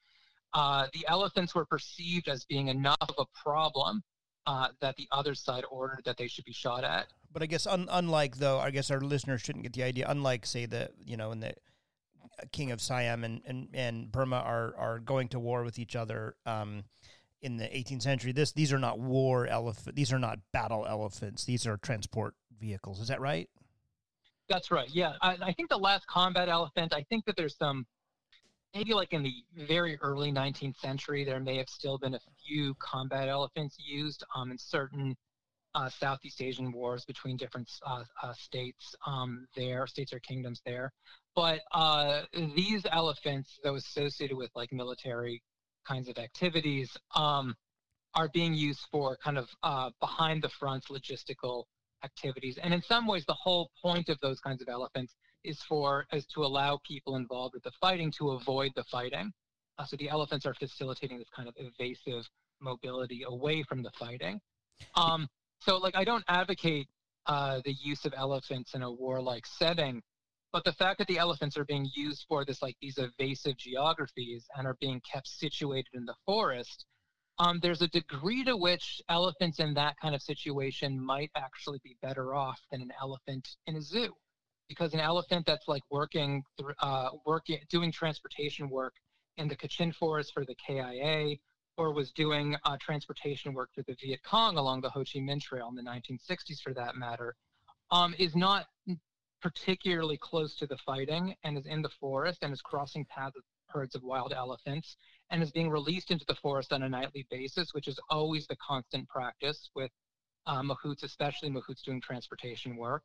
uh, 0.54 0.86
the 0.94 1.06
elephants 1.06 1.54
were 1.54 1.66
perceived 1.66 2.28
as 2.28 2.46
being 2.46 2.68
enough 2.68 2.96
of 3.00 3.14
a 3.18 3.26
problem 3.38 4.02
uh, 4.46 4.68
that 4.80 4.96
the 4.96 5.06
other 5.12 5.34
side 5.34 5.64
ordered 5.70 6.00
that 6.06 6.16
they 6.16 6.28
should 6.28 6.46
be 6.46 6.52
shot 6.54 6.82
at. 6.82 7.08
But 7.30 7.42
I 7.42 7.46
guess 7.46 7.66
un- 7.66 7.88
unlike 7.90 8.38
though, 8.38 8.58
I 8.58 8.70
guess 8.70 8.90
our 8.90 9.02
listeners 9.02 9.42
shouldn't 9.42 9.64
get 9.64 9.74
the 9.74 9.82
idea. 9.82 10.06
Unlike 10.08 10.46
say 10.46 10.64
the 10.64 10.88
you 11.04 11.18
know 11.18 11.30
in 11.30 11.40
the 11.40 11.52
King 12.52 12.70
of 12.70 12.80
Siam 12.80 13.24
and, 13.24 13.40
and, 13.46 13.68
and 13.74 14.12
Burma 14.12 14.36
are 14.36 14.74
are 14.76 14.98
going 14.98 15.28
to 15.28 15.38
war 15.38 15.64
with 15.64 15.78
each 15.78 15.96
other 15.96 16.36
um, 16.46 16.84
in 17.42 17.56
the 17.56 17.64
18th 17.64 18.02
century. 18.02 18.32
This 18.32 18.52
these 18.52 18.72
are 18.72 18.78
not 18.78 18.98
war 18.98 19.46
elephant. 19.46 19.96
These 19.96 20.12
are 20.12 20.18
not 20.18 20.38
battle 20.52 20.86
elephants. 20.88 21.44
These 21.44 21.66
are 21.66 21.76
transport 21.78 22.34
vehicles. 22.58 23.00
Is 23.00 23.08
that 23.08 23.20
right? 23.20 23.48
That's 24.48 24.70
right. 24.70 24.88
Yeah, 24.90 25.12
I, 25.20 25.36
I 25.42 25.52
think 25.52 25.68
the 25.68 25.78
last 25.78 26.06
combat 26.06 26.48
elephant. 26.48 26.94
I 26.94 27.02
think 27.10 27.24
that 27.26 27.36
there's 27.36 27.56
some 27.56 27.86
maybe 28.74 28.94
like 28.94 29.12
in 29.12 29.22
the 29.22 29.44
very 29.56 29.98
early 30.00 30.32
19th 30.32 30.78
century, 30.78 31.24
there 31.24 31.40
may 31.40 31.56
have 31.56 31.68
still 31.68 31.98
been 31.98 32.14
a 32.14 32.20
few 32.46 32.74
combat 32.74 33.28
elephants 33.28 33.76
used 33.78 34.24
um, 34.34 34.50
in 34.50 34.58
certain 34.58 35.16
uh, 35.74 35.88
Southeast 35.88 36.40
Asian 36.42 36.72
wars 36.72 37.04
between 37.04 37.36
different 37.36 37.70
uh, 37.86 38.02
uh, 38.22 38.32
states 38.34 38.94
um, 39.06 39.46
there, 39.56 39.86
states 39.86 40.12
or 40.12 40.20
kingdoms 40.20 40.60
there. 40.64 40.92
But 41.34 41.60
uh, 41.72 42.22
these 42.32 42.84
elephants, 42.90 43.58
though 43.62 43.76
associated 43.76 44.36
with 44.36 44.50
like 44.54 44.72
military 44.72 45.42
kinds 45.86 46.08
of 46.08 46.18
activities, 46.18 46.96
um, 47.14 47.54
are 48.14 48.28
being 48.28 48.54
used 48.54 48.80
for 48.90 49.16
kind 49.22 49.38
of 49.38 49.48
uh, 49.62 49.90
behind 50.00 50.42
the 50.42 50.48
front 50.48 50.84
logistical 50.90 51.64
activities. 52.04 52.58
And 52.62 52.72
in 52.74 52.82
some 52.82 53.06
ways, 53.06 53.24
the 53.26 53.34
whole 53.34 53.70
point 53.80 54.08
of 54.08 54.18
those 54.20 54.40
kinds 54.40 54.62
of 54.62 54.68
elephants 54.68 55.14
is 55.44 55.60
for 55.68 56.06
is 56.12 56.26
to 56.34 56.44
allow 56.44 56.80
people 56.86 57.16
involved 57.16 57.54
with 57.54 57.62
the 57.62 57.72
fighting 57.80 58.12
to 58.18 58.30
avoid 58.30 58.72
the 58.74 58.84
fighting. 58.84 59.32
Uh, 59.78 59.84
so 59.84 59.96
the 59.96 60.08
elephants 60.08 60.44
are 60.44 60.54
facilitating 60.54 61.18
this 61.18 61.28
kind 61.34 61.48
of 61.48 61.54
evasive 61.56 62.28
mobility 62.60 63.22
away 63.26 63.62
from 63.62 63.82
the 63.82 63.90
fighting. 63.98 64.40
Um, 64.96 65.28
so 65.60 65.78
like 65.78 65.96
I 65.96 66.04
don't 66.04 66.24
advocate 66.28 66.88
uh, 67.26 67.60
the 67.64 67.72
use 67.72 68.04
of 68.04 68.14
elephants 68.16 68.74
in 68.74 68.82
a 68.82 68.90
warlike 68.90 69.46
setting, 69.46 70.02
but 70.52 70.64
the 70.64 70.72
fact 70.72 70.98
that 70.98 71.08
the 71.08 71.18
elephants 71.18 71.56
are 71.58 71.64
being 71.64 71.88
used 71.94 72.24
for 72.28 72.44
this 72.44 72.62
like 72.62 72.76
these 72.80 72.98
evasive 72.98 73.56
geographies 73.56 74.46
and 74.56 74.66
are 74.66 74.76
being 74.80 75.00
kept 75.00 75.28
situated 75.28 75.90
in 75.94 76.04
the 76.06 76.14
forest, 76.24 76.86
um, 77.38 77.60
there's 77.62 77.82
a 77.82 77.88
degree 77.88 78.44
to 78.44 78.56
which 78.56 79.00
elephants 79.08 79.60
in 79.60 79.74
that 79.74 79.96
kind 80.00 80.14
of 80.14 80.22
situation 80.22 81.00
might 81.00 81.30
actually 81.36 81.78
be 81.84 81.96
better 82.02 82.34
off 82.34 82.60
than 82.70 82.82
an 82.82 82.92
elephant 83.00 83.46
in 83.66 83.76
a 83.76 83.82
zoo. 83.82 84.12
Because 84.68 84.92
an 84.92 85.00
elephant 85.00 85.46
that's 85.46 85.68
like 85.68 85.82
working, 85.90 86.42
uh, 86.80 87.10
working, 87.24 87.58
doing 87.70 87.92
transportation 87.92 88.68
work 88.68 88.94
in 89.36 89.48
the 89.48 89.56
Kachin 89.56 89.94
forest 89.94 90.32
for 90.34 90.44
the 90.44 90.54
KIA, 90.54 91.36
or 91.78 91.94
was 91.94 92.10
doing 92.10 92.56
uh, 92.64 92.76
transportation 92.80 93.54
work 93.54 93.70
for 93.74 93.82
the 93.82 93.94
Viet 94.02 94.22
Cong 94.24 94.56
along 94.58 94.80
the 94.80 94.90
Ho 94.90 95.00
Chi 95.00 95.20
Minh 95.20 95.40
Trail 95.40 95.68
in 95.68 95.76
the 95.76 95.82
1960s, 95.82 96.60
for 96.60 96.74
that 96.74 96.96
matter, 96.96 97.36
um, 97.90 98.14
is 98.18 98.34
not 98.34 98.66
particularly 99.40 100.16
close 100.16 100.56
to 100.56 100.66
the 100.66 100.76
fighting 100.78 101.34
and 101.44 101.56
is 101.56 101.66
in 101.66 101.82
the 101.82 101.88
forest 101.88 102.40
and 102.42 102.52
is 102.52 102.62
crossing 102.62 103.04
paths 103.04 103.36
of 103.36 103.42
herds 103.68 103.94
of 103.94 104.02
wild 104.02 104.32
elephants 104.32 104.96
and 105.30 105.42
is 105.42 105.50
being 105.50 105.70
released 105.70 106.10
into 106.10 106.24
the 106.26 106.34
forest 106.34 106.72
on 106.72 106.82
a 106.82 106.88
nightly 106.88 107.26
basis, 107.30 107.74
which 107.74 107.88
is 107.88 107.98
always 108.10 108.46
the 108.46 108.56
constant 108.56 109.08
practice 109.08 109.70
with 109.74 109.90
uh, 110.46 110.62
mahouts, 110.62 111.02
especially 111.02 111.50
mahouts 111.50 111.82
doing 111.84 112.00
transportation 112.00 112.76
work. 112.76 113.02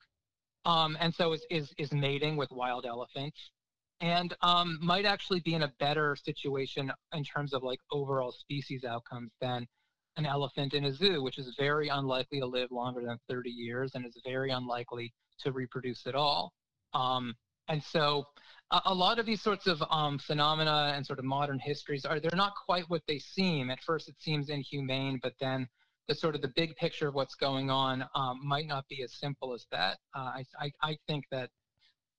Um, 0.65 0.97
and 0.99 1.13
so 1.13 1.33
is, 1.33 1.45
is, 1.49 1.73
is 1.77 1.91
mating 1.91 2.37
with 2.37 2.51
wild 2.51 2.85
elephants. 2.85 3.51
And 3.99 4.33
um, 4.41 4.79
might 4.81 5.05
actually 5.05 5.41
be 5.41 5.53
in 5.53 5.63
a 5.63 5.73
better 5.79 6.15
situation 6.15 6.91
in 7.13 7.23
terms 7.23 7.53
of 7.53 7.63
like 7.63 7.79
overall 7.91 8.31
species 8.31 8.83
outcomes 8.83 9.31
than 9.39 9.67
an 10.17 10.25
elephant 10.25 10.73
in 10.73 10.85
a 10.85 10.93
zoo, 10.93 11.23
which 11.23 11.37
is 11.37 11.55
very 11.57 11.87
unlikely 11.87 12.39
to 12.39 12.45
live 12.45 12.71
longer 12.71 13.01
than 13.05 13.17
30 13.29 13.49
years 13.49 13.91
and 13.95 14.05
is 14.05 14.17
very 14.25 14.51
unlikely 14.51 15.13
to 15.43 15.51
reproduce 15.51 16.05
at 16.07 16.15
all. 16.15 16.53
Um, 16.93 17.35
and 17.67 17.81
so 17.83 18.25
a, 18.71 18.81
a, 18.85 18.93
lot 18.93 19.19
of 19.19 19.25
these 19.25 19.41
sorts 19.41 19.67
of 19.67 19.81
um, 19.89 20.19
phenomena 20.19 20.93
and 20.95 21.05
sort 21.05 21.19
of 21.19 21.25
modern 21.25 21.59
histories 21.59 22.05
are, 22.05 22.19
they're 22.19 22.31
not 22.35 22.53
quite 22.65 22.85
what 22.89 23.01
they 23.07 23.19
seem. 23.19 23.69
At 23.69 23.81
first 23.81 24.09
it 24.09 24.15
seems 24.19 24.49
inhumane, 24.49 25.19
but 25.21 25.33
then 25.39 25.67
the 26.07 26.15
sort 26.15 26.35
of 26.35 26.41
the 26.41 26.51
big 26.55 26.75
picture 26.75 27.07
of 27.07 27.15
what's 27.15 27.35
going 27.35 27.69
on 27.69 28.03
um, 28.15 28.39
might 28.43 28.67
not 28.67 28.87
be 28.89 29.03
as 29.03 29.13
simple 29.13 29.53
as 29.53 29.65
that. 29.71 29.97
Uh, 30.15 30.19
I, 30.19 30.45
I, 30.59 30.71
I, 30.81 30.97
think 31.07 31.25
that 31.31 31.49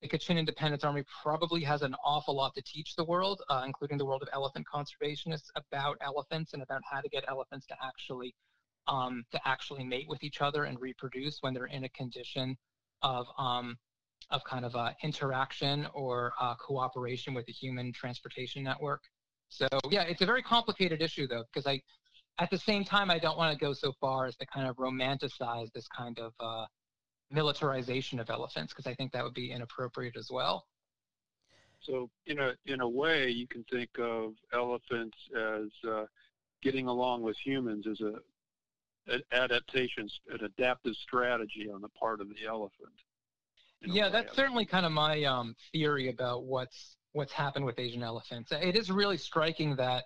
the 0.01 0.07
Kachin 0.07 0.37
Independence 0.37 0.83
Army 0.83 1.03
probably 1.23 1.61
has 1.63 1.83
an 1.83 1.95
awful 2.03 2.35
lot 2.35 2.55
to 2.55 2.63
teach 2.63 2.95
the 2.95 3.05
world, 3.05 3.41
uh, 3.49 3.61
including 3.65 3.97
the 3.97 4.05
world 4.05 4.23
of 4.23 4.29
elephant 4.33 4.65
conservationists, 4.73 5.49
about 5.55 5.97
elephants 6.01 6.53
and 6.53 6.63
about 6.63 6.81
how 6.89 6.99
to 6.99 7.09
get 7.09 7.23
elephants 7.27 7.67
to 7.67 7.75
actually 7.83 8.33
um, 8.87 9.23
to 9.31 9.39
actually 9.45 9.83
mate 9.83 10.07
with 10.07 10.23
each 10.23 10.41
other 10.41 10.65
and 10.65 10.79
reproduce 10.79 11.39
when 11.41 11.53
they're 11.53 11.65
in 11.65 11.85
a 11.85 11.89
condition 11.89 12.55
of 13.01 13.27
um, 13.37 13.77
of 14.31 14.43
kind 14.43 14.65
of 14.65 14.75
uh, 14.75 14.91
interaction 15.03 15.87
or 15.93 16.33
uh, 16.39 16.55
cooperation 16.55 17.33
with 17.33 17.45
the 17.45 17.53
human 17.53 17.93
transportation 17.93 18.63
network. 18.63 19.01
So 19.49 19.67
yeah, 19.89 20.03
it's 20.03 20.21
a 20.21 20.25
very 20.25 20.41
complicated 20.41 21.01
issue 21.01 21.27
though, 21.27 21.43
because 21.53 21.67
I 21.67 21.81
at 22.39 22.49
the 22.49 22.57
same 22.57 22.83
time, 22.83 23.09
I 23.09 23.19
don't 23.19 23.37
want 23.37 23.57
to 23.57 23.63
go 23.63 23.73
so 23.73 23.93
far 24.01 24.25
as 24.25 24.35
to 24.37 24.45
kind 24.47 24.67
of 24.67 24.75
romanticize 24.75 25.71
this 25.73 25.87
kind 25.87 26.19
of 26.19 26.33
uh, 26.39 26.65
militarization 27.31 28.19
of 28.19 28.29
elephants 28.29 28.73
because 28.73 28.87
I 28.89 28.93
think 28.93 29.11
that 29.13 29.23
would 29.23 29.33
be 29.33 29.51
inappropriate 29.51 30.17
as 30.17 30.29
well. 30.31 30.65
So, 31.81 32.09
in 32.25 32.39
a 32.39 32.53
in 32.65 32.81
a 32.81 32.89
way, 32.89 33.29
you 33.29 33.47
can 33.47 33.63
think 33.71 33.89
of 33.99 34.33
elephants 34.53 35.17
as 35.37 35.69
uh, 35.87 36.05
getting 36.61 36.87
along 36.87 37.21
with 37.21 37.37
humans 37.37 37.85
as 37.89 38.01
a 38.01 38.15
an 39.07 39.21
adaptation, 39.31 40.07
an 40.29 40.43
adaptive 40.43 40.95
strategy 40.95 41.69
on 41.73 41.81
the 41.81 41.89
part 41.89 42.21
of 42.21 42.29
the 42.29 42.47
elephant. 42.47 42.93
Yeah, 43.81 44.09
that's 44.09 44.35
certainly 44.35 44.65
kind 44.65 44.85
of 44.85 44.91
my 44.91 45.23
um, 45.23 45.55
theory 45.71 46.09
about 46.09 46.45
what's 46.45 46.97
what's 47.13 47.31
happened 47.31 47.65
with 47.65 47.79
Asian 47.79 48.03
elephants. 48.03 48.51
It 48.51 48.75
is 48.75 48.91
really 48.91 49.17
striking 49.17 49.75
that 49.77 50.03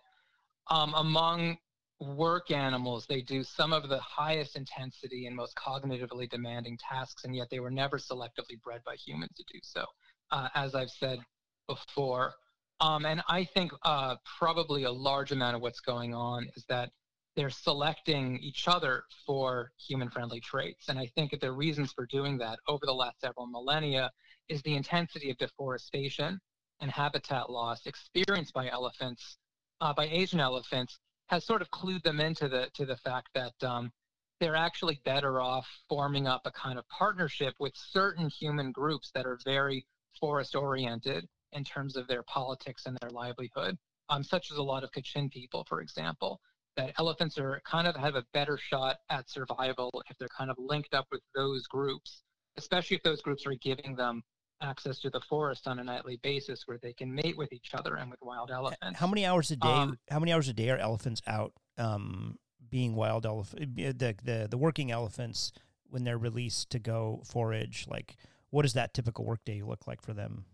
um, 0.69 0.93
among 0.95 1.57
work 1.99 2.51
animals, 2.51 3.05
they 3.07 3.21
do 3.21 3.43
some 3.43 3.73
of 3.73 3.89
the 3.89 3.99
highest 3.99 4.55
intensity 4.55 5.25
and 5.25 5.35
most 5.35 5.55
cognitively 5.55 6.29
demanding 6.29 6.77
tasks, 6.77 7.25
and 7.25 7.35
yet 7.35 7.47
they 7.49 7.59
were 7.59 7.71
never 7.71 7.97
selectively 7.97 8.61
bred 8.63 8.81
by 8.85 8.95
humans 8.95 9.31
to 9.35 9.43
do 9.51 9.59
so, 9.61 9.85
uh, 10.31 10.47
as 10.55 10.75
I've 10.75 10.91
said 10.91 11.19
before. 11.67 12.33
Um, 12.79 13.05
and 13.05 13.21
I 13.27 13.43
think 13.43 13.71
uh, 13.83 14.15
probably 14.37 14.83
a 14.83 14.91
large 14.91 15.31
amount 15.31 15.55
of 15.55 15.61
what's 15.61 15.81
going 15.81 16.13
on 16.13 16.47
is 16.55 16.63
that 16.69 16.91
they're 17.36 17.49
selecting 17.49 18.38
each 18.39 18.67
other 18.67 19.03
for 19.25 19.71
human 19.77 20.09
friendly 20.09 20.39
traits. 20.39 20.89
And 20.89 20.99
I 20.99 21.07
think 21.15 21.32
that 21.32 21.41
the 21.41 21.51
reasons 21.51 21.93
for 21.93 22.05
doing 22.05 22.38
that 22.39 22.59
over 22.67 22.86
the 22.86 22.93
last 22.93 23.21
several 23.21 23.47
millennia 23.47 24.11
is 24.47 24.61
the 24.63 24.75
intensity 24.75 25.30
of 25.30 25.38
deforestation 25.38 26.39
and 26.82 26.91
habitat 26.91 27.49
loss 27.49 27.86
experienced 27.86 28.53
by 28.53 28.69
elephants, 28.69 29.38
uh, 29.82 29.93
by 29.93 30.05
Asian 30.07 30.39
elephants, 30.39 30.99
has 31.27 31.45
sort 31.45 31.61
of 31.61 31.69
clued 31.69 32.03
them 32.03 32.19
into 32.19 32.49
the 32.49 32.69
to 32.73 32.86
the 32.86 32.97
fact 32.97 33.30
that 33.36 33.53
um, 33.63 33.91
they're 34.39 34.55
actually 34.55 34.99
better 35.05 35.39
off 35.39 35.67
forming 35.88 36.27
up 36.27 36.41
a 36.45 36.51
kind 36.51 36.80
of 36.80 36.88
partnership 36.89 37.53
with 37.59 37.73
certain 37.75 38.30
human 38.30 38.71
groups 38.71 39.11
that 39.13 39.25
are 39.25 39.38
very 39.45 39.86
forest 40.19 40.55
oriented 40.55 41.27
in 41.51 41.63
terms 41.63 41.95
of 41.95 42.07
their 42.07 42.23
politics 42.23 42.86
and 42.86 42.97
their 43.01 43.11
livelihood, 43.11 43.77
um, 44.09 44.23
such 44.23 44.51
as 44.51 44.57
a 44.57 44.63
lot 44.63 44.84
of 44.84 44.91
Kachin 44.91 45.30
people, 45.30 45.63
for 45.65 45.82
example 45.82 46.41
that 46.80 46.93
elephants 46.97 47.38
are 47.38 47.61
kind 47.65 47.88
of 47.88 47.95
have 47.95 48.15
a 48.15 48.23
better 48.34 48.57
shot 48.57 48.97
at 49.09 49.30
survival 49.30 49.91
if 50.09 50.17
they're 50.17 50.30
kind 50.30 50.49
of 50.49 50.55
linked 50.57 50.93
up 50.93 51.05
with 51.11 51.21
those 51.36 51.67
groups, 51.67 52.23
especially 52.57 52.95
if 52.95 53.03
those 53.03 53.21
groups 53.21 53.45
are 53.45 53.55
giving 53.55 53.95
them 53.95 54.21
access 54.61 54.99
to 54.99 55.09
the 55.09 55.21
forest 55.21 55.67
on 55.67 55.80
a 55.80 55.84
nightly 55.84 56.19
basis 56.23 56.63
where 56.65 56.77
they 56.82 56.93
can 56.93 57.13
mate 57.13 57.38
with 57.38 57.51
each 57.51 57.71
other 57.73 57.95
and 57.95 58.09
with 58.09 58.19
wild 58.21 58.51
elephants. 58.51 58.99
How 58.99 59.07
many 59.07 59.25
hours 59.25 59.51
a 59.51 59.55
day? 59.55 59.67
Um, 59.67 59.97
how 60.09 60.19
many 60.19 60.32
hours 60.34 60.47
a 60.47 60.53
day 60.53 60.69
are 60.69 60.77
elephants 60.77 61.21
out 61.27 61.53
um, 61.77 62.38
being 62.69 62.95
wild 62.95 63.25
elephant? 63.25 63.75
The, 63.75 64.15
the 64.23 64.47
the 64.49 64.57
working 64.57 64.91
elephants 64.91 65.51
when 65.89 66.03
they're 66.03 66.17
released 66.17 66.69
to 66.71 66.80
go 66.80 67.21
forage. 67.25 67.88
Like, 67.89 68.15
what 68.51 68.61
does 68.61 68.73
that 68.73 68.93
typical 68.93 69.25
workday 69.25 69.61
look 69.61 69.88
like 69.88 70.01
for 70.01 70.13
them? 70.13 70.45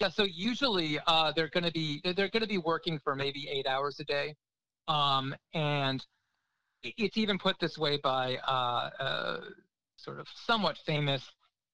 Yeah, 0.00 0.08
so 0.08 0.22
usually 0.22 1.00
uh, 1.08 1.32
they're 1.34 1.48
going 1.48 1.64
to 1.64 1.72
be 1.72 2.00
they're 2.04 2.28
going 2.28 2.42
to 2.42 2.48
be 2.48 2.58
working 2.58 3.00
for 3.02 3.16
maybe 3.16 3.48
eight 3.50 3.66
hours 3.66 3.98
a 3.98 4.04
day. 4.04 4.36
Um, 4.88 5.34
and 5.54 6.04
it's 6.82 7.16
even 7.16 7.38
put 7.38 7.56
this 7.60 7.76
way 7.78 7.98
by 8.02 8.36
uh, 8.36 8.90
a 9.00 9.38
sort 9.96 10.18
of 10.18 10.26
somewhat 10.34 10.78
famous 10.86 11.22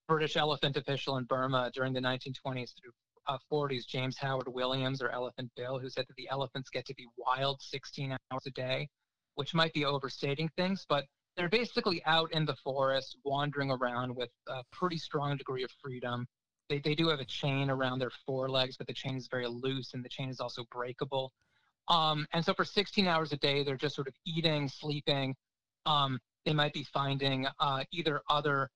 British 0.09 0.37
elephant 0.37 0.77
official 0.77 1.17
in 1.17 1.25
Burma 1.25 1.71
during 1.73 1.93
the 1.93 2.01
1920s 2.01 2.73
through 2.79 2.93
uh, 3.27 3.39
40s, 3.51 3.87
James 3.87 4.19
Howard 4.19 4.49
Williams 4.49 5.01
or 5.01 5.11
Elephant 5.11 5.51
Bill, 5.57 5.79
who 5.79 5.89
said 5.89 6.05
that 6.09 6.17
the 6.17 6.29
elephants 6.29 6.71
get 6.71 6.85
to 6.87 6.95
be 6.95 7.07
wild 7.17 7.63
16 7.63 8.13
hours 8.13 8.43
a 8.47 8.51
day, 8.51 8.89
which 9.37 9.55
might 9.55 9.73
be 9.73 9.85
overstating 9.85 10.51
things, 10.57 10.85
but 10.89 11.05
they're 11.37 11.49
basically 11.49 12.03
out 12.05 12.33
in 12.33 12.45
the 12.45 12.57
forest, 12.63 13.17
wandering 13.25 13.71
around 13.71 14.15
with 14.15 14.31
a 14.49 14.63
pretty 14.73 14.99
strong 14.99 15.37
degree 15.37 15.65
of 15.65 15.71
freedom. 15.83 16.27
They, 16.69 16.79
they 16.79 16.95
do 16.95 17.09
have 17.09 17.21
a 17.21 17.25
chain 17.25 17.71
around 17.71 17.99
their 17.99 18.13
forelegs, 18.27 18.77
but 18.77 18.87
the 18.87 18.95
chain 18.95 19.17
is 19.17 19.29
very 19.29 19.47
loose 19.49 19.95
and 19.95 20.05
the 20.05 20.09
chain 20.09 20.29
is 20.29 20.41
also 20.41 20.65
breakable. 20.71 21.33
Um, 21.89 22.27
and 22.33 22.45
so 22.45 22.55
for 22.55 22.65
16 22.65 23.07
hours 23.07 23.33
a 23.33 23.37
day, 23.37 23.63
they're 23.63 23.77
just 23.77 23.95
sort 23.95 24.09
of 24.09 24.15
eating, 24.27 24.69
sleeping. 24.69 25.35
Um, 25.87 26.19
they 26.47 26.53
might 26.53 26.73
be 26.73 26.85
finding 26.93 27.47
uh, 27.61 27.85
either 27.93 28.23
other 28.29 28.71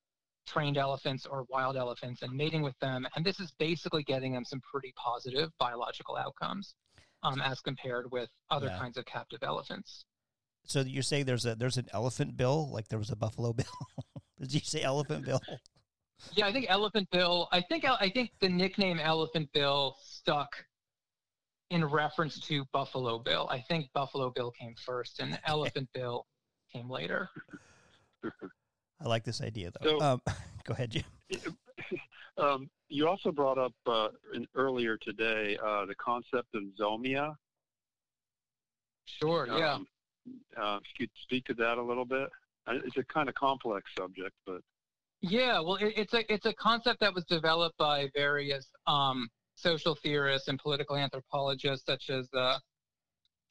trained 0.47 0.77
elephants 0.77 1.25
or 1.25 1.45
wild 1.49 1.77
elephants 1.77 2.21
and 2.21 2.31
mating 2.33 2.61
with 2.61 2.77
them. 2.79 3.07
And 3.15 3.25
this 3.25 3.39
is 3.39 3.51
basically 3.59 4.03
getting 4.03 4.33
them 4.33 4.45
some 4.45 4.61
pretty 4.61 4.93
positive 4.95 5.49
biological 5.59 6.17
outcomes 6.17 6.75
um, 7.23 7.41
as 7.41 7.59
compared 7.61 8.11
with 8.11 8.29
other 8.49 8.67
yeah. 8.67 8.79
kinds 8.79 8.97
of 8.97 9.05
captive 9.05 9.39
elephants. 9.43 10.05
So 10.65 10.81
you're 10.81 11.03
saying 11.03 11.25
there's 11.25 11.45
a 11.45 11.55
there's 11.55 11.77
an 11.77 11.87
elephant 11.93 12.37
bill, 12.37 12.69
like 12.71 12.89
there 12.89 12.99
was 12.99 13.09
a 13.09 13.15
buffalo 13.15 13.53
bill. 13.53 13.65
Did 14.39 14.53
you 14.53 14.59
say 14.59 14.83
elephant 14.83 15.25
bill? 15.25 15.41
Yeah, 16.33 16.47
I 16.47 16.51
think 16.51 16.65
Elephant 16.69 17.09
Bill. 17.11 17.47
I 17.51 17.61
think 17.61 17.85
I 17.85 18.09
think 18.09 18.31
the 18.39 18.49
nickname 18.49 18.99
Elephant 18.99 19.49
Bill 19.53 19.95
stuck 20.03 20.49
in 21.69 21.85
reference 21.85 22.39
to 22.39 22.65
Buffalo 22.73 23.19
Bill. 23.19 23.47
I 23.51 23.59
think 23.59 23.91
Buffalo 23.93 24.31
Bill 24.31 24.51
came 24.51 24.75
first 24.85 25.19
and 25.19 25.39
Elephant 25.45 25.89
Bill 25.93 26.25
came 26.71 26.89
later. 26.89 27.29
I 28.23 29.07
like 29.07 29.23
this 29.23 29.41
idea 29.41 29.71
though. 29.79 29.99
So, 29.99 30.05
um, 30.05 30.21
go 30.63 30.73
ahead, 30.73 30.91
Jim. 30.91 31.03
Um, 32.37 32.69
you 32.87 33.05
also 33.05 33.33
brought 33.33 33.57
up 33.57 33.73
uh, 33.85 34.07
in, 34.33 34.47
earlier 34.55 34.95
today 34.95 35.57
uh, 35.61 35.85
the 35.85 35.95
concept 35.95 36.47
of 36.55 36.63
zomia. 36.79 37.35
Sure. 39.03 39.45
Yeah. 39.45 39.73
Um, 39.73 39.87
uh, 40.55 40.79
could 40.97 41.09
you 41.13 41.21
speak 41.23 41.43
to 41.47 41.53
that 41.55 41.77
a 41.77 41.81
little 41.81 42.05
bit? 42.05 42.29
It's 42.67 42.95
a 42.95 43.03
kind 43.03 43.27
of 43.27 43.35
complex 43.35 43.91
subject, 43.97 44.35
but 44.45 44.61
yeah, 45.21 45.59
well, 45.59 45.75
it, 45.75 45.93
it's 45.97 46.13
a 46.13 46.33
it's 46.33 46.45
a 46.45 46.53
concept 46.53 47.01
that 47.01 47.13
was 47.13 47.25
developed 47.25 47.77
by 47.77 48.09
various 48.15 48.65
um, 48.87 49.29
social 49.61 49.95
theorists 49.95 50.47
and 50.47 50.59
political 50.59 50.95
anthropologists 50.95 51.85
such 51.85 52.09
as 52.09 52.27
uh, 52.33 52.57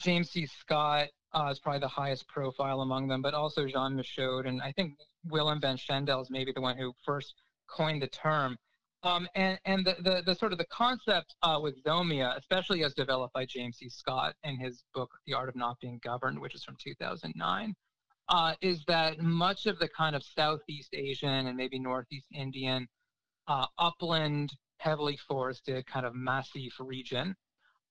James 0.01 0.31
C. 0.31 0.47
Scott 0.47 1.09
uh, 1.35 1.49
is 1.51 1.59
probably 1.59 1.81
the 1.81 1.89
highest 1.89 2.27
profile 2.29 2.81
among 2.81 3.09
them, 3.09 3.23
but 3.23 3.35
also 3.35 3.67
Jean 3.67 3.97
Michaud, 3.97 4.47
and 4.47 4.63
I 4.63 4.73
think 4.73 4.95
Willem 5.25 5.61
van 5.61 5.77
Schendel 5.77 6.23
is 6.23 6.31
maybe 6.31 6.53
the 6.53 6.61
one 6.61 6.77
who 6.77 6.93
first 7.05 7.35
coined 7.69 8.03
the 8.03 8.09
term. 8.09 8.57
Um, 9.05 9.29
and 9.37 9.59
and 9.65 9.87
the, 9.87 9.97
the, 10.03 10.23
the, 10.27 10.35
sort 10.35 10.51
of 10.51 10.59
the 10.59 10.67
concept 10.67 11.37
uh, 11.43 11.61
with 11.63 11.81
zomia, 11.85 12.37
especially 12.37 12.83
as 12.83 12.95
developed 12.95 13.33
by 13.33 13.47
James 13.47 13.79
C. 13.79 13.89
Scott 13.89 14.35
in 14.43 14.59
his 14.59 14.83
book 14.93 15.11
The 15.25 15.35
Art 15.35 15.49
of 15.49 15.55
Not 15.55 15.79
Being 15.81 16.01
Governed, 16.03 16.41
which 16.41 16.57
is 16.57 16.65
from 16.65 16.77
2009, 16.83 17.75
uh, 18.29 18.55
is 18.61 18.85
that 18.89 19.21
much 19.21 19.67
of 19.67 19.79
the 19.79 19.89
kind 19.89 20.17
of 20.17 20.25
Southeast 20.25 20.95
Asian 20.95 21.47
and 21.47 21.57
maybe 21.57 21.79
Northeast 21.79 22.27
Indian 22.35 22.89
uh, 23.47 23.67
upland 23.79 24.53
heavily 24.79 25.17
forested 25.17 25.87
kind 25.87 26.07
of 26.07 26.15
massif 26.15 26.73
region 26.81 27.37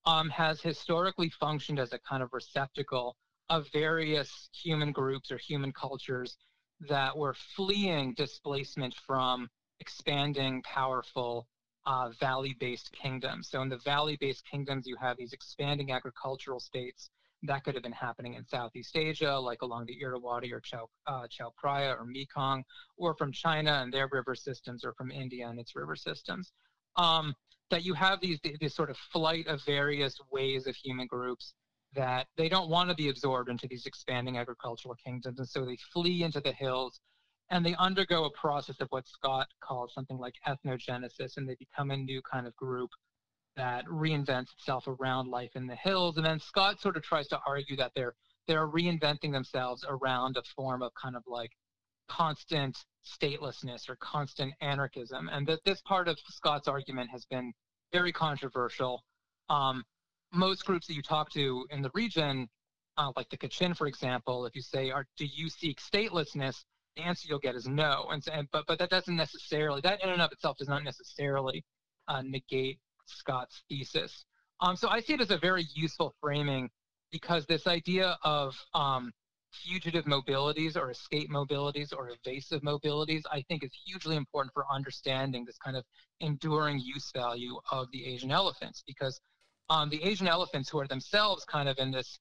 um, 0.05 0.29
has 0.29 0.61
historically 0.61 1.29
functioned 1.29 1.79
as 1.79 1.93
a 1.93 1.99
kind 1.99 2.23
of 2.23 2.29
receptacle 2.31 3.15
of 3.49 3.65
various 3.71 4.49
human 4.53 4.91
groups 4.91 5.31
or 5.31 5.37
human 5.37 5.71
cultures 5.71 6.37
that 6.87 7.15
were 7.17 7.35
fleeing 7.55 8.13
displacement 8.13 8.93
from 9.05 9.49
expanding, 9.79 10.61
powerful 10.63 11.47
uh, 11.85 12.09
valley 12.19 12.55
based 12.59 12.91
kingdoms. 12.91 13.49
So, 13.49 13.61
in 13.61 13.69
the 13.69 13.77
valley 13.77 14.17
based 14.19 14.43
kingdoms, 14.49 14.87
you 14.87 14.95
have 15.01 15.17
these 15.17 15.33
expanding 15.33 15.91
agricultural 15.91 16.59
states 16.59 17.09
that 17.43 17.63
could 17.63 17.75
have 17.75 17.83
been 17.83 17.91
happening 17.91 18.33
in 18.33 18.45
Southeast 18.45 18.95
Asia, 18.95 19.37
like 19.37 19.61
along 19.61 19.85
the 19.85 19.99
Irrawaddy 20.01 20.51
or 20.51 20.59
Chao, 20.59 20.89
uh, 21.05 21.27
Chao 21.29 21.53
Phraya 21.61 21.97
or 21.97 22.05
Mekong, 22.05 22.63
or 22.97 23.15
from 23.15 23.31
China 23.31 23.79
and 23.83 23.93
their 23.93 24.09
river 24.11 24.35
systems, 24.35 24.83
or 24.83 24.93
from 24.93 25.11
India 25.11 25.47
and 25.47 25.59
its 25.59 25.75
river 25.75 25.95
systems 25.95 26.51
um, 26.97 27.33
that 27.69 27.83
you 27.83 27.93
have 27.93 28.19
these 28.21 28.39
this 28.59 28.75
sort 28.75 28.89
of 28.89 28.97
flight 29.11 29.47
of 29.47 29.59
various 29.65 30.17
ways 30.31 30.67
of 30.67 30.75
human 30.75 31.07
groups 31.07 31.53
that 31.95 32.27
they 32.37 32.49
don't 32.49 32.69
want 32.69 32.89
to 32.89 32.95
be 32.95 33.09
absorbed 33.09 33.49
into 33.49 33.67
these 33.67 33.85
expanding 33.85 34.37
agricultural 34.37 34.95
kingdoms, 35.03 35.39
and 35.39 35.47
so 35.47 35.65
they 35.65 35.77
flee 35.93 36.23
into 36.23 36.39
the 36.41 36.51
hills 36.51 36.99
and 37.49 37.65
they 37.65 37.75
undergo 37.79 38.25
a 38.25 38.31
process 38.31 38.75
of 38.81 38.87
what 38.89 39.07
Scott 39.07 39.47
calls 39.61 39.93
something 39.93 40.17
like 40.17 40.33
ethnogenesis, 40.47 41.37
and 41.37 41.47
they 41.47 41.55
become 41.55 41.91
a 41.91 41.97
new 41.97 42.21
kind 42.29 42.45
of 42.45 42.55
group 42.55 42.89
that 43.55 43.85
reinvents 43.85 44.53
itself 44.59 44.85
around 44.87 45.29
life 45.29 45.51
in 45.55 45.65
the 45.65 45.75
hills. 45.75 46.17
And 46.17 46.25
then 46.25 46.39
Scott 46.39 46.79
sort 46.81 46.97
of 46.97 47.03
tries 47.03 47.27
to 47.29 47.39
argue 47.47 47.75
that 47.77 47.91
they're 47.95 48.13
they're 48.47 48.67
reinventing 48.67 49.31
themselves 49.33 49.85
around 49.89 50.37
a 50.37 50.43
form 50.55 50.81
of 50.81 50.91
kind 51.01 51.17
of 51.17 51.23
like 51.27 51.51
constant 52.07 52.77
statelessness 53.05 53.89
or 53.89 53.95
constant 53.97 54.53
anarchism. 54.61 55.29
And 55.31 55.47
that 55.47 55.63
this 55.65 55.81
part 55.81 56.07
of 56.07 56.17
Scott's 56.29 56.67
argument 56.67 57.09
has 57.11 57.25
been 57.25 57.53
very 57.91 58.11
controversial. 58.11 59.03
Um, 59.49 59.83
most 60.33 60.65
groups 60.65 60.87
that 60.87 60.93
you 60.93 61.01
talk 61.01 61.31
to 61.31 61.65
in 61.69 61.81
the 61.81 61.91
region, 61.93 62.49
uh, 62.97 63.11
like 63.15 63.29
the 63.29 63.37
Kachin, 63.37 63.75
for 63.75 63.87
example, 63.87 64.45
if 64.45 64.55
you 64.55 64.61
say, 64.61 64.91
"Are 64.91 65.05
do 65.17 65.25
you 65.25 65.49
seek 65.49 65.79
statelessness?" 65.79 66.63
the 66.97 67.03
answer 67.03 67.27
you'll 67.29 67.39
get 67.39 67.55
is 67.55 67.67
no. 67.67 68.07
And, 68.11 68.23
and 68.31 68.47
but 68.51 68.65
but 68.67 68.79
that 68.79 68.89
doesn't 68.89 69.15
necessarily 69.15 69.81
that 69.81 70.03
in 70.03 70.09
and 70.09 70.21
of 70.21 70.31
itself 70.31 70.57
does 70.57 70.67
not 70.67 70.83
necessarily 70.83 71.63
uh, 72.07 72.21
negate 72.23 72.79
Scott's 73.05 73.63
thesis. 73.69 74.25
Um, 74.59 74.75
so 74.75 74.89
I 74.89 74.99
see 74.99 75.13
it 75.13 75.21
as 75.21 75.31
a 75.31 75.37
very 75.37 75.65
useful 75.73 76.15
framing 76.19 76.69
because 77.11 77.45
this 77.45 77.67
idea 77.67 78.17
of 78.23 78.55
um, 78.73 79.11
fugitive 79.51 80.05
mobilities 80.05 80.75
or 80.75 80.91
escape 80.91 81.29
mobilities 81.29 81.93
or 81.95 82.11
evasive 82.11 82.61
mobilities, 82.61 83.21
I 83.31 83.41
think 83.47 83.63
is 83.63 83.71
hugely 83.85 84.15
important 84.15 84.53
for 84.53 84.65
understanding 84.71 85.45
this 85.45 85.57
kind 85.57 85.77
of 85.77 85.83
enduring 86.19 86.79
use 86.79 87.11
value 87.13 87.59
of 87.71 87.87
the 87.91 88.05
Asian 88.05 88.31
elephants 88.31 88.83
because 88.85 89.19
um, 89.69 89.89
the 89.89 90.03
Asian 90.03 90.27
elephants, 90.27 90.69
who 90.69 90.79
are 90.79 90.87
themselves 90.87 91.43
kind 91.45 91.67
of 91.67 91.77
in 91.77 91.91
this 91.91 92.19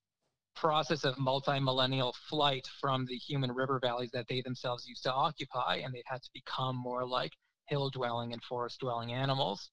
process 0.56 1.04
of 1.04 1.18
multi-millennial 1.18 2.14
flight 2.28 2.66
from 2.80 3.06
the 3.06 3.16
human 3.16 3.52
river 3.52 3.78
valleys 3.80 4.10
that 4.12 4.26
they 4.28 4.40
themselves 4.40 4.86
used 4.88 5.02
to 5.04 5.12
occupy, 5.12 5.80
and 5.84 5.94
they've 5.94 6.02
had 6.06 6.22
to 6.22 6.30
become 6.32 6.76
more 6.76 7.06
like 7.06 7.32
hill-dwelling 7.66 8.32
and 8.32 8.42
forest-dwelling 8.42 9.12
animals. 9.12 9.70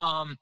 Um, 0.00 0.36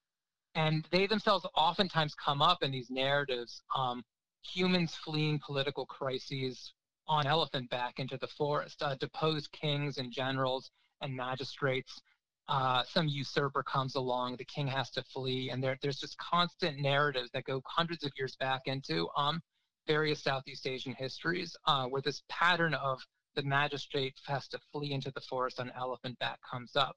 and 0.54 0.86
they 0.90 1.06
themselves 1.06 1.46
oftentimes 1.54 2.14
come 2.14 2.42
up 2.42 2.62
in 2.62 2.70
these 2.70 2.90
narratives 2.90 3.62
um, 3.76 4.02
humans 4.42 4.94
fleeing 5.04 5.38
political 5.44 5.86
crises 5.86 6.72
on 7.08 7.26
elephant 7.26 7.68
back 7.70 7.98
into 7.98 8.16
the 8.18 8.26
forest, 8.26 8.82
uh, 8.82 8.94
deposed 8.96 9.50
kings 9.52 9.98
and 9.98 10.12
generals 10.12 10.70
and 11.00 11.14
magistrates. 11.14 12.00
Uh, 12.48 12.82
some 12.84 13.08
usurper 13.08 13.62
comes 13.62 13.94
along, 13.94 14.36
the 14.36 14.44
king 14.44 14.66
has 14.66 14.90
to 14.90 15.02
flee, 15.04 15.50
and 15.50 15.62
there, 15.62 15.78
there's 15.82 15.98
just 15.98 16.18
constant 16.18 16.78
narratives 16.78 17.30
that 17.32 17.44
go 17.44 17.62
hundreds 17.66 18.04
of 18.04 18.12
years 18.16 18.36
back 18.36 18.62
into 18.66 19.08
um, 19.16 19.40
various 19.86 20.22
Southeast 20.22 20.66
Asian 20.66 20.94
histories, 20.94 21.56
uh, 21.66 21.86
where 21.86 22.02
this 22.02 22.22
pattern 22.28 22.74
of 22.74 23.00
the 23.34 23.42
magistrate 23.42 24.14
has 24.26 24.48
to 24.48 24.58
flee 24.72 24.92
into 24.92 25.10
the 25.12 25.20
forest 25.20 25.60
on 25.60 25.72
elephant 25.76 26.18
back 26.18 26.38
comes 26.48 26.76
up. 26.76 26.96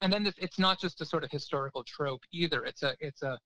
And 0.00 0.12
then 0.12 0.24
this, 0.24 0.34
it's 0.38 0.58
not 0.58 0.80
just 0.80 1.00
a 1.00 1.06
sort 1.06 1.24
of 1.24 1.30
historical 1.30 1.84
trope 1.84 2.22
either. 2.32 2.64
It's 2.64 2.82
a 2.82 2.94
it's 3.00 3.22
a 3.22 3.38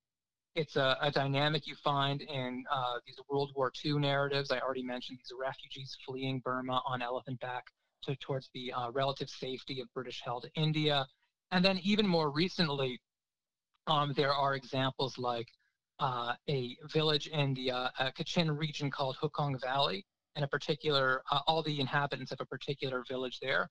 it's 0.55 0.77
a, 0.77 0.97
a 1.01 1.11
dynamic 1.11 1.67
you 1.67 1.75
find 1.77 2.23
in 2.23 2.65
uh, 2.71 2.95
these 3.07 3.17
World 3.29 3.53
War 3.55 3.73
II 3.85 3.99
narratives. 3.99 4.51
I 4.51 4.59
already 4.59 4.83
mentioned 4.83 5.19
these 5.19 5.33
refugees 5.39 5.97
fleeing 6.05 6.41
Burma 6.41 6.83
on 6.87 7.03
elephant 7.03 7.41
back 7.41 7.65
to, 8.05 8.17
towards 8.17 8.51
the 8.55 8.73
uh, 8.73 8.91
relative 8.91 9.29
safety 9.29 9.81
of 9.81 9.93
British-held 9.95 10.47
India. 10.57 11.07
And 11.53 11.65
then 11.65 11.79
even 11.83 12.07
more 12.07 12.31
recently, 12.31 13.01
um, 13.87 14.13
there 14.17 14.33
are 14.33 14.55
examples 14.55 15.19
like 15.19 15.47
uh, 16.01 16.35
a 16.49 16.77
village 16.93 17.27
in 17.29 17.55
the 17.55 17.71
uh, 17.71 17.89
uh, 17.99 18.11
Kachin 18.13 18.57
region 18.57 18.91
called 18.91 19.17
Hukawng 19.23 19.61
Valley, 19.61 20.05
and 20.37 20.45
a 20.45 20.49
particular, 20.49 21.23
uh, 21.31 21.41
all 21.47 21.63
the 21.63 21.81
inhabitants 21.81 22.33
of 22.33 22.41
a 22.41 22.47
particular 22.47 23.05
village 23.09 23.39
there 23.41 23.69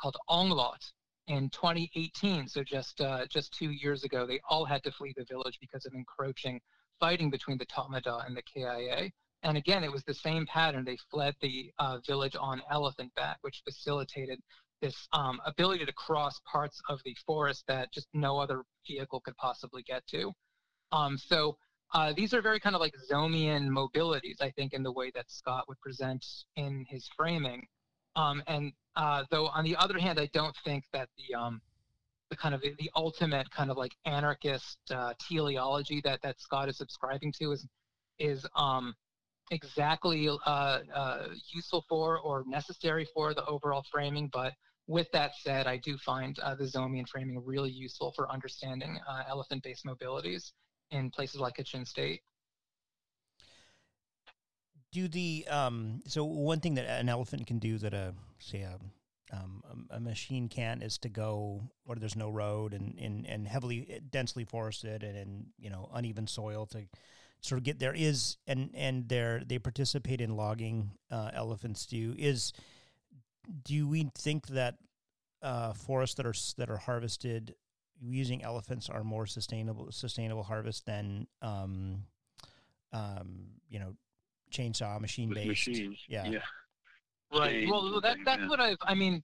called 0.00 0.16
Onglot, 0.30 0.92
in 1.26 1.48
2018, 1.50 2.48
so 2.48 2.62
just 2.62 3.00
uh, 3.00 3.26
just 3.26 3.52
two 3.54 3.70
years 3.70 4.04
ago, 4.04 4.26
they 4.26 4.40
all 4.48 4.64
had 4.64 4.82
to 4.84 4.92
flee 4.92 5.14
the 5.16 5.24
village 5.24 5.58
because 5.60 5.86
of 5.86 5.94
encroaching 5.94 6.60
fighting 7.00 7.30
between 7.30 7.58
the 7.58 7.66
Tatmadaw 7.66 8.26
and 8.26 8.36
the 8.36 8.42
KIA. 8.42 9.10
And 9.42 9.56
again, 9.56 9.84
it 9.84 9.92
was 9.92 10.04
the 10.04 10.14
same 10.14 10.46
pattern. 10.46 10.84
They 10.84 10.96
fled 11.10 11.34
the 11.40 11.70
uh, 11.78 11.98
village 12.06 12.36
on 12.38 12.62
elephant 12.70 13.14
back, 13.14 13.38
which 13.42 13.62
facilitated 13.64 14.40
this 14.80 15.08
um, 15.12 15.40
ability 15.44 15.84
to 15.84 15.92
cross 15.92 16.40
parts 16.50 16.80
of 16.88 17.00
the 17.04 17.16
forest 17.26 17.64
that 17.68 17.92
just 17.92 18.08
no 18.14 18.38
other 18.38 18.62
vehicle 18.86 19.20
could 19.20 19.36
possibly 19.36 19.82
get 19.82 20.06
to. 20.08 20.32
Um, 20.92 21.18
so 21.18 21.56
uh, 21.92 22.12
these 22.14 22.34
are 22.34 22.42
very 22.42 22.58
kind 22.58 22.74
of 22.74 22.80
like 22.80 22.94
Zomian 23.10 23.68
mobilities, 23.68 24.40
I 24.40 24.50
think, 24.50 24.72
in 24.72 24.82
the 24.82 24.92
way 24.92 25.10
that 25.14 25.30
Scott 25.30 25.64
would 25.68 25.80
present 25.80 26.24
in 26.56 26.84
his 26.88 27.08
framing. 27.16 27.66
Um, 28.16 28.42
and 28.46 28.72
uh, 28.96 29.24
though 29.30 29.46
on 29.48 29.64
the 29.64 29.76
other 29.76 29.98
hand, 29.98 30.18
I 30.20 30.28
don't 30.32 30.54
think 30.64 30.84
that 30.92 31.08
the 31.18 31.34
um, 31.34 31.60
the 32.30 32.36
kind 32.36 32.54
of 32.54 32.62
the, 32.62 32.90
ultimate 32.96 33.50
kind 33.50 33.70
of 33.70 33.76
like 33.76 33.92
anarchist 34.06 34.78
uh, 34.90 35.14
teleology 35.28 36.00
that 36.04 36.22
that 36.22 36.40
Scott 36.40 36.68
is 36.68 36.78
subscribing 36.78 37.32
to 37.40 37.52
is 37.52 37.66
is 38.18 38.46
um, 38.56 38.94
exactly 39.50 40.28
uh, 40.28 40.48
uh, 40.94 41.28
useful 41.52 41.84
for 41.88 42.18
or 42.20 42.44
necessary 42.46 43.06
for 43.14 43.34
the 43.34 43.44
overall 43.46 43.84
framing. 43.90 44.30
But 44.32 44.54
with 44.86 45.10
that 45.12 45.32
said, 45.42 45.66
I 45.66 45.78
do 45.78 45.96
find 45.98 46.38
uh, 46.40 46.54
the 46.54 46.64
Zomian 46.64 47.08
framing 47.08 47.42
really 47.44 47.70
useful 47.70 48.12
for 48.14 48.30
understanding 48.30 48.98
uh, 49.08 49.22
elephant-based 49.28 49.84
mobilities 49.84 50.52
in 50.90 51.10
places 51.10 51.40
like 51.40 51.56
Kachin 51.56 51.86
State 51.86 52.20
do 54.94 55.08
the 55.08 55.44
um, 55.50 56.00
so 56.06 56.24
one 56.24 56.60
thing 56.60 56.74
that 56.74 56.86
an 56.86 57.08
elephant 57.08 57.46
can 57.46 57.58
do 57.58 57.76
that 57.78 57.92
a 57.92 58.14
say 58.38 58.62
a 58.62 58.78
um, 59.32 59.88
a, 59.90 59.98
machine 59.98 60.48
can't 60.48 60.82
is 60.82 60.98
to 60.98 61.08
go 61.08 61.60
where 61.84 61.96
there's 61.96 62.14
no 62.14 62.30
road 62.30 62.72
and, 62.72 62.96
and, 63.00 63.26
and 63.26 63.48
heavily 63.48 64.00
densely 64.10 64.44
forested 64.44 65.02
and 65.02 65.46
you 65.58 65.68
know 65.70 65.90
uneven 65.92 66.28
soil 66.28 66.66
to 66.66 66.84
sort 67.40 67.58
of 67.58 67.64
get 67.64 67.80
there 67.80 67.92
is 67.92 68.36
and 68.46 68.70
and 68.74 69.08
they 69.08 69.42
they 69.46 69.58
participate 69.58 70.20
in 70.20 70.36
logging 70.36 70.92
uh, 71.10 71.30
elephants 71.34 71.86
do 71.86 72.14
is 72.16 72.52
do 73.64 73.88
we 73.88 74.08
think 74.16 74.46
that 74.46 74.76
uh, 75.42 75.72
forests 75.72 76.14
that 76.14 76.26
are 76.26 76.34
that 76.56 76.70
are 76.70 76.78
harvested 76.78 77.54
using 78.00 78.44
elephants 78.44 78.88
are 78.88 79.02
more 79.02 79.26
sustainable 79.26 79.90
sustainable 79.90 80.44
harvest 80.44 80.86
than 80.86 81.26
um, 81.42 82.04
um, 82.92 83.48
you 83.68 83.80
know 83.80 83.96
chainsaw 84.54 85.00
machine 85.00 85.32
based. 85.32 85.68
Machines. 85.68 85.98
Yeah. 86.08 86.26
yeah. 86.26 86.38
Right. 87.32 87.68
Well, 87.68 88.00
that, 88.00 88.18
that's 88.24 88.42
yeah. 88.42 88.48
what 88.48 88.60
I've. 88.60 88.76
I 88.82 88.94
mean, 88.94 89.22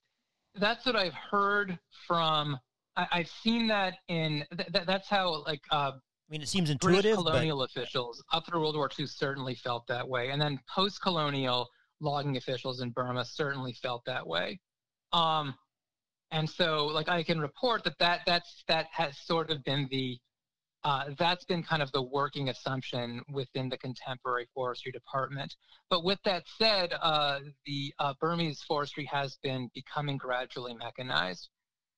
that's 0.55 0.85
what 0.85 0.97
I've 0.97 1.15
heard 1.15 1.79
from. 2.07 2.59
I, 2.97 3.07
have 3.11 3.29
seen 3.29 3.69
that 3.69 3.95
in. 4.09 4.45
Th- 4.57 4.85
that's 4.87 5.09
how 5.09 5.45
like. 5.47 5.61
Uh, 5.71 5.93
I 5.93 6.33
mean, 6.33 6.43
it 6.43 6.49
seems 6.49 6.71
intuitive. 6.71 7.03
British 7.03 7.15
colonial 7.17 7.59
but... 7.59 7.71
officials 7.71 8.23
up 8.33 8.47
through 8.47 8.61
World 8.61 8.77
War 8.77 8.91
II 8.99 9.07
certainly 9.07 9.55
felt 9.55 9.87
that 9.89 10.09
way, 10.09 10.31
and 10.31 10.41
then 10.41 10.59
post-colonial 10.73 11.69
logging 12.01 12.37
officials 12.37 12.81
in 12.81 12.91
Burma 12.91 13.25
certainly 13.25 13.73
felt 13.75 14.05
that 14.07 14.27
way. 14.27 14.59
Um, 15.13 15.55
and 16.31 16.49
so, 16.49 16.87
like, 16.87 17.09
I 17.09 17.23
can 17.23 17.41
report 17.41 17.85
that 17.85 17.99
that 17.99 18.21
that's 18.27 18.65
that 18.69 18.87
has 18.93 19.19
sort 19.19 19.51
of 19.51 19.63
been 19.65 19.89
the 19.91 20.19
uh, 20.83 21.05
that's 21.19 21.45
been 21.45 21.63
kind 21.63 21.83
of 21.83 21.93
the 21.93 22.03
working 22.03 22.49
assumption 22.49 23.23
within 23.33 23.69
the 23.69 23.77
contemporary 23.77 24.49
forestry 24.55 24.93
department. 24.93 25.55
But 25.91 26.05
with 26.05 26.19
that 26.25 26.45
said, 26.59 26.95
uh, 27.01 27.41
the 27.67 27.93
uh, 27.99 28.15
Burmese 28.21 28.63
forestry 28.63 29.05
has 29.07 29.37
been 29.43 29.71
becoming 29.75 30.17
gradually 30.17 30.75
mechanized. 30.75 31.49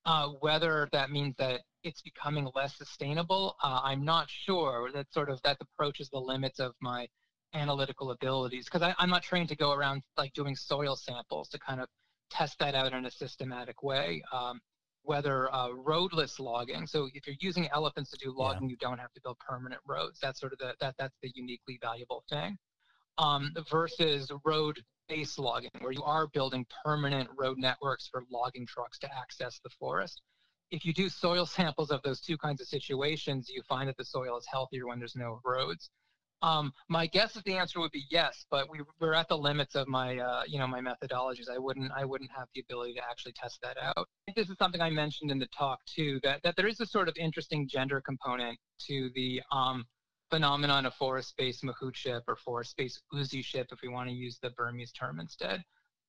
Uh, 0.05 0.31
whether 0.41 0.89
that 0.91 1.11
means 1.11 1.37
that 1.39 1.61
it's 1.85 2.03
becoming 2.03 2.51
less 2.57 2.77
sustainable, 2.77 3.55
uh, 3.63 3.81
I'm 3.85 4.05
not 4.05 4.29
sure. 4.29 4.91
That 4.93 5.13
sort 5.13 5.31
of 5.31 5.41
that 5.43 5.59
approaches 5.61 6.09
the 6.11 6.19
limits 6.19 6.59
of 6.59 6.75
my 6.81 7.07
analytical 7.55 8.11
abilities 8.11 8.65
because 8.65 8.95
I'm 8.99 9.11
not 9.11 9.23
trained 9.23 9.51
to 9.51 9.57
go 9.57 9.73
around 9.73 10.03
like 10.17 10.33
doing 10.33 10.57
soil 10.57 10.97
samples 10.97 11.49
to 11.51 11.59
kind 11.59 11.81
of 11.81 11.89
test 12.31 12.59
that 12.59 12.75
out 12.75 12.95
in 12.95 13.05
a 13.05 13.11
systematic 13.11 13.83
way. 13.83 14.23
Um, 14.33 14.61
whether 15.05 15.53
uh, 15.55 15.71
roadless 15.71 16.39
logging. 16.39 16.87
So 16.87 17.09
if 17.15 17.27
you're 17.27 17.37
using 17.41 17.69
elephants 17.69 18.11
to 18.11 18.19
do 18.19 18.35
logging, 18.37 18.69
yeah. 18.69 18.71
you 18.71 18.77
don't 18.77 18.99
have 18.99 19.13
to 19.15 19.21
build 19.23 19.39
permanent 19.39 19.81
roads. 19.87 20.19
That's 20.21 20.41
sort 20.41 20.53
of 20.53 20.59
the 20.59 20.75
that 20.81 20.95
that's 20.99 21.17
the 21.23 21.33
uniquely 21.35 21.79
valuable 21.81 22.25
thing. 22.29 22.57
Um, 23.19 23.53
versus 23.71 24.31
road-based 24.45 25.39
logging, 25.39 25.71
where 25.81 25.93
you 25.93 26.03
are 26.03 26.27
building 26.29 26.65
permanent 26.85 27.29
road 27.37 27.59
networks 27.59 28.09
for 28.09 28.25
logging 28.31 28.67
trucks 28.67 28.99
to 29.01 29.15
access 29.15 29.61
the 29.63 29.71
forest. 29.71 30.23
If 30.71 30.87
you 30.87 30.95
do 30.95 31.11
soil 31.11 31.45
samples 31.45 31.91
of 31.91 32.01
those 32.03 32.23
two 32.23 32.39
kinds 32.39 32.63
of 32.63 32.69
situations, 32.69 33.51
you 33.51 33.63
find 33.69 33.87
that 33.89 33.99
the 33.99 34.05
soil 34.05 34.39
is 34.39 34.47
healthier 34.51 34.87
when 34.87 34.99
there's 34.99 35.15
no 35.15 35.41
roads. 35.45 35.91
Um, 36.43 36.73
my 36.89 37.07
guess 37.07 37.37
is 37.37 37.43
the 37.45 37.57
answer 37.57 37.79
would 37.79 37.93
be 37.93 38.05
yes, 38.11 38.47
but 38.51 38.69
we, 38.69 38.81
we're 39.01 39.15
at 39.15 39.29
the 39.29 39.39
limits 39.39 39.77
of 39.77 39.87
my, 39.87 40.19
uh, 40.19 40.43
you 40.47 40.59
know, 40.59 40.67
my 40.67 40.81
methodologies. 40.81 41.49
I 41.49 41.59
wouldn't, 41.59 41.93
I 41.97 42.05
wouldn't 42.05 42.31
have 42.37 42.49
the 42.55 42.61
ability 42.61 42.95
to 42.95 43.01
actually 43.09 43.33
test 43.33 43.61
that 43.63 43.77
out. 43.81 44.09
This 44.35 44.51
is 44.51 44.57
something 44.59 44.81
I 44.81 44.91
mentioned 44.91 45.31
in 45.31 45.39
the 45.39 45.49
talk 45.57 45.79
too, 45.87 46.19
that, 46.25 46.43
that 46.43 46.57
there 46.57 46.67
is 46.67 46.81
a 46.81 46.87
sort 46.87 47.09
of 47.09 47.15
interesting 47.17 47.69
gender 47.69 48.01
component 48.01 48.59
to 48.89 49.11
the 49.15 49.41
um, 49.53 49.85
phenomenon 50.31 50.87
of 50.87 50.95
forest-based 50.95 51.63
mahoutship 51.63 52.23
or 52.27 52.37
forest-based 52.37 53.03
uzuship, 53.15 53.67
if 53.71 53.81
we 53.83 53.89
want 53.89 54.09
to 54.09 54.15
use 54.15 54.39
the 54.43 54.51
Burmese 54.51 54.91
term 54.93 55.21
instead, 55.21 55.63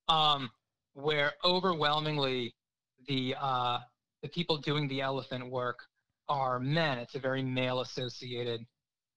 um, 0.08 0.50
where 0.94 1.32
overwhelmingly 1.44 2.54
the 3.06 3.34
uh, 3.40 3.78
the 4.22 4.28
people 4.30 4.56
doing 4.56 4.88
the 4.88 5.02
elephant 5.02 5.50
work 5.50 5.78
are 6.28 6.58
men. 6.58 6.96
It's 6.96 7.14
a 7.14 7.18
very 7.18 7.42
male-associated 7.42 8.64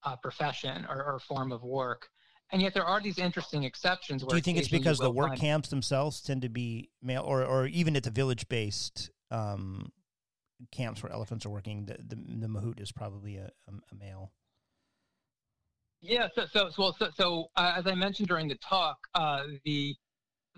uh, 0.04 0.16
profession 0.16 0.86
or, 0.88 1.04
or, 1.04 1.18
form 1.18 1.52
of 1.52 1.62
work. 1.62 2.08
And 2.50 2.62
yet 2.62 2.72
there 2.72 2.84
are 2.84 3.00
these 3.00 3.18
interesting 3.18 3.64
exceptions. 3.64 4.22
Do 4.22 4.34
you 4.34 4.42
think 4.42 4.58
it's 4.58 4.68
because 4.68 4.98
the 4.98 5.10
work 5.10 5.36
camps 5.36 5.68
themselves 5.68 6.20
tend 6.20 6.42
to 6.42 6.48
be 6.48 6.90
male, 7.02 7.22
or 7.22 7.44
or 7.44 7.66
even 7.66 7.94
at 7.94 8.04
the 8.04 8.10
village-based 8.10 9.10
um, 9.30 9.92
camps 10.72 11.02
where 11.02 11.12
elephants 11.12 11.44
are 11.44 11.50
working, 11.50 11.84
the 11.84 11.96
the, 11.98 12.16
the 12.16 12.46
mahout 12.46 12.80
is 12.80 12.90
probably 12.90 13.36
a, 13.36 13.50
a, 13.68 13.72
a 13.92 13.94
male. 13.98 14.32
Yeah. 16.00 16.28
So 16.34 16.46
so 16.46 16.70
so, 16.70 16.92
so, 16.98 17.08
so 17.14 17.50
uh, 17.56 17.74
as 17.76 17.86
I 17.86 17.94
mentioned 17.94 18.28
during 18.28 18.48
the 18.48 18.56
talk, 18.56 18.96
uh, 19.14 19.42
the 19.64 19.94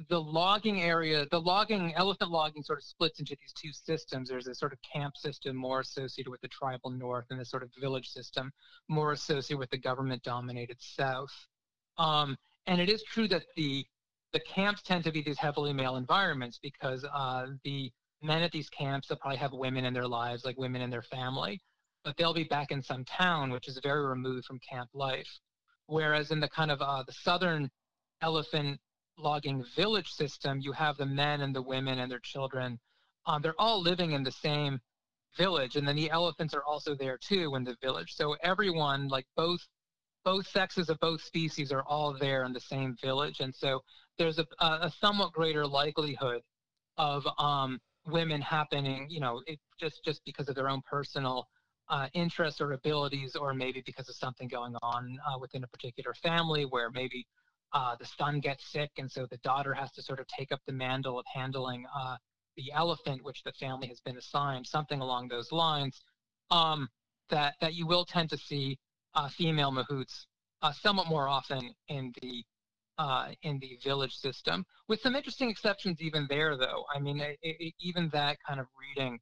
the 0.09 0.21
logging 0.21 0.83
area, 0.83 1.27
the 1.31 1.41
logging, 1.41 1.93
elephant 1.95 2.31
logging 2.31 2.63
sort 2.63 2.79
of 2.79 2.85
splits 2.85 3.19
into 3.21 3.37
these 3.41 3.53
two 3.53 3.71
systems. 3.73 4.29
There's 4.29 4.47
a 4.47 4.55
sort 4.55 4.73
of 4.73 4.79
camp 4.83 5.17
system 5.17 5.57
more 5.57 5.81
associated 5.81 6.31
with 6.31 6.41
the 6.41 6.49
tribal 6.49 6.91
north 6.91 7.27
and 7.31 7.39
the 7.39 7.45
sort 7.45 7.63
of 7.63 7.71
village 7.79 8.09
system 8.09 8.53
more 8.89 9.13
associated 9.13 9.59
with 9.59 9.71
the 9.71 9.79
government 9.79 10.23
dominated 10.23 10.79
south. 10.81 11.33
Um, 11.99 12.37
and 12.67 12.81
it 12.81 12.89
is 12.89 13.03
true 13.03 13.29
that 13.29 13.43
the 13.57 13.85
the 14.33 14.41
camps 14.41 14.81
tend 14.83 15.03
to 15.03 15.11
be 15.11 15.23
these 15.23 15.39
heavily 15.39 15.73
male 15.73 15.97
environments 15.97 16.61
because 16.63 17.05
uh, 17.13 17.47
the 17.65 17.91
men 18.23 18.43
at 18.43 18.53
these 18.53 18.69
camps 18.71 19.09
they'll 19.09 19.19
probably 19.19 19.39
have 19.39 19.53
women 19.53 19.85
in 19.85 19.93
their 19.93 20.07
lives, 20.07 20.45
like 20.45 20.57
women 20.57 20.81
in 20.83 20.89
their 20.89 21.03
family, 21.03 21.61
but 22.05 22.17
they'll 22.17 22.33
be 22.33 22.45
back 22.45 22.71
in 22.71 22.81
some 22.81 23.05
town 23.05 23.51
which 23.51 23.67
is 23.67 23.81
very 23.83 24.07
removed 24.07 24.47
from 24.47 24.61
camp 24.61 24.89
life. 24.95 25.29
Whereas 25.87 26.31
in 26.31 26.39
the 26.39 26.49
kind 26.49 26.71
of 26.71 26.81
uh, 26.81 27.03
the 27.05 27.13
southern 27.13 27.69
elephant 28.23 28.81
logging 29.21 29.65
village 29.77 30.09
system, 30.09 30.61
you 30.61 30.73
have 30.73 30.97
the 30.97 31.07
men 31.07 31.41
and 31.43 31.55
the 31.55 31.63
women 31.63 31.99
and 31.99 32.11
their 32.11 32.21
children. 32.21 32.79
Um, 33.27 33.43
they're 33.43 33.61
all 33.61 33.81
living 33.81 34.13
in 34.13 34.23
the 34.23 34.33
same 34.33 34.81
village, 35.37 35.77
and 35.77 35.87
then 35.87 35.97
the 35.97 36.11
elephants 36.11 36.55
are 36.55 36.65
also 36.65 36.95
there 36.95 37.19
too 37.19 37.55
in 37.55 37.65
the 37.65 37.77
village. 37.81 38.15
So 38.15 38.37
everyone, 38.43 39.09
like 39.09 39.27
both 39.37 39.61
both 40.25 40.47
sexes 40.47 40.91
of 40.91 40.99
both 41.01 41.23
species, 41.23 41.73
are 41.73 41.85
all 41.87 42.13
there 42.13 42.45
in 42.45 42.53
the 42.53 42.61
same 42.61 42.97
village, 43.01 43.41
and 43.41 43.55
so 43.55 43.83
there's 44.19 44.39
a, 44.39 44.47
a 44.61 44.93
somewhat 45.01 45.33
greater 45.33 45.67
likelihood 45.67 46.43
of 46.99 47.27
um, 47.39 47.81
women 48.07 48.41
happening, 48.41 49.07
you 49.09 49.21
know, 49.21 49.43
it, 49.47 49.59
just 49.79 50.05
just 50.05 50.21
because 50.25 50.49
of 50.49 50.55
their 50.55 50.69
own 50.69 50.83
personal 50.83 51.49
uh, 51.89 52.09
interests 52.15 52.61
or 52.61 52.73
abilities, 52.73 53.37
or 53.37 53.55
maybe 53.55 53.83
because 53.85 54.09
of 54.09 54.15
something 54.15 54.49
going 54.49 54.75
on 54.83 55.19
uh, 55.27 55.39
within 55.39 55.65
a 55.65 55.69
particular 55.69 56.15
family 56.23 56.65
where 56.65 56.91
maybe 56.91 57.27
uh, 57.73 57.97
the 57.97 58.07
son 58.19 58.41
gets 58.41 58.71
sick, 58.73 58.91
and 58.99 59.11
so 59.11 59.27
the 59.31 59.37
daughter 59.39 59.75
has 59.75 59.91
to 59.93 60.03
sort 60.03 60.21
of 60.21 60.27
take 60.27 60.53
up 60.53 60.61
the 60.67 60.73
mantle 60.73 61.19
of 61.19 61.25
handling 61.33 61.85
uh, 61.97 62.17
the 62.57 62.73
elephant, 62.73 63.23
which 63.23 63.43
the 63.45 63.53
family 63.53 63.87
has 63.89 64.01
been 64.01 64.17
assigned, 64.17 64.67
something 64.67 65.01
along 65.01 65.29
those 65.29 65.53
lines. 65.53 66.01
Um, 66.51 66.89
that 67.31 67.55
that 67.61 67.75
you 67.75 67.87
will 67.87 68.05
tend 68.05 68.29
to 68.31 68.37
see 68.37 68.77
uh, 69.15 69.29
female 69.29 69.71
mahouts 69.71 70.27
uh, 70.63 70.73
somewhat 70.73 71.07
more 71.09 71.29
often 71.29 71.75
in 71.89 72.13
the 72.21 72.45
uh, 72.99 73.29
in 73.43 73.59
the 73.61 73.79
village 73.83 74.15
system, 74.15 74.65
with 74.89 75.01
some 75.01 75.17
interesting 75.17 75.49
exceptions 75.49 76.03
even 76.03 76.27
there, 76.29 76.57
though. 76.57 76.85
I 76.95 76.99
mean, 76.99 77.21
it, 77.21 77.39
it, 77.41 77.73
even 77.81 78.11
that 78.11 78.37
kind 78.47 78.61
of 78.61 78.67
reading 78.79 79.19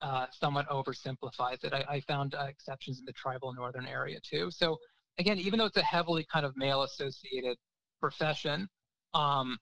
uh, 0.00 0.26
somewhat 0.30 0.66
oversimplifies 0.68 1.62
it. 1.64 1.74
I, 1.74 1.84
I 1.88 2.00
found 2.00 2.34
exceptions 2.38 3.00
in 3.00 3.04
the 3.04 3.12
tribal 3.12 3.52
northern 3.52 3.86
area 3.86 4.18
too. 4.22 4.50
So 4.50 4.78
again, 5.18 5.38
even 5.38 5.58
though 5.58 5.66
it's 5.66 5.76
a 5.76 5.82
heavily 5.82 6.26
kind 6.32 6.46
of 6.46 6.56
male 6.56 6.84
associated 6.84 7.58
profession, 8.00 8.68
um, 9.14 9.58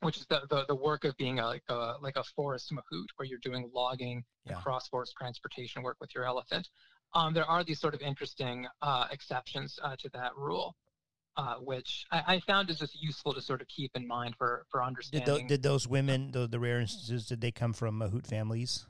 which 0.00 0.16
is 0.16 0.26
the, 0.26 0.42
the, 0.50 0.64
the, 0.68 0.74
work 0.74 1.04
of 1.04 1.16
being 1.16 1.38
a, 1.38 1.46
like 1.46 1.62
a 1.68 1.94
like 2.00 2.16
a 2.16 2.24
forest 2.36 2.72
mahout, 2.72 3.06
where 3.16 3.26
you're 3.26 3.38
doing 3.42 3.70
logging 3.74 4.24
yeah. 4.44 4.54
and 4.54 4.62
cross 4.62 4.88
forest 4.88 5.14
transportation 5.18 5.82
work 5.82 5.96
with 6.00 6.14
your 6.14 6.24
elephant. 6.24 6.68
Um, 7.14 7.34
there 7.34 7.44
are 7.44 7.62
these 7.62 7.80
sort 7.80 7.94
of 7.94 8.00
interesting 8.00 8.66
uh, 8.80 9.06
exceptions 9.10 9.78
uh, 9.82 9.96
to 9.98 10.08
that 10.10 10.36
rule 10.36 10.74
uh, 11.36 11.54
which 11.56 12.06
I, 12.10 12.22
I, 12.26 12.40
found 12.40 12.70
is 12.70 12.78
just 12.78 13.00
useful 13.00 13.32
to 13.32 13.40
sort 13.40 13.62
of 13.62 13.68
keep 13.68 13.92
in 13.94 14.06
mind 14.06 14.34
for 14.36 14.66
for 14.70 14.82
understanding. 14.82 15.34
Did, 15.34 15.46
did 15.46 15.62
those 15.62 15.88
women, 15.88 16.30
the, 16.30 16.46
the 16.46 16.58
rare 16.60 16.80
instances, 16.80 17.26
did 17.26 17.40
they 17.40 17.50
come 17.50 17.72
from 17.72 17.98
Mahout 17.98 18.26
families? 18.26 18.84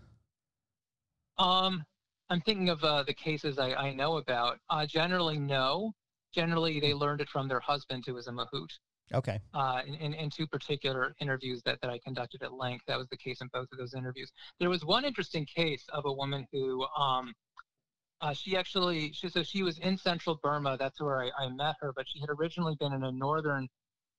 Um, 1.39 1.85
I'm 2.31 2.41
thinking 2.41 2.69
of 2.69 2.83
uh, 2.83 3.05
the 3.05 3.15
cases 3.15 3.59
I, 3.59 3.75
I 3.75 3.95
know 3.95 4.17
about. 4.17 4.59
Uh, 4.69 4.87
generally, 4.87 5.39
no. 5.39 5.93
Generally, 6.35 6.81
they 6.81 6.95
learned 6.95 7.21
it 7.21 7.29
from 7.29 7.49
their 7.49 7.61
husband, 7.61 8.05
who 8.07 8.15
was 8.15 8.27
a 8.27 8.33
Mahout. 8.33 8.71
Okay. 9.15 9.41
Uh, 9.53 9.83
in, 9.87 9.95
in, 9.95 10.15
in, 10.15 10.31
two 10.31 10.47
particular 10.47 11.15
interviews 11.21 11.61
that, 11.67 11.79
that 11.83 11.91
I 11.91 11.99
conducted 11.99 12.43
at 12.43 12.55
length, 12.55 12.85
that 12.87 12.97
was 12.97 13.09
the 13.11 13.17
case 13.17 13.43
in 13.43 13.49
both 13.53 13.69
of 13.71 13.79
those 13.79 13.95
interviews. 13.95 14.33
There 14.59 14.71
was 14.71 14.85
one 14.85 15.05
interesting 15.05 15.45
case 15.45 15.85
of 15.93 16.07
a 16.07 16.13
woman 16.13 16.47
who 16.51 16.87
um, 16.97 17.35
uh, 18.23 18.33
she 18.33 18.57
actually, 18.57 19.13
she, 19.13 19.29
so 19.29 19.43
she 19.43 19.63
was 19.63 19.79
in 19.81 19.99
central 19.99 20.39
Burma. 20.43 20.77
That's 20.79 21.01
where 21.01 21.21
I, 21.23 21.31
I, 21.37 21.49
met 21.49 21.75
her, 21.81 21.93
but 21.95 22.07
she 22.09 22.21
had 22.21 22.31
originally 22.31 22.77
been 22.79 22.93
in 22.93 23.03
a 23.03 23.11
northern 23.11 23.69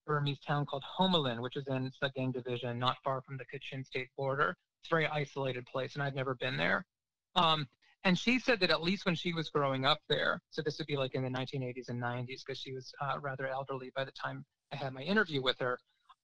Burmese 0.06 0.38
town 0.46 0.66
called 0.66 0.84
Homalin, 0.98 1.40
which 1.40 1.56
is 1.56 1.66
in 1.68 1.90
Sagaing 2.02 2.32
Division, 2.32 2.78
not 2.78 2.96
far 3.02 3.22
from 3.22 3.38
the 3.38 3.44
Kachin 3.44 3.84
state 3.84 4.08
border. 4.16 4.56
It's 4.80 4.90
a 4.90 4.94
very 4.94 5.06
isolated 5.06 5.64
place, 5.64 5.94
and 5.94 6.02
I'd 6.02 6.14
never 6.14 6.34
been 6.34 6.58
there. 6.58 6.84
Um, 7.34 7.66
and 8.04 8.18
she 8.18 8.38
said 8.38 8.60
that 8.60 8.70
at 8.70 8.82
least 8.82 9.06
when 9.06 9.14
she 9.14 9.32
was 9.32 9.50
growing 9.50 9.84
up 9.84 10.00
there, 10.08 10.40
so 10.50 10.62
this 10.62 10.78
would 10.78 10.86
be 10.86 10.96
like 10.96 11.14
in 11.14 11.22
the 11.22 11.30
1980s 11.30 11.88
and 11.88 12.02
90s, 12.02 12.40
because 12.46 12.58
she 12.58 12.72
was 12.72 12.92
uh, 13.00 13.18
rather 13.20 13.46
elderly 13.48 13.90
by 13.96 14.04
the 14.04 14.12
time 14.12 14.44
I 14.72 14.76
had 14.76 14.92
my 14.92 15.02
interview 15.02 15.42
with 15.42 15.58
her, 15.58 15.78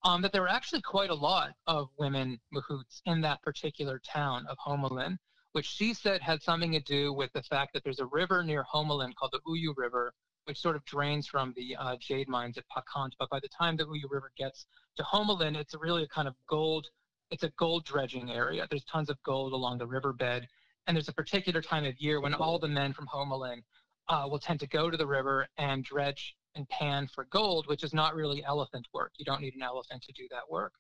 um, 0.05 0.23
that 0.23 0.33
there 0.33 0.43
were 0.43 0.49
actually 0.49 0.83
quite 0.83 1.11
a 1.11 1.15
lot 1.15 1.53
of 1.67 1.89
women 1.99 2.39
mahouts 2.55 3.01
in 3.07 3.21
that 3.23 3.43
particular 3.43 4.01
town 4.05 4.47
of 4.49 4.57
Homalin 4.59 5.19
which 5.53 5.67
she 5.67 5.95
said 5.95 6.21
had 6.23 6.43
something 6.43 6.73
to 6.73 6.81
do 6.81 7.13
with 7.13 7.33
the 7.33 7.43
fact 7.43 7.73
that 7.73 7.83
there's 7.83 7.99
a 7.99 8.07
river 8.07 8.43
near 8.45 8.65
Homalin 8.65 9.15
called 9.15 9.33
the 9.33 9.41
Uyu 9.49 9.75
River, 9.77 10.15
which 10.45 10.59
sort 10.59 10.77
of 10.77 10.85
drains 10.85 11.27
from 11.27 11.53
the 11.57 11.77
uh, 11.77 11.97
jade 11.97 12.29
mines 12.29 12.57
at 12.57 12.65
Hpakant. 12.69 13.13
But 13.19 13.31
by 13.31 13.41
the 13.41 13.49
time 13.49 13.77
the 13.77 13.87
Uyu 13.87 14.09
River 14.09 14.31
gets 14.37 14.67
to 14.97 15.03
Homalin, 15.03 15.57
it's 15.57 15.75
really 15.75 16.05
a 16.05 16.09
kind 16.09 16.29
of 16.29 16.35
gold, 16.49 16.87
it's 17.31 17.43
a 17.43 17.51
gold 17.59 17.85
dredging 17.85 18.31
area. 18.31 18.67
There's 18.69 18.85
tons 18.85 19.11
of 19.11 19.21
gold 19.25 19.53
along 19.53 19.79
the 19.79 19.87
riverbed. 19.87 20.47
And 20.87 20.97
there's 20.97 21.09
a 21.09 21.15
particular 21.15 21.63
time 21.63 21.85
of 21.85 21.95
year 21.99 22.21
when 22.21 22.35
all 22.35 22.59
the 22.59 22.69
men 22.69 22.93
from 22.93 23.07
Homalin 23.07 23.63
uh, 24.09 24.27
will 24.29 24.39
tend 24.39 24.61
to 24.61 24.67
go 24.67 24.91
to 24.91 24.97
the 24.97 25.07
river 25.07 25.47
and 25.57 25.85
dredge 25.85 26.35
and 26.57 26.69
pan 26.69 27.09
for 27.15 27.27
gold, 27.27 27.67
which 27.69 27.85
is 27.85 27.95
not 27.95 28.15
really 28.15 28.45
elephant 28.45 28.87
work. 28.93 29.13
You 29.17 29.25
don't 29.25 29.41
need 29.41 29.55
an 29.55 29.63
elephant 29.63 30.03
to 30.03 30.13
do 30.13 30.27
that 30.31 30.51
work. 30.51 30.73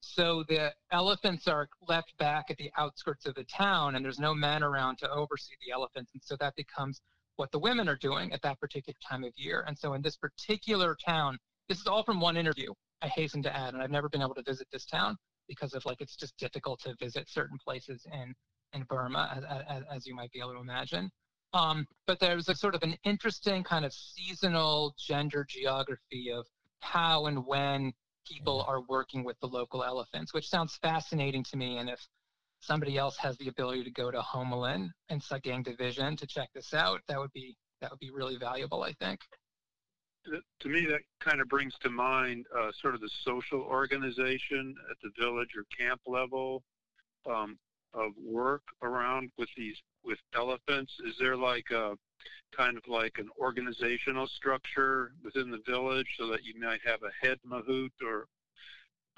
So 0.00 0.44
the 0.48 0.72
elephants 0.92 1.48
are 1.48 1.68
left 1.86 2.16
back 2.18 2.46
at 2.50 2.56
the 2.56 2.70
outskirts 2.78 3.26
of 3.26 3.34
the 3.34 3.44
town, 3.44 3.96
and 3.96 4.04
there's 4.04 4.20
no 4.20 4.32
men 4.32 4.62
around 4.62 4.98
to 4.98 5.10
oversee 5.10 5.54
the 5.66 5.72
elephants. 5.72 6.12
And 6.14 6.22
so 6.22 6.36
that 6.36 6.54
becomes 6.56 7.00
what 7.36 7.50
the 7.52 7.58
women 7.58 7.88
are 7.88 7.96
doing 7.96 8.32
at 8.32 8.42
that 8.42 8.60
particular 8.60 8.96
time 9.08 9.24
of 9.24 9.32
year. 9.36 9.64
And 9.66 9.78
so 9.78 9.94
in 9.94 10.02
this 10.02 10.16
particular 10.16 10.96
town, 11.04 11.38
this 11.68 11.80
is 11.80 11.86
all 11.86 12.04
from 12.04 12.20
one 12.20 12.36
interview, 12.36 12.72
I 13.02 13.08
hasten 13.08 13.42
to 13.42 13.54
add, 13.54 13.74
and 13.74 13.82
I've 13.82 13.90
never 13.90 14.08
been 14.08 14.22
able 14.22 14.34
to 14.34 14.42
visit 14.42 14.68
this 14.72 14.86
town 14.86 15.16
because 15.48 15.74
of 15.74 15.84
like 15.84 16.00
it's 16.00 16.16
just 16.16 16.36
difficult 16.36 16.80
to 16.80 16.94
visit 17.00 17.28
certain 17.28 17.58
places 17.64 18.06
in 18.12 18.34
in 18.72 18.82
Burma, 18.84 19.32
as, 19.36 19.44
as, 19.68 19.82
as 19.90 20.06
you 20.06 20.14
might 20.14 20.30
be 20.32 20.40
able 20.40 20.54
to 20.54 20.60
imagine. 20.60 21.10
Um, 21.54 21.86
but 22.06 22.20
there's 22.20 22.48
a 22.48 22.54
sort 22.54 22.74
of 22.74 22.82
an 22.82 22.96
interesting 23.04 23.64
kind 23.64 23.84
of 23.84 23.92
seasonal 23.92 24.94
gender 24.98 25.46
geography 25.48 26.30
of 26.30 26.46
how 26.80 27.26
and 27.26 27.46
when 27.46 27.92
people 28.26 28.64
are 28.68 28.82
working 28.88 29.24
with 29.24 29.38
the 29.40 29.46
local 29.46 29.82
elephants, 29.82 30.34
which 30.34 30.48
sounds 30.48 30.76
fascinating 30.82 31.42
to 31.44 31.56
me. 31.56 31.78
And 31.78 31.88
if 31.88 32.00
somebody 32.60 32.98
else 32.98 33.16
has 33.16 33.36
the 33.38 33.48
ability 33.48 33.84
to 33.84 33.90
go 33.90 34.10
to 34.10 34.20
Homalin 34.20 34.90
and 35.08 35.22
Sagaing 35.22 35.64
Division 35.64 36.16
to 36.16 36.26
check 36.26 36.50
this 36.54 36.74
out, 36.74 37.00
that 37.08 37.18
would 37.18 37.32
be 37.32 37.56
that 37.80 37.90
would 37.90 38.00
be 38.00 38.10
really 38.10 38.36
valuable, 38.36 38.82
I 38.82 38.92
think. 38.94 39.20
To 40.60 40.68
me, 40.68 40.84
that 40.86 41.00
kind 41.20 41.40
of 41.40 41.48
brings 41.48 41.74
to 41.80 41.88
mind 41.88 42.44
uh, 42.54 42.70
sort 42.82 42.94
of 42.94 43.00
the 43.00 43.08
social 43.24 43.60
organization 43.60 44.74
at 44.90 44.96
the 45.02 45.10
village 45.18 45.50
or 45.56 45.64
camp 45.78 46.00
level 46.06 46.64
um, 47.30 47.56
of 47.98 48.12
work 48.22 48.62
around 48.82 49.30
with 49.38 49.48
these 49.56 49.76
with 50.04 50.18
elephants. 50.34 50.92
Is 51.04 51.14
there 51.18 51.36
like 51.36 51.70
a 51.70 51.96
kind 52.56 52.76
of 52.76 52.82
like 52.88 53.18
an 53.18 53.28
organizational 53.38 54.26
structure 54.26 55.12
within 55.22 55.50
the 55.50 55.60
village 55.66 56.06
so 56.18 56.26
that 56.28 56.44
you 56.44 56.58
might 56.60 56.80
have 56.84 57.00
a 57.02 57.26
head 57.26 57.38
mahout 57.46 57.90
or 58.02 58.26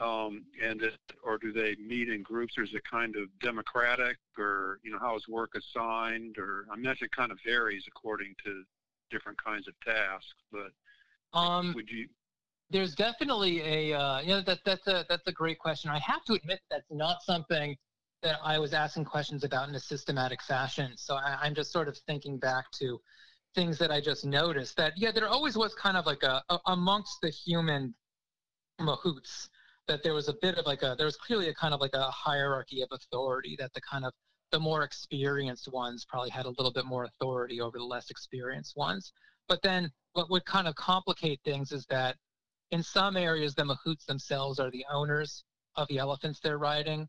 um, 0.05 0.45
and 0.65 0.81
it, 0.83 0.95
or 1.23 1.37
do 1.37 1.53
they 1.53 1.77
meet 1.77 2.09
in 2.09 2.23
groups? 2.23 2.57
Or 2.57 2.63
is 2.63 2.73
it 2.73 2.83
kind 2.91 3.17
of 3.17 3.29
democratic 3.41 4.17
or 4.39 4.79
you 4.83 4.91
know 4.91 4.99
how 4.99 5.17
is 5.17 5.29
work 5.29 5.51
assigned? 5.55 6.39
Or 6.39 6.67
I 6.73 6.77
mean 6.77 6.87
it 6.87 7.11
kind 7.13 7.31
of 7.31 7.39
varies 7.45 7.85
according 7.87 8.35
to 8.45 8.65
different 9.11 9.43
kinds 9.43 9.67
of 9.67 9.75
tasks 9.85 10.37
but 10.53 10.71
um, 11.37 11.75
would 11.75 11.91
you 11.91 12.07
there's 12.71 12.95
definitely 12.95 13.61
a 13.61 13.99
uh, 13.99 14.21
you 14.21 14.29
know 14.29 14.43
that 14.43 14.61
that's 14.65 14.87
a 14.87 15.05
that's 15.09 15.27
a 15.27 15.33
great 15.33 15.59
question. 15.59 15.91
I 15.91 15.99
have 15.99 16.25
to 16.25 16.35
admit 16.35 16.61
that's 16.71 16.91
not 16.91 17.17
something 17.23 17.77
that 18.23 18.39
I 18.45 18.59
was 18.59 18.75
asking 18.75 19.05
questions 19.07 19.45
about 19.45 19.69
in 19.69 19.75
a 19.75 19.81
systematic 19.81 20.43
fashion. 20.43 20.93
So 20.97 21.15
I, 21.17 21.47
am 21.47 21.55
just 21.55 21.73
sort 21.73 21.89
of 21.89 21.97
thinking 22.07 22.39
back 22.39 22.71
to 22.73 23.01
things 23.55 23.79
that 23.79 23.91
I 23.91 24.01
just 24.01 24.25
noticed 24.25 24.77
that, 24.77 24.93
yeah, 24.97 25.11
there 25.11 25.29
always 25.29 25.57
was 25.57 25.75
kind 25.75 25.97
of 25.97 26.07
like 26.07 26.23
a, 26.23 26.43
a 26.51 26.59
amongst 26.67 27.19
the 27.23 27.31
human 27.31 27.95
mahouts 28.81 29.49
that 29.89 30.03
there 30.03 30.15
was 30.15 30.29
a 30.29 30.35
bit 30.41 30.57
of 30.57 30.67
like 30.67 30.83
a, 30.83 30.95
there 30.97 31.07
was 31.07 31.17
clearly 31.17 31.49
a 31.49 31.55
kind 31.55 31.75
of 31.75 31.81
like 31.81 31.95
a 31.95 32.11
hierarchy 32.11 32.83
of 32.83 32.89
authority 32.93 33.57
that 33.59 33.73
the 33.75 33.81
kind 33.81 34.05
of 34.05 34.13
the 34.53 34.61
more 34.61 34.83
experienced 34.83 35.69
ones 35.73 36.05
probably 36.09 36.31
had 36.31 36.47
a 36.47 36.51
little 36.51 36.73
bit 36.73 36.85
more 36.85 37.05
authority 37.05 37.61
over 37.61 37.79
the 37.79 37.85
less 37.85 38.11
experienced 38.11 38.77
ones. 38.77 39.13
But 39.49 39.63
then 39.63 39.91
what 40.13 40.31
would 40.31 40.45
kind 40.45 40.69
of 40.69 40.75
complicate 40.75 41.41
things 41.45 41.73
is 41.73 41.87
that 41.87 42.17
in 42.71 42.83
some 42.83 43.17
areas, 43.17 43.55
the 43.55 43.65
mahouts 43.65 44.05
themselves 44.05 44.61
are 44.61 44.71
the 44.71 44.85
owners 44.93 45.45
of 45.77 45.89
the 45.89 45.99
elephants 45.99 46.41
they're 46.41 46.59
riding 46.59 47.09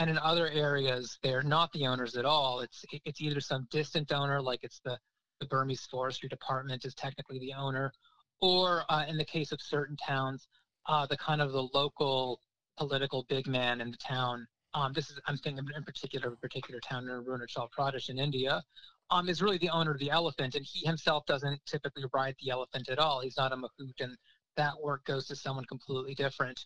and 0.00 0.10
in 0.10 0.18
other 0.18 0.48
areas 0.48 1.18
they're 1.22 1.42
not 1.42 1.70
the 1.72 1.86
owners 1.86 2.16
at 2.16 2.24
all. 2.24 2.60
It's 2.60 2.84
it's 3.04 3.20
either 3.20 3.40
some 3.40 3.68
distant 3.70 4.10
owner 4.10 4.40
like 4.42 4.60
it's 4.62 4.80
the 4.84 4.98
the 5.40 5.46
burmese 5.46 5.86
forestry 5.90 6.28
department 6.28 6.84
is 6.84 6.94
technically 6.94 7.38
the 7.38 7.52
owner 7.52 7.92
or 8.40 8.84
uh, 8.88 9.04
in 9.08 9.16
the 9.16 9.24
case 9.24 9.52
of 9.52 9.60
certain 9.62 9.96
towns 9.96 10.48
uh, 10.88 11.06
the 11.06 11.16
kind 11.16 11.40
of 11.40 11.52
the 11.52 11.68
local 11.72 12.40
political 12.76 13.24
big 13.28 13.46
man 13.46 13.80
in 13.80 13.90
the 13.90 13.96
town 13.96 14.46
um, 14.74 14.92
this 14.92 15.08
is 15.10 15.18
i'm 15.26 15.36
thinking 15.38 15.64
in 15.74 15.82
particular 15.82 16.28
of 16.28 16.34
a 16.34 16.36
particular 16.36 16.78
town 16.80 17.04
in 17.04 17.10
arunachal 17.10 17.68
pradesh 17.76 18.10
in 18.10 18.18
india 18.18 18.62
um, 19.10 19.28
is 19.28 19.42
really 19.42 19.58
the 19.58 19.70
owner 19.70 19.90
of 19.92 19.98
the 19.98 20.10
elephant 20.10 20.54
and 20.54 20.64
he 20.64 20.86
himself 20.86 21.24
doesn't 21.26 21.60
typically 21.66 22.04
ride 22.14 22.34
the 22.42 22.50
elephant 22.50 22.88
at 22.88 22.98
all. 22.98 23.20
He's 23.20 23.36
not 23.36 23.52
a 23.52 23.56
mahout 23.56 24.00
and 24.00 24.16
that 24.56 24.74
work 24.80 25.04
goes 25.04 25.26
to 25.28 25.36
someone 25.36 25.64
completely 25.64 26.14
different, 26.14 26.60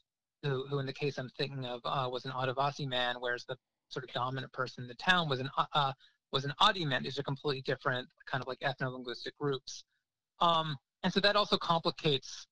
who, 0.45 0.67
who 0.69 0.79
in 0.79 0.87
the 0.87 0.93
case 0.93 1.19
I'm 1.19 1.31
thinking 1.31 1.65
of 1.65 1.81
uh, 1.85 2.09
was 2.11 2.25
an 2.25 2.33
Adivasi 2.33 2.87
man, 2.87 3.17
whereas 3.19 3.45
the 3.49 3.57
sort 3.89 4.05
of 4.05 4.13
dominant 4.13 4.53
person 4.53 4.85
in 4.85 4.89
the 4.89 4.95
town 4.95 5.29
was 5.29 5.41
an 5.41 5.51
uh, 5.57 5.65
uh 5.73 5.93
was 6.33 6.45
an 6.45 6.53
Adi 6.61 6.85
man. 6.85 7.03
These 7.03 7.19
are 7.19 7.23
completely 7.23 7.63
different 7.63 8.09
kind 8.27 8.43
of 8.43 8.49
like 8.49 8.59
ethno-linguistic 8.61 9.39
groups. 9.39 9.85
Um, 10.41 10.77
and 11.03 11.13
so 11.13 11.21
that 11.21 11.37
also 11.37 11.57
complicates 11.57 12.47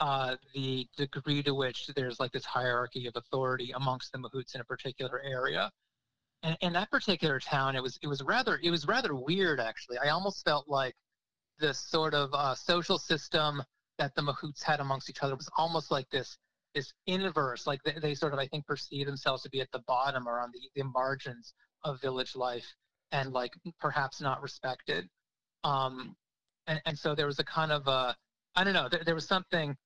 uh, 0.00 0.36
the 0.54 0.86
degree 0.96 1.42
to 1.42 1.54
which 1.54 1.88
there's 1.96 2.20
like 2.20 2.32
this 2.32 2.44
hierarchy 2.44 3.06
of 3.06 3.14
authority 3.16 3.72
amongst 3.74 4.12
the 4.12 4.18
Mahouts 4.18 4.54
in 4.54 4.60
a 4.60 4.64
particular 4.64 5.20
area. 5.24 5.70
And 6.42 6.56
in 6.60 6.72
that 6.74 6.90
particular 6.90 7.40
town, 7.40 7.74
it 7.74 7.82
was 7.82 7.98
it 8.02 8.06
was 8.06 8.22
rather 8.22 8.60
it 8.62 8.70
was 8.70 8.86
rather 8.86 9.14
weird 9.14 9.60
actually. 9.60 9.98
I 9.98 10.10
almost 10.10 10.44
felt 10.44 10.68
like 10.68 10.94
this 11.58 11.78
sort 11.78 12.14
of 12.14 12.30
uh, 12.32 12.54
social 12.54 12.98
system 12.98 13.62
that 13.98 14.14
the 14.14 14.22
Mahouts 14.22 14.62
had 14.62 14.80
amongst 14.80 15.08
each 15.08 15.22
other 15.22 15.36
was 15.36 15.48
almost 15.56 15.90
like 15.90 16.08
this 16.10 16.36
this 16.74 16.92
inverse, 17.06 17.66
like 17.66 17.80
they, 17.84 17.94
they, 18.00 18.14
sort 18.14 18.32
of 18.32 18.38
I 18.38 18.46
think 18.46 18.66
perceive 18.66 19.06
themselves 19.06 19.42
to 19.42 19.50
be 19.50 19.60
at 19.60 19.70
the 19.72 19.82
bottom 19.86 20.26
or 20.26 20.40
on 20.40 20.50
the, 20.52 20.60
the 20.74 20.84
margins 20.88 21.54
of 21.84 22.00
village 22.00 22.34
life 22.34 22.66
and 23.12 23.32
like 23.32 23.52
perhaps 23.80 24.20
not 24.20 24.42
respected. 24.42 25.08
Um, 25.62 26.16
and, 26.66 26.80
and 26.86 26.98
so 26.98 27.14
there 27.14 27.26
was 27.26 27.38
a 27.38 27.44
kind 27.44 27.72
of 27.72 27.86
a 27.86 28.16
I 28.56 28.64
don't 28.64 28.74
know 28.74 28.88
there, 28.88 29.02
there 29.04 29.14
was 29.14 29.26
something 29.26 29.76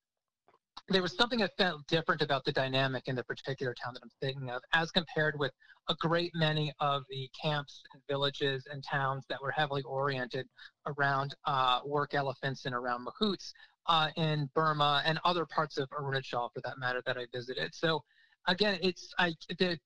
there 0.89 1.03
was 1.03 1.17
something 1.17 1.41
that 1.41 1.57
felt 1.57 1.87
different 1.87 2.23
about 2.23 2.45
the 2.45 2.53
dynamic 2.53 3.09
in 3.09 3.17
the 3.17 3.25
particular 3.25 3.75
town 3.75 3.95
that 3.95 4.03
I'm 4.03 4.11
thinking 4.21 4.51
of, 4.51 4.63
as 4.73 4.91
compared 4.91 5.39
with 5.39 5.53
a 5.89 5.95
great 5.95 6.33
many 6.35 6.73
of 6.81 7.03
the 7.09 7.29
camps 7.41 7.83
and 7.93 8.03
villages 8.09 8.67
and 8.71 8.83
towns 8.83 9.25
that 9.29 9.41
were 9.43 9.51
heavily 9.51 9.83
oriented 9.83 10.47
around 10.87 11.35
uh, 11.47 11.81
work 11.85 12.15
elephants 12.15 12.65
and 12.67 12.75
around 12.75 13.07
mahouts 13.07 13.53
uh, 13.87 14.09
in 14.17 14.49
Burma 14.55 15.03
and 15.05 15.19
other 15.25 15.47
parts 15.47 15.79
of 15.79 15.89
Arunachal, 15.91 16.53
for 16.53 16.61
that 16.65 16.79
matter, 16.79 17.03
that 17.07 17.17
I 17.17 17.27
visited. 17.33 17.75
So, 17.75 18.03
again, 18.47 18.79
it's 18.83 19.13
I 19.19 19.35
the, 19.59 19.79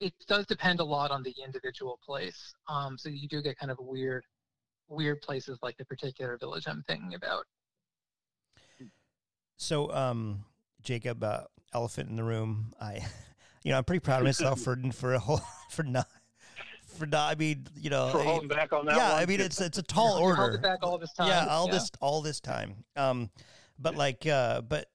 it 0.00 0.14
does 0.26 0.46
depend 0.46 0.80
a 0.80 0.84
lot 0.84 1.10
on 1.10 1.22
the 1.22 1.34
individual 1.44 1.98
place. 2.04 2.54
Um, 2.68 2.96
so 2.96 3.08
you 3.08 3.28
do 3.28 3.42
get 3.42 3.58
kind 3.58 3.70
of 3.70 3.78
weird, 3.80 4.24
weird 4.88 5.20
places 5.20 5.58
like 5.62 5.76
the 5.76 5.84
particular 5.84 6.38
village 6.38 6.64
I'm 6.66 6.82
thinking 6.86 7.14
about. 7.14 7.44
So, 9.60 9.92
um, 9.92 10.46
Jacob, 10.82 11.22
uh, 11.22 11.42
elephant 11.74 12.08
in 12.08 12.16
the 12.16 12.24
room. 12.24 12.72
I, 12.80 13.00
you 13.62 13.70
know, 13.70 13.76
I'm 13.76 13.84
pretty 13.84 14.00
proud 14.00 14.20
of 14.20 14.24
myself 14.24 14.60
for 14.60 14.76
for 14.92 15.12
a 15.12 15.18
whole 15.18 15.42
for 15.70 15.82
not 15.82 16.08
for 16.86 17.04
not. 17.04 17.30
I 17.30 17.34
mean, 17.34 17.66
you 17.76 17.90
know, 17.90 18.08
for 18.08 18.22
holding 18.22 18.48
back 18.48 18.72
on 18.72 18.86
that. 18.86 18.96
Yeah, 18.96 19.12
one. 19.12 19.22
I 19.22 19.26
mean, 19.26 19.40
it's 19.40 19.60
it's 19.60 19.76
a 19.76 19.82
tall 19.82 20.16
order. 20.16 20.52
Held 20.52 20.62
back 20.62 20.78
all 20.82 20.96
this 20.96 21.12
time. 21.12 21.28
Yeah, 21.28 21.46
all 21.46 21.66
yeah. 21.66 21.72
this 21.74 21.90
all 22.00 22.22
this 22.22 22.40
time. 22.40 22.84
Um, 22.96 23.28
but 23.78 23.94
like, 23.96 24.26
uh, 24.26 24.62
but 24.62 24.86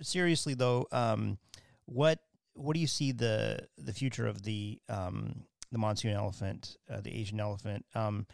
seriously 0.00 0.54
though, 0.54 0.86
um, 0.92 1.38
what 1.86 2.20
what 2.54 2.74
do 2.74 2.80
you 2.80 2.86
see 2.86 3.10
the 3.10 3.66
the 3.78 3.92
future 3.92 4.28
of 4.28 4.42
the 4.44 4.80
um 4.88 5.42
the 5.72 5.78
monsoon 5.78 6.12
elephant, 6.12 6.76
uh, 6.88 7.00
the 7.00 7.12
Asian 7.12 7.40
elephant, 7.40 7.84
um, 7.96 8.28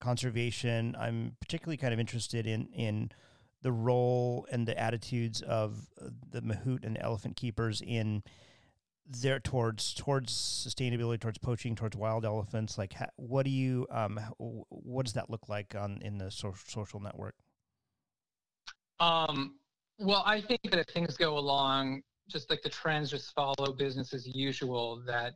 conservation? 0.00 0.96
I'm 0.98 1.36
particularly 1.40 1.76
kind 1.76 1.94
of 1.94 2.00
interested 2.00 2.48
in 2.48 2.66
in 2.74 3.12
the 3.64 3.72
role 3.72 4.46
and 4.52 4.68
the 4.68 4.78
attitudes 4.78 5.40
of 5.40 5.88
uh, 6.00 6.10
the 6.30 6.42
mahout 6.42 6.84
and 6.84 6.98
elephant 7.00 7.34
keepers 7.34 7.82
in 7.84 8.22
there 9.06 9.40
towards 9.40 9.94
towards 9.94 10.32
sustainability 10.32 11.18
towards 11.18 11.38
poaching 11.38 11.74
towards 11.74 11.96
wild 11.96 12.24
elephants 12.24 12.78
like 12.78 12.94
what 13.16 13.44
do 13.44 13.50
you 13.50 13.86
um 13.90 14.20
what 14.68 15.04
does 15.04 15.14
that 15.14 15.28
look 15.30 15.48
like 15.48 15.74
on 15.74 15.98
in 16.02 16.18
the 16.18 16.30
so- 16.30 16.54
social 16.66 17.00
network? 17.00 17.34
Um 19.00 19.56
well 19.98 20.22
i 20.26 20.40
think 20.40 20.60
that 20.64 20.78
if 20.78 20.86
things 20.88 21.16
go 21.16 21.38
along 21.38 22.02
just 22.28 22.50
like 22.50 22.62
the 22.62 22.68
trends 22.68 23.10
just 23.10 23.34
follow 23.34 23.72
business 23.76 24.12
as 24.12 24.26
usual 24.26 25.02
that 25.06 25.34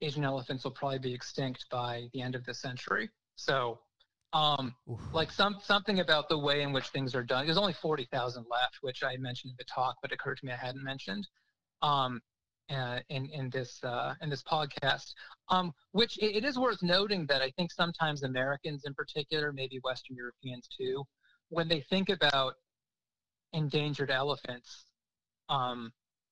asian 0.00 0.24
elephants 0.24 0.64
will 0.64 0.70
probably 0.72 0.98
be 0.98 1.14
extinct 1.14 1.66
by 1.70 2.08
the 2.12 2.20
end 2.22 2.34
of 2.34 2.44
the 2.44 2.54
century. 2.54 3.08
So 3.36 3.78
um, 4.32 4.74
like 5.12 5.30
some 5.30 5.56
something 5.62 6.00
about 6.00 6.28
the 6.28 6.38
way 6.38 6.62
in 6.62 6.72
which 6.72 6.88
things 6.88 7.14
are 7.14 7.22
done. 7.22 7.46
There's 7.46 7.58
only 7.58 7.72
forty 7.72 8.06
thousand 8.12 8.46
left, 8.50 8.78
which 8.82 9.02
I 9.02 9.16
mentioned 9.16 9.52
in 9.52 9.56
the 9.58 9.64
talk, 9.64 9.96
but 10.02 10.10
it 10.10 10.14
occurred 10.14 10.38
to 10.38 10.46
me 10.46 10.52
I 10.52 10.56
hadn't 10.56 10.84
mentioned 10.84 11.26
um, 11.82 12.20
uh, 12.70 13.00
in 13.08 13.26
in 13.30 13.50
this 13.50 13.82
uh, 13.82 14.14
in 14.20 14.28
this 14.28 14.42
podcast. 14.42 15.14
Um, 15.48 15.72
which 15.92 16.18
it, 16.18 16.36
it 16.36 16.44
is 16.44 16.58
worth 16.58 16.82
noting 16.82 17.26
that 17.26 17.40
I 17.40 17.50
think 17.52 17.72
sometimes 17.72 18.22
Americans, 18.22 18.82
in 18.84 18.94
particular, 18.94 19.52
maybe 19.52 19.80
Western 19.82 20.16
Europeans 20.16 20.68
too, 20.76 21.04
when 21.48 21.68
they 21.68 21.80
think 21.88 22.10
about 22.10 22.54
endangered 23.54 24.10
elephants, 24.10 24.84
um, 25.48 25.90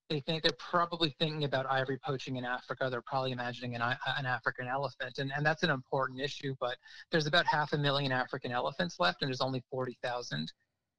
they 0.09 0.21
think 0.21 0.41
they're 0.41 0.51
probably 0.57 1.13
thinking 1.19 1.43
about 1.43 1.65
ivory 1.69 1.97
poaching 2.03 2.37
in 2.37 2.45
Africa. 2.45 2.87
They're 2.89 3.01
probably 3.01 3.31
imagining 3.31 3.75
an, 3.75 3.81
an 3.81 4.25
African 4.25 4.67
elephant, 4.67 5.17
and, 5.17 5.31
and 5.35 5.45
that's 5.45 5.63
an 5.63 5.69
important 5.69 6.21
issue. 6.21 6.55
But 6.59 6.77
there's 7.11 7.27
about 7.27 7.45
half 7.45 7.73
a 7.73 7.77
million 7.77 8.11
African 8.11 8.51
elephants 8.51 8.99
left, 8.99 9.21
and 9.21 9.29
there's 9.29 9.41
only 9.41 9.63
40,000 9.69 10.51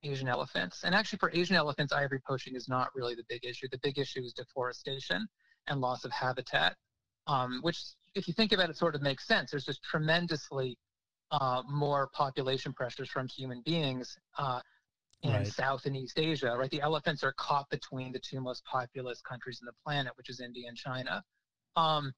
Asian 0.02 0.28
elephants. 0.28 0.84
And 0.84 0.94
actually, 0.94 1.18
for 1.18 1.30
Asian 1.32 1.56
elephants, 1.56 1.92
ivory 1.92 2.20
poaching 2.26 2.54
is 2.54 2.68
not 2.68 2.88
really 2.94 3.14
the 3.14 3.24
big 3.28 3.44
issue. 3.44 3.66
The 3.70 3.80
big 3.82 3.98
issue 3.98 4.20
is 4.20 4.32
deforestation 4.32 5.26
and 5.66 5.80
loss 5.80 6.04
of 6.04 6.12
habitat, 6.12 6.76
um, 7.26 7.60
which, 7.62 7.78
if 8.14 8.28
you 8.28 8.34
think 8.34 8.52
about 8.52 8.70
it, 8.70 8.76
sort 8.76 8.94
of 8.94 9.02
makes 9.02 9.26
sense. 9.26 9.50
There's 9.50 9.64
just 9.64 9.82
tremendously 9.82 10.76
uh, 11.30 11.62
more 11.68 12.08
population 12.12 12.72
pressures 12.72 13.08
from 13.08 13.26
human 13.28 13.62
beings. 13.64 14.16
Uh, 14.36 14.60
in 15.22 15.32
right. 15.32 15.46
South 15.46 15.86
and 15.86 15.96
East 15.96 16.18
Asia, 16.18 16.54
right? 16.56 16.70
The 16.70 16.80
elephants 16.80 17.24
are 17.24 17.32
caught 17.32 17.68
between 17.70 18.12
the 18.12 18.20
two 18.20 18.40
most 18.40 18.64
populous 18.64 19.20
countries 19.20 19.58
in 19.60 19.66
the 19.66 19.72
planet, 19.84 20.12
which 20.16 20.28
is 20.28 20.40
India 20.40 20.68
and 20.68 20.76
China. 20.76 21.22
Um, 21.76 22.12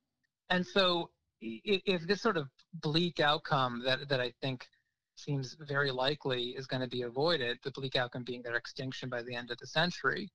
and 0.51 0.67
so, 0.67 1.11
if, 1.41 1.81
if 1.87 2.07
this 2.07 2.21
sort 2.21 2.37
of 2.37 2.49
bleak 2.75 3.21
outcome 3.21 3.83
that, 3.85 4.09
that 4.09 4.21
I 4.21 4.33
think 4.43 4.67
seems 5.17 5.57
very 5.69 5.91
likely 5.91 6.51
is 6.51 6.67
going 6.67 6.83
to 6.83 6.89
be 6.89 7.03
avoided, 7.03 7.59
the 7.65 7.71
bleak 7.71 7.97
outcome 7.97 8.25
being 8.25 8.43
their 8.43 8.57
extinction 8.57 9.09
by 9.09 9.23
the 9.23 9.35
end 9.35 9.51
of 9.51 9.59
the 9.59 9.67
century, 9.67 10.31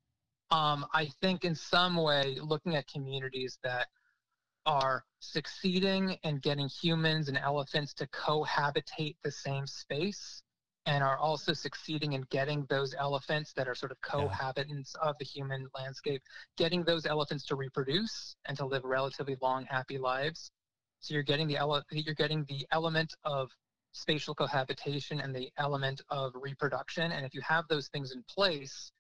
um, 0.52 0.86
I 0.94 1.10
think 1.22 1.44
in 1.44 1.56
some 1.56 1.96
way, 1.96 2.38
looking 2.42 2.76
at 2.76 2.88
communities 2.88 3.58
that 3.64 3.88
are 4.66 5.04
succeeding 5.20 6.18
and 6.24 6.42
getting 6.42 6.68
humans 6.68 7.30
and 7.30 7.38
elephants 7.38 7.94
to 7.96 8.08
cohabitate 8.08 9.16
the 9.24 9.32
same 9.32 9.68
space 9.68 10.42
and 10.86 11.04
are 11.04 11.18
also 11.18 11.54
succeeding 11.54 12.14
in 12.14 12.22
getting 12.30 12.66
those 12.70 12.94
elephants 12.98 13.54
that 13.54 13.68
are 13.68 13.76
sort 13.76 13.92
of 13.92 14.00
cohabitants 14.02 14.94
yeah. 14.96 15.10
of 15.10 15.16
the 15.20 15.26
human 15.26 15.68
landscape, 15.76 16.22
getting 16.58 16.84
those 16.84 17.06
elephants 17.06 17.46
to 17.46 17.56
reproduce 17.56 18.36
and 18.46 18.58
to 18.58 18.66
live 18.66 18.84
relatively 18.84 19.36
long, 19.42 19.66
happy 19.66 19.98
lives. 19.98 20.52
So 21.00 21.14
you're 21.14 21.24
getting 21.24 21.48
the 21.48 21.58
ele- 21.58 21.84
you're 21.92 22.16
getting 22.16 22.46
the 22.48 22.66
element 22.72 23.14
of 23.24 23.50
spatial 23.94 24.36
cohabitation 24.36 25.22
and 25.22 25.34
the 25.34 25.50
element 25.58 26.02
of 26.10 26.34
reproduction. 26.36 27.12
And 27.12 27.26
if 27.26 27.34
you 27.34 27.42
have 27.42 27.66
those 27.70 27.88
things 27.88 28.12
in 28.12 28.24
place, 28.30 28.92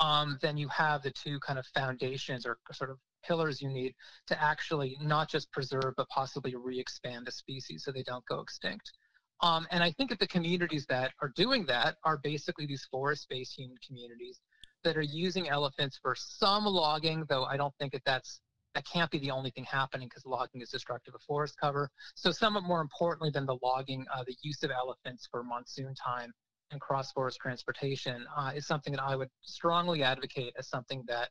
um, 0.00 0.38
then 0.42 0.56
you 0.56 0.68
have 0.68 1.02
the 1.02 1.10
two 1.10 1.38
kind 1.40 1.58
of 1.58 1.66
foundations 1.66 2.46
or 2.46 2.58
sort 2.72 2.90
of 2.90 2.98
pillars 3.24 3.60
you 3.60 3.68
need 3.68 3.94
to 4.28 4.42
actually 4.42 4.96
not 5.00 5.28
just 5.28 5.50
preserve 5.50 5.94
but 5.96 6.08
possibly 6.08 6.54
re-expand 6.54 7.26
the 7.26 7.32
species 7.32 7.84
so 7.84 7.92
they 7.92 8.04
don't 8.04 8.24
go 8.26 8.40
extinct. 8.40 8.92
Um, 9.40 9.66
and 9.70 9.82
I 9.84 9.92
think 9.92 10.10
that 10.10 10.18
the 10.18 10.26
communities 10.26 10.86
that 10.86 11.12
are 11.22 11.32
doing 11.36 11.64
that 11.66 11.96
are 12.04 12.18
basically 12.18 12.66
these 12.66 12.86
forest-based 12.90 13.56
human 13.56 13.76
communities 13.86 14.40
that 14.84 14.96
are 14.96 15.02
using 15.02 15.48
elephants 15.48 15.98
for 16.00 16.14
some 16.16 16.64
logging, 16.64 17.24
though 17.28 17.44
I 17.44 17.56
don't 17.56 17.74
think 17.78 17.92
that 17.92 18.02
that's 18.04 18.40
that 18.74 18.84
can't 18.84 19.10
be 19.10 19.18
the 19.18 19.30
only 19.30 19.50
thing 19.50 19.64
happening 19.64 20.08
because 20.08 20.26
logging 20.26 20.60
is 20.60 20.70
destructive 20.70 21.14
of 21.14 21.22
forest 21.22 21.56
cover. 21.60 21.90
So 22.14 22.30
somewhat 22.30 22.64
more 22.64 22.80
importantly 22.80 23.30
than 23.30 23.46
the 23.46 23.56
logging, 23.62 24.04
uh, 24.14 24.24
the 24.26 24.36
use 24.42 24.62
of 24.62 24.70
elephants 24.70 25.26
for 25.30 25.42
monsoon 25.42 25.94
time 25.94 26.32
and 26.70 26.80
cross-forest 26.80 27.38
transportation 27.40 28.26
uh, 28.36 28.52
is 28.54 28.66
something 28.66 28.92
that 28.92 29.02
I 29.02 29.16
would 29.16 29.30
strongly 29.40 30.02
advocate 30.02 30.52
as 30.58 30.68
something 30.68 31.02
that 31.08 31.30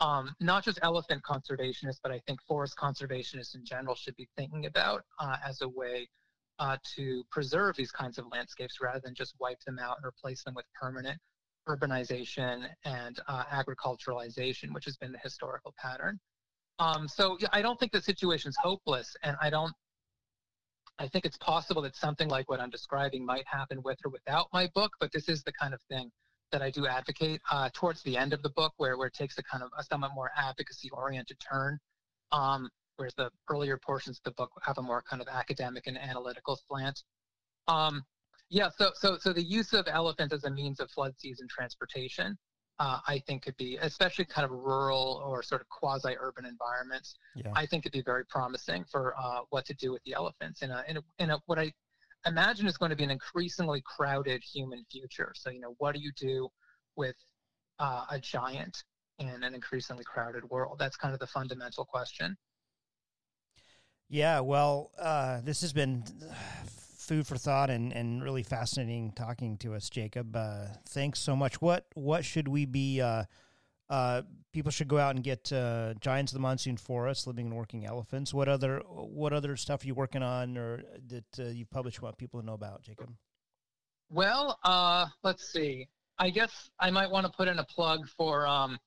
um, 0.00 0.34
not 0.38 0.64
just 0.64 0.78
elephant 0.82 1.22
conservationists, 1.22 2.00
but 2.02 2.12
I 2.12 2.20
think 2.26 2.40
forest 2.46 2.76
conservationists 2.76 3.54
in 3.54 3.64
general 3.64 3.94
should 3.94 4.16
be 4.16 4.28
thinking 4.36 4.66
about 4.66 5.02
uh, 5.18 5.36
as 5.44 5.62
a 5.62 5.68
way 5.68 6.08
uh, 6.58 6.76
to 6.96 7.24
preserve 7.30 7.76
these 7.76 7.92
kinds 7.92 8.18
of 8.18 8.26
landscapes 8.30 8.78
rather 8.80 9.00
than 9.04 9.14
just 9.14 9.34
wipe 9.38 9.60
them 9.64 9.78
out 9.78 9.96
and 9.98 10.06
replace 10.06 10.42
them 10.44 10.54
with 10.54 10.64
permanent 10.80 11.18
urbanization 11.68 12.68
and 12.84 13.18
uh, 13.28 13.44
agriculturalization, 13.44 14.72
which 14.72 14.84
has 14.84 14.96
been 14.96 15.12
the 15.12 15.18
historical 15.18 15.74
pattern. 15.78 16.18
Um, 16.78 17.08
so 17.08 17.38
I 17.52 17.62
don't 17.62 17.78
think 17.80 17.92
the 17.92 18.02
situation 18.02 18.50
is 18.50 18.56
hopeless, 18.62 19.16
and 19.22 19.36
I 19.40 19.50
don't. 19.50 19.72
I 20.98 21.08
think 21.08 21.26
it's 21.26 21.36
possible 21.38 21.82
that 21.82 21.94
something 21.94 22.28
like 22.28 22.48
what 22.48 22.60
I'm 22.60 22.70
describing 22.70 23.24
might 23.24 23.46
happen 23.46 23.82
with 23.82 23.98
or 24.04 24.10
without 24.10 24.46
my 24.52 24.66
book, 24.74 24.92
but 24.98 25.12
this 25.12 25.28
is 25.28 25.42
the 25.42 25.52
kind 25.52 25.74
of 25.74 25.80
thing 25.90 26.10
that 26.52 26.62
I 26.62 26.70
do 26.70 26.86
advocate 26.86 27.40
uh, 27.50 27.68
towards 27.74 28.02
the 28.02 28.16
end 28.16 28.32
of 28.32 28.42
the 28.42 28.50
book, 28.50 28.72
where 28.76 28.96
where 28.96 29.08
it 29.08 29.14
takes 29.14 29.36
a 29.38 29.42
kind 29.42 29.62
of 29.62 29.70
a 29.78 29.82
somewhat 29.82 30.12
more 30.14 30.30
advocacy-oriented 30.36 31.38
turn. 31.40 31.78
Um, 32.32 32.68
whereas 32.96 33.14
the 33.14 33.30
earlier 33.48 33.76
portions 33.76 34.18
of 34.18 34.24
the 34.24 34.32
book 34.32 34.50
have 34.62 34.78
a 34.78 34.82
more 34.82 35.02
kind 35.02 35.22
of 35.22 35.28
academic 35.28 35.86
and 35.86 35.98
analytical 35.98 36.58
slant. 36.68 37.02
Um, 37.68 38.04
Yeah, 38.48 38.70
so 38.78 38.92
so 38.94 39.18
so 39.18 39.32
the 39.32 39.42
use 39.42 39.72
of 39.72 39.88
elephants 39.88 40.32
as 40.32 40.44
a 40.44 40.50
means 40.50 40.78
of 40.78 40.88
flood 40.90 41.14
season 41.18 41.48
transportation, 41.48 42.38
uh, 42.78 43.00
I 43.06 43.18
think 43.26 43.42
could 43.42 43.56
be, 43.56 43.76
especially 43.78 44.24
kind 44.24 44.44
of 44.44 44.52
rural 44.52 45.20
or 45.26 45.42
sort 45.42 45.60
of 45.62 45.68
quasi-urban 45.68 46.44
environments. 46.44 47.16
Yeah. 47.34 47.50
I 47.54 47.66
think 47.66 47.82
could 47.82 47.92
be 47.92 48.02
very 48.02 48.24
promising 48.26 48.84
for 48.84 49.14
uh, 49.18 49.40
what 49.50 49.64
to 49.66 49.74
do 49.74 49.90
with 49.90 50.02
the 50.04 50.14
elephants 50.14 50.62
in 50.62 50.70
a, 50.70 50.84
in 50.88 50.96
a 50.98 51.02
in 51.18 51.30
a 51.30 51.38
what 51.46 51.58
I 51.58 51.72
imagine 52.24 52.66
is 52.68 52.76
going 52.76 52.90
to 52.90 52.96
be 52.96 53.04
an 53.04 53.10
increasingly 53.10 53.82
crowded 53.84 54.42
human 54.44 54.84
future. 54.92 55.32
So 55.34 55.50
you 55.50 55.60
know, 55.60 55.74
what 55.78 55.94
do 55.96 56.00
you 56.00 56.12
do 56.16 56.48
with 56.94 57.16
uh, 57.80 58.04
a 58.10 58.20
giant 58.20 58.84
in 59.18 59.42
an 59.42 59.54
increasingly 59.54 60.04
crowded 60.04 60.44
world? 60.50 60.78
That's 60.78 60.96
kind 60.96 61.14
of 61.14 61.20
the 61.20 61.26
fundamental 61.26 61.84
question. 61.84 62.36
Yeah, 64.08 64.40
well, 64.40 64.92
uh, 64.98 65.40
this 65.42 65.60
has 65.62 65.72
been 65.72 66.04
food 67.06 67.26
for 67.26 67.36
thought 67.36 67.70
and, 67.70 67.92
and 67.92 68.22
really 68.22 68.42
fascinating 68.42 69.12
talking 69.12 69.56
to 69.58 69.74
us, 69.74 69.88
Jacob. 69.88 70.34
Uh, 70.36 70.66
thanks 70.88 71.20
so 71.20 71.34
much. 71.34 71.60
What 71.60 71.86
what 71.94 72.24
should 72.24 72.48
we 72.48 72.66
be? 72.66 73.00
Uh, 73.00 73.24
uh, 73.88 74.22
people 74.52 74.70
should 74.70 74.88
go 74.88 74.98
out 74.98 75.14
and 75.14 75.24
get 75.24 75.52
uh, 75.52 75.94
Giants 76.00 76.32
of 76.32 76.34
the 76.34 76.40
Monsoon 76.40 76.76
Forest, 76.76 77.26
Living 77.26 77.46
and 77.46 77.56
Working 77.56 77.84
Elephants. 77.84 78.32
What 78.32 78.48
other 78.48 78.80
what 78.86 79.32
other 79.32 79.56
stuff 79.56 79.84
are 79.84 79.86
you 79.86 79.94
working 79.94 80.22
on 80.22 80.56
or 80.56 80.82
that 81.08 81.38
uh, 81.40 81.44
you 81.44 81.66
publish? 81.66 82.00
Want 82.00 82.16
people 82.16 82.40
to 82.40 82.46
know 82.46 82.54
about, 82.54 82.82
Jacob? 82.82 83.10
Well, 84.10 84.58
let's 85.24 85.52
see. 85.52 85.88
I 86.18 86.30
guess 86.30 86.70
I 86.78 86.90
might 86.90 87.10
want 87.10 87.26
to 87.26 87.32
put 87.32 87.48
in 87.48 87.58
a 87.58 87.64
plug 87.64 88.08
for. 88.16 88.46
Um, 88.46 88.78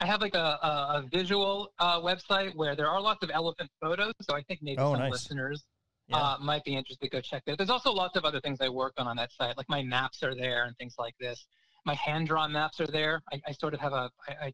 I 0.00 0.06
have 0.06 0.20
like 0.20 0.34
a, 0.34 0.38
a, 0.38 0.68
a 0.98 1.04
visual 1.10 1.72
uh, 1.78 2.00
website 2.00 2.54
where 2.56 2.74
there 2.76 2.88
are 2.88 3.00
lots 3.00 3.22
of 3.22 3.30
elephant 3.32 3.70
photos, 3.80 4.12
so 4.22 4.34
I 4.34 4.42
think 4.42 4.60
maybe 4.62 4.78
Oh, 4.78 4.92
some 4.92 5.00
nice. 5.00 5.12
listeners 5.12 5.64
Yeah. 6.08 6.16
uh, 6.16 6.36
might 6.40 6.64
be 6.64 6.74
interested 6.76 7.04
to 7.04 7.10
go 7.10 7.20
check 7.20 7.42
that. 7.46 7.56
There's 7.58 7.70
also 7.70 7.92
lots 7.92 8.16
of 8.16 8.24
other 8.24 8.40
things 8.40 8.58
I 8.60 8.68
work 8.68 8.92
on 8.98 9.06
on 9.06 9.16
that 9.16 9.32
site, 9.32 9.56
like 9.56 9.68
my 9.68 9.82
maps 9.82 10.22
are 10.22 10.34
there 10.34 10.64
and 10.64 10.76
things 10.78 10.94
like 10.98 11.14
this. 11.20 11.46
My 11.86 11.94
hand 11.94 12.26
drawn 12.28 12.50
maps 12.52 12.80
are 12.80 12.86
there. 12.86 13.22
I, 13.32 13.40
I 13.46 13.52
sort 13.52 13.72
of 13.74 13.80
have 13.80 13.92
a 13.92 14.10
I, 14.28 14.32
I, 14.46 14.52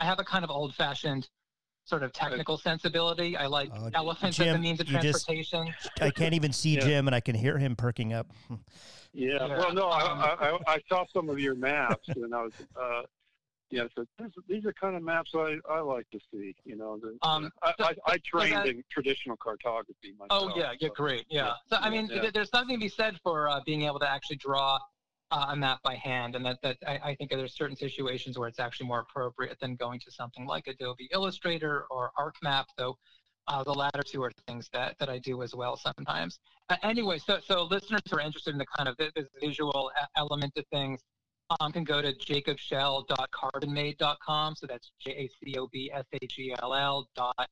I 0.00 0.04
have 0.06 0.18
a 0.18 0.24
kind 0.24 0.44
of 0.44 0.50
old 0.50 0.74
fashioned 0.74 1.28
sort 1.84 2.02
of 2.02 2.12
technical 2.12 2.56
sensibility. 2.58 3.36
I 3.36 3.46
like 3.46 3.70
Oh, 3.74 3.90
elephants 3.94 4.38
as 4.40 4.54
a 4.54 4.58
means 4.58 4.80
of 4.80 4.88
you 4.88 4.98
just- 5.00 5.24
transportation. 5.26 5.72
I 6.00 6.10
can't 6.10 6.34
even 6.34 6.52
see 6.52 6.74
Yeah. 6.74 6.80
Jim, 6.80 7.06
and 7.08 7.14
I 7.14 7.20
can 7.20 7.34
hear 7.34 7.58
him 7.58 7.76
perking 7.76 8.12
up. 8.12 8.26
Yeah. 8.50 8.56
Yeah. 9.46 9.58
Well, 9.58 9.72
no, 9.72 9.90
Um, 9.90 10.18
I, 10.20 10.58
I, 10.66 10.72
I 10.74 10.78
saw 10.88 11.04
some 11.12 11.28
of 11.28 11.38
your 11.40 11.54
maps, 11.54 12.08
and 12.10 12.34
I 12.34 12.42
was, 12.42 12.52
uh, 12.80 13.02
yeah, 13.70 13.84
so 13.96 14.04
this, 14.18 14.30
these 14.48 14.64
are 14.66 14.72
kind 14.72 14.96
of 14.96 15.02
maps 15.02 15.30
I, 15.34 15.56
I 15.70 15.80
like 15.80 16.08
to 16.10 16.18
see. 16.32 16.54
You 16.64 16.76
know, 16.76 16.98
the, 16.98 17.16
Um, 17.26 17.50
I, 17.62 17.72
so- 17.78 17.84
I, 17.84 17.94
I 18.06 18.18
trained 18.24 18.56
that- 18.56 18.66
in 18.66 18.82
traditional 18.90 19.36
cartography 19.36 20.14
myself. 20.18 20.52
Oh 20.54 20.58
yeah, 20.58 20.72
yeah, 20.80 20.88
so- 20.88 20.94
great, 20.94 21.26
yeah. 21.30 21.46
yeah, 21.46 21.52
So 21.68 21.76
I 21.76 21.90
mean, 21.90 22.08
yeah. 22.10 22.20
th- 22.22 22.32
there's 22.32 22.50
something 22.50 22.76
to 22.76 22.80
be 22.80 22.88
said 22.88 23.18
for 23.22 23.48
uh, 23.48 23.60
being 23.64 23.82
able 23.82 23.98
to 24.00 24.10
actually 24.10 24.36
draw 24.36 24.78
uh, 25.30 25.46
a 25.50 25.56
map 25.56 25.78
by 25.84 25.94
hand, 25.94 26.34
and 26.34 26.44
that 26.44 26.58
that 26.62 26.76
I, 26.86 26.98
I 27.10 27.14
think 27.14 27.30
there's 27.30 27.54
certain 27.54 27.76
situations 27.76 28.38
where 28.38 28.48
it's 28.48 28.58
actually 28.58 28.88
more 28.88 29.00
appropriate 29.00 29.58
than 29.60 29.76
going 29.76 30.00
to 30.00 30.10
something 30.10 30.44
like 30.46 30.66
Adobe 30.66 31.08
Illustrator 31.12 31.84
or 31.90 32.10
ArcMap, 32.18 32.64
though. 32.76 32.98
Uh, 33.48 33.64
the 33.64 33.72
latter 33.72 34.02
two 34.06 34.22
are 34.22 34.30
things 34.46 34.68
that, 34.72 34.96
that 35.00 35.08
I 35.08 35.18
do 35.18 35.42
as 35.42 35.54
well 35.56 35.76
sometimes. 35.76 36.38
Uh, 36.68 36.76
anyway, 36.82 37.18
so 37.18 37.38
so 37.44 37.64
listeners 37.64 38.02
who 38.08 38.16
are 38.18 38.20
interested 38.20 38.52
in 38.52 38.58
the 38.58 38.66
kind 38.76 38.88
of 38.88 38.96
visual 39.40 39.90
element 40.16 40.52
of 40.56 40.64
things 40.72 41.00
um, 41.58 41.72
can 41.72 41.84
go 41.84 42.02
to 42.02 42.12
jacobshell.carbonmade.com. 42.12 44.56
So 44.56 44.66
that's 44.66 44.90
J 45.00 45.12
A 45.12 45.30
C 45.42 45.56
O 45.58 45.66
B 45.72 45.90
S 45.92 46.04
H 46.20 46.38
E 46.38 46.54
L 46.62 46.74
L 46.74 47.08
dot 47.16 47.48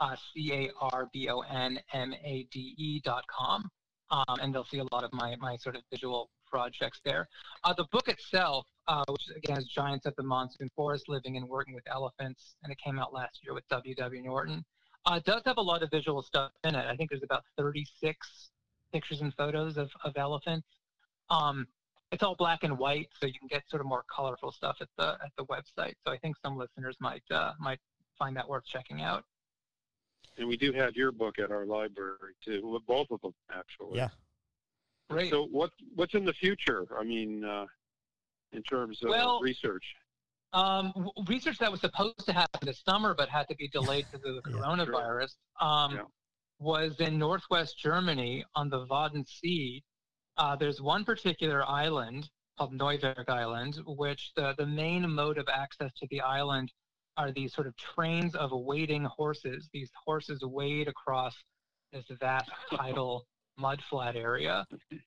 uh, 0.00 0.16
C 0.34 0.52
A 0.52 0.70
R 0.80 1.08
B 1.12 1.28
O 1.28 1.38
N 1.40 1.78
M 1.92 2.12
A 2.24 2.48
D 2.50 2.74
E 2.76 3.00
dot 3.04 3.24
com. 3.26 3.70
Um, 4.10 4.38
and 4.40 4.54
they'll 4.54 4.64
see 4.64 4.78
a 4.78 4.86
lot 4.92 5.04
of 5.04 5.12
my, 5.12 5.36
my 5.36 5.56
sort 5.56 5.76
of 5.76 5.82
visual 5.90 6.30
projects 6.50 6.98
there. 7.04 7.28
Uh, 7.64 7.74
the 7.74 7.84
book 7.92 8.08
itself, 8.08 8.66
uh, 8.86 9.04
which 9.08 9.28
is 9.28 9.36
again 9.36 9.58
is 9.58 9.66
Giants 9.66 10.06
of 10.06 10.16
the 10.16 10.22
Monsoon 10.22 10.70
Forest 10.74 11.08
Living 11.08 11.36
and 11.36 11.46
Working 11.46 11.74
with 11.74 11.84
Elephants, 11.90 12.54
and 12.62 12.72
it 12.72 12.78
came 12.78 12.98
out 12.98 13.12
last 13.12 13.40
year 13.44 13.52
with 13.54 13.68
W.W. 13.68 14.22
Norton, 14.22 14.64
uh, 15.04 15.20
does 15.24 15.42
have 15.44 15.58
a 15.58 15.62
lot 15.62 15.82
of 15.82 15.90
visual 15.90 16.22
stuff 16.22 16.52
in 16.64 16.74
it. 16.74 16.86
I 16.86 16.96
think 16.96 17.10
there's 17.10 17.22
about 17.22 17.44
36 17.58 18.50
pictures 18.92 19.20
and 19.20 19.34
photos 19.34 19.76
of, 19.76 19.90
of 20.04 20.14
elephants. 20.16 20.66
Um, 21.30 21.66
it's 22.10 22.22
all 22.22 22.34
black 22.36 22.62
and 22.64 22.78
white, 22.78 23.08
so 23.20 23.26
you 23.26 23.34
can 23.38 23.48
get 23.48 23.68
sort 23.68 23.80
of 23.80 23.86
more 23.86 24.04
colorful 24.14 24.50
stuff 24.52 24.76
at 24.80 24.88
the 24.96 25.16
at 25.24 25.30
the 25.36 25.44
website. 25.46 25.94
So 26.06 26.12
I 26.12 26.18
think 26.18 26.36
some 26.42 26.56
listeners 26.56 26.96
might 27.00 27.22
uh, 27.30 27.52
might 27.58 27.80
find 28.18 28.36
that 28.36 28.48
worth 28.48 28.64
checking 28.64 29.02
out. 29.02 29.24
And 30.36 30.48
we 30.48 30.56
do 30.56 30.72
have 30.72 30.94
your 30.96 31.10
book 31.12 31.38
at 31.38 31.50
our 31.50 31.66
library 31.66 32.34
too. 32.44 32.60
well, 32.64 32.80
Both 32.86 33.10
of 33.10 33.20
them 33.20 33.34
actually. 33.52 33.96
Yeah. 33.98 34.08
Great. 35.10 35.30
So 35.30 35.46
what 35.46 35.70
what's 35.94 36.14
in 36.14 36.24
the 36.24 36.32
future? 36.32 36.86
I 36.98 37.02
mean, 37.04 37.44
uh, 37.44 37.66
in 38.52 38.62
terms 38.62 39.02
of 39.02 39.10
Well- 39.10 39.40
research. 39.40 39.84
Um, 40.54 41.10
research 41.26 41.58
that 41.58 41.70
was 41.70 41.82
supposed 41.82 42.24
to 42.24 42.32
happen 42.32 42.60
this 42.62 42.80
summer 42.82 43.14
but 43.14 43.28
had 43.28 43.46
to 43.48 43.54
be 43.56 43.68
delayed 43.68 44.06
because 44.10 44.24
of 44.26 44.42
the 44.42 44.50
Yeah, 44.50 44.56
coronavirus 44.56 45.34
um, 45.60 45.94
Yeah. 45.96 46.02
was 46.58 46.98
in 47.00 47.18
northwest 47.18 47.78
Germany 47.78 48.46
on 48.54 48.70
the 48.70 48.86
Wadden 48.86 49.26
Sea. 49.26 49.84
Uh, 50.38 50.54
there's 50.56 50.80
one 50.80 51.04
particular 51.04 51.64
island 51.68 52.28
called 52.56 52.72
Neuwerk 52.72 53.28
Island, 53.28 53.78
which 53.86 54.30
the, 54.36 54.54
the 54.56 54.66
main 54.66 55.08
mode 55.10 55.36
of 55.38 55.48
access 55.52 55.90
to 56.00 56.06
the 56.10 56.20
island 56.20 56.72
are 57.16 57.32
these 57.32 57.52
sort 57.52 57.66
of 57.66 57.76
trains 57.76 58.34
of 58.36 58.50
wading 58.52 59.04
horses. 59.04 59.68
These 59.72 59.90
horses 60.06 60.40
wade 60.42 60.86
across 60.86 61.34
this 61.92 62.04
vast 62.20 62.50
tidal 62.76 63.26
mudflat 63.60 64.14
area 64.14 64.64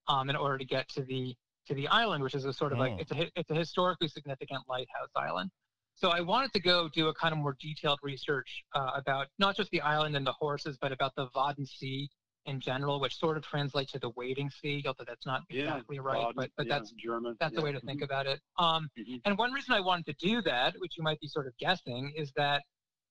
um, 0.09 0.29
in 0.29 0.36
order 0.36 0.57
to 0.57 0.65
get 0.65 0.88
to 0.89 1.03
the 1.03 1.34
to 1.67 1.75
the 1.75 1.88
island, 1.88 2.23
which 2.23 2.34
is 2.34 2.43
a 2.45 2.51
sort 2.51 2.73
of 2.73 2.79
Oh. 2.79 2.82
like 2.82 2.99
it's 2.99 3.11
a 3.11 3.29
it's 3.39 3.49
a 3.51 3.55
historically 3.55 4.07
significant 4.09 4.61
lighthouse 4.67 5.09
island. 5.15 5.49
So 5.95 6.09
I 6.09 6.19
wanted 6.19 6.51
to 6.53 6.59
go 6.59 6.89
do 6.89 7.07
a 7.09 7.13
kind 7.13 7.32
of 7.32 7.38
more 7.38 7.55
detailed 7.61 7.99
research 8.01 8.63
uh, 8.73 8.91
about 8.95 9.27
not 9.39 9.55
just 9.55 9.69
the 9.71 9.82
island 9.82 10.15
and 10.17 10.25
the 10.25 10.34
horses, 10.34 10.77
but 10.82 10.91
about 10.91 11.13
the 11.15 11.27
Wadden 11.36 11.65
Sea 11.65 12.09
in 12.45 12.59
general, 12.59 12.99
which 12.99 13.17
sort 13.17 13.37
of 13.37 13.43
translates 13.43 13.91
to 13.91 13.99
the 13.99 14.09
waiting 14.11 14.49
sea, 14.49 14.83
although 14.87 15.03
that's 15.05 15.25
not 15.25 15.43
Yeah. 15.49 15.61
exactly 15.63 15.99
right, 15.99 16.27
but 16.35 16.49
but 16.57 16.65
yeah, 16.67 16.79
that's 16.79 16.91
German. 16.91 17.35
that's 17.39 17.55
the 17.55 17.61
way 17.61 17.71
to 17.71 17.79
think 17.81 18.01
about 18.01 18.25
it. 18.27 18.41
Um, 18.57 18.89
Mhm. 18.97 19.21
and 19.25 19.37
one 19.37 19.51
reason 19.53 19.73
I 19.73 19.79
wanted 19.79 20.05
to 20.07 20.13
do 20.25 20.41
that, 20.43 20.75
which 20.79 20.97
you 20.97 21.03
might 21.03 21.19
be 21.19 21.27
sort 21.27 21.47
of 21.47 21.55
guessing, 21.57 22.11
is 22.15 22.31
that 22.33 22.63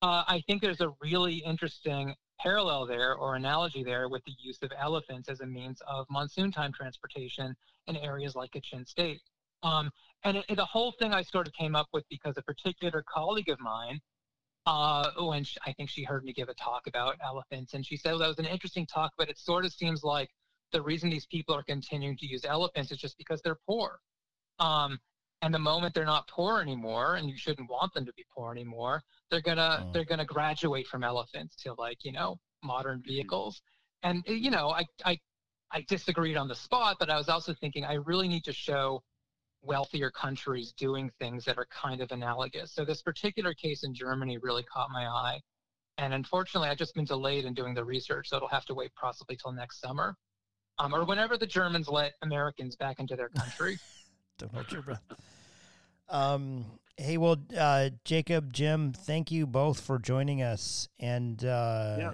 uh, 0.03 0.25
I 0.27 0.41
think 0.47 0.63
there's 0.63 0.81
a 0.81 0.91
really 1.03 1.37
interesting 1.45 2.17
parallel 2.39 2.87
there 2.87 3.15
or 3.15 3.37
analogy 3.37 3.85
there 3.85 4.09
with 4.09 4.25
the 4.25 4.33
use 4.39 4.63
of 4.63 4.73
elephants 4.77 5.29
as 5.29 5.41
a 5.41 5.47
means 5.47 5.83
of 5.83 6.07
monsoon 6.09 6.51
time 6.51 6.73
transportation 6.73 7.55
in 7.87 7.97
areas 7.99 8.35
like 8.35 8.51
Kachin 8.53 8.89
State. 8.89 9.21
Um, 9.63 9.91
and 10.25 10.39
it, 10.39 10.57
the 10.57 10.65
whole 10.65 10.93
thing 10.93 11.13
I 11.13 11.21
sort 11.21 11.47
of 11.47 11.53
came 11.53 11.77
up 11.77 11.89
with 11.93 12.09
because 12.09 12.39
a 12.39 12.43
particular 12.43 13.03
colleague 13.07 13.51
of 13.51 13.61
mine, 13.61 14.01
uh, 14.67 15.11
when 15.19 15.45
she, 15.45 15.59
I 15.67 15.73
think 15.73 15.91
she 15.91 16.05
heard 16.05 16.25
me 16.25 16.33
give 16.33 16.49
a 16.49 16.55
talk 16.55 16.87
about 16.87 17.17
elephants, 17.25 17.75
and 17.75 17.85
she 17.85 17.97
said 17.97 18.11
well, 18.13 18.21
that 18.21 18.29
was 18.29 18.39
an 18.39 18.47
interesting 18.47 18.87
talk, 18.87 19.13
but 19.19 19.29
it 19.29 19.39
sort 19.39 19.65
of 19.65 19.73
seems 19.73 20.05
like 20.05 20.31
the 20.73 20.83
reason 20.83 21.11
these 21.11 21.27
people 21.27 21.55
are 21.55 21.63
continuing 21.63 22.17
to 22.19 22.27
use 22.27 22.45
elephants 22.45 22.93
is 22.93 22.99
just 22.99 23.19
because 23.19 23.41
they're 23.43 23.59
poor. 23.67 24.01
Um, 24.61 24.99
and 25.43 25.55
the 25.55 25.59
moment 25.59 25.95
they're 25.95 26.05
not 26.05 26.29
poor 26.29 26.61
anymore, 26.61 27.17
and 27.17 27.29
you 27.29 27.37
shouldn't 27.37 27.71
want 27.71 27.95
them 27.95 28.05
to 28.07 28.13
be 28.15 28.27
poor 28.35 28.53
anymore, 28.53 29.03
they're 29.31 29.41
gonna 29.41 29.83
Mm. 29.83 29.93
they're 29.93 30.05
gonna 30.05 30.25
graduate 30.27 30.87
from 30.87 31.03
elephants 31.05 31.57
to 31.57 31.75
like 31.75 32.05
you 32.05 32.13
know 32.13 32.39
modern 32.63 33.03
vehicles. 33.03 33.63
And 34.03 34.23
uh, 34.29 34.33
you 34.33 34.51
know, 34.51 34.71
I 34.71 34.85
I 35.05 35.19
I 35.73 35.83
disagreed 35.89 36.37
on 36.37 36.49
the 36.49 36.55
spot, 36.55 36.97
but 37.01 37.11
I 37.11 37.17
was 37.17 37.29
also 37.29 37.55
thinking 37.55 37.85
I 37.85 37.95
really 37.95 38.29
need 38.29 38.45
to 38.45 38.53
show 38.53 39.03
wealthier 39.63 40.11
countries 40.11 40.73
doing 40.73 41.11
things 41.19 41.45
that 41.45 41.59
are 41.59 41.67
kind 41.67 42.01
of 42.01 42.11
analogous. 42.13 42.73
So 42.73 42.85
this 42.85 43.03
particular 43.03 43.53
case 43.55 43.83
in 43.85 43.95
Germany 43.95 44.39
really 44.39 44.63
caught 44.63 44.91
my 44.91 45.07
eye. 45.07 45.41
And 45.99 46.15
unfortunately, 46.15 46.71
I've 46.71 46.79
just 46.79 46.95
been 46.95 47.05
delayed 47.05 47.45
in 47.45 47.53
doing 47.53 47.75
the 47.75 47.85
research, 47.85 48.29
so 48.31 48.37
it'll 48.37 48.49
have 48.49 48.65
to 48.67 48.75
wait 48.75 48.91
possibly 48.95 49.37
till 49.37 49.53
next 49.53 49.81
summer, 49.81 50.17
um, 50.79 50.95
or 50.95 51.05
whenever 51.05 51.37
the 51.37 51.47
Germans 51.47 51.89
let 51.89 52.15
Americans 52.23 52.75
back 52.77 53.01
into 53.01 53.17
their 53.17 53.29
country. 53.29 53.79
Don't 54.39 54.53
hold 54.53 54.73
your 54.73 54.81
breath. 54.81 55.03
Um, 56.09 56.65
hey, 56.97 57.19
well, 57.19 57.37
uh, 57.57 57.91
Jacob, 58.05 58.53
Jim, 58.53 58.93
thank 58.93 59.31
you 59.31 59.47
both 59.47 59.81
for 59.81 59.99
joining 59.99 60.43
us. 60.43 60.89
And 60.99 61.45
uh, 61.45 61.97
Yeah. 61.99 62.13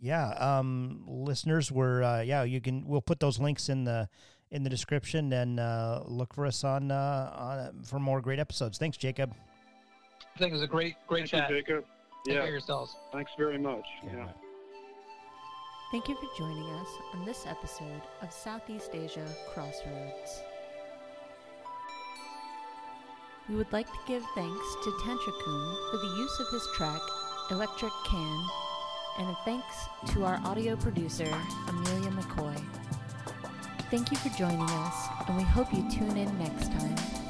yeah, 0.00 0.58
um, 0.58 1.04
listeners, 1.06 1.70
we're 1.70 2.02
uh, 2.02 2.22
yeah, 2.22 2.42
you 2.42 2.60
can 2.60 2.84
we'll 2.86 3.00
put 3.02 3.20
those 3.20 3.38
links 3.38 3.68
in 3.68 3.84
the 3.84 4.08
in 4.52 4.62
the 4.62 4.70
description 4.70 5.32
and 5.32 5.58
uh, 5.58 6.02
look 6.06 6.32
for 6.34 6.46
us 6.46 6.62
on 6.62 6.90
uh, 6.90 7.32
on 7.34 7.82
for 7.82 7.98
more 7.98 8.20
great 8.20 8.38
episodes. 8.38 8.78
Thanks, 8.78 8.96
Jacob. 8.96 9.32
I 10.34 10.38
think 10.38 10.50
it 10.50 10.54
was 10.54 10.62
a 10.62 10.66
great, 10.66 10.94
great 11.08 11.28
Thank 11.28 11.42
chat. 11.44 11.50
you, 11.50 11.56
Jacob. 11.56 11.84
Take 12.26 12.36
Yeah. 12.36 12.42
of 12.44 12.48
yourselves. 12.50 12.94
Thanks 13.12 13.32
very 13.36 13.58
much. 13.58 13.84
Yeah. 14.04 14.12
Yeah. 14.16 14.28
Thank 15.90 16.08
you 16.08 16.14
for 16.14 16.28
joining 16.38 16.70
us 16.70 16.88
on 17.14 17.24
this 17.26 17.44
episode 17.46 18.00
of 18.22 18.32
Southeast 18.32 18.90
Asia 18.94 19.26
Crossroads. 19.52 20.42
We 23.48 23.56
would 23.56 23.70
like 23.72 23.86
to 23.88 23.98
give 24.06 24.22
thanks 24.34 24.66
to 24.84 24.98
Tantra-kun 25.04 25.76
for 25.90 25.96
the 25.98 26.14
use 26.16 26.40
of 26.40 26.48
his 26.48 26.66
track 26.76 27.00
Electric 27.50 27.92
Can, 28.06 28.44
and 29.18 29.28
a 29.28 29.36
thanks 29.44 29.76
to 30.14 30.24
our 30.24 30.40
audio 30.44 30.76
producer, 30.76 31.28
Amelia 31.68 32.10
McCoy. 32.10 32.56
Thank 33.92 34.10
you 34.10 34.16
for 34.16 34.30
joining 34.30 34.62
us, 34.62 35.08
and 35.28 35.36
we 35.36 35.42
hope 35.42 35.70
you 35.70 35.86
tune 35.90 36.16
in 36.16 36.38
next 36.38 36.72
time. 36.72 37.21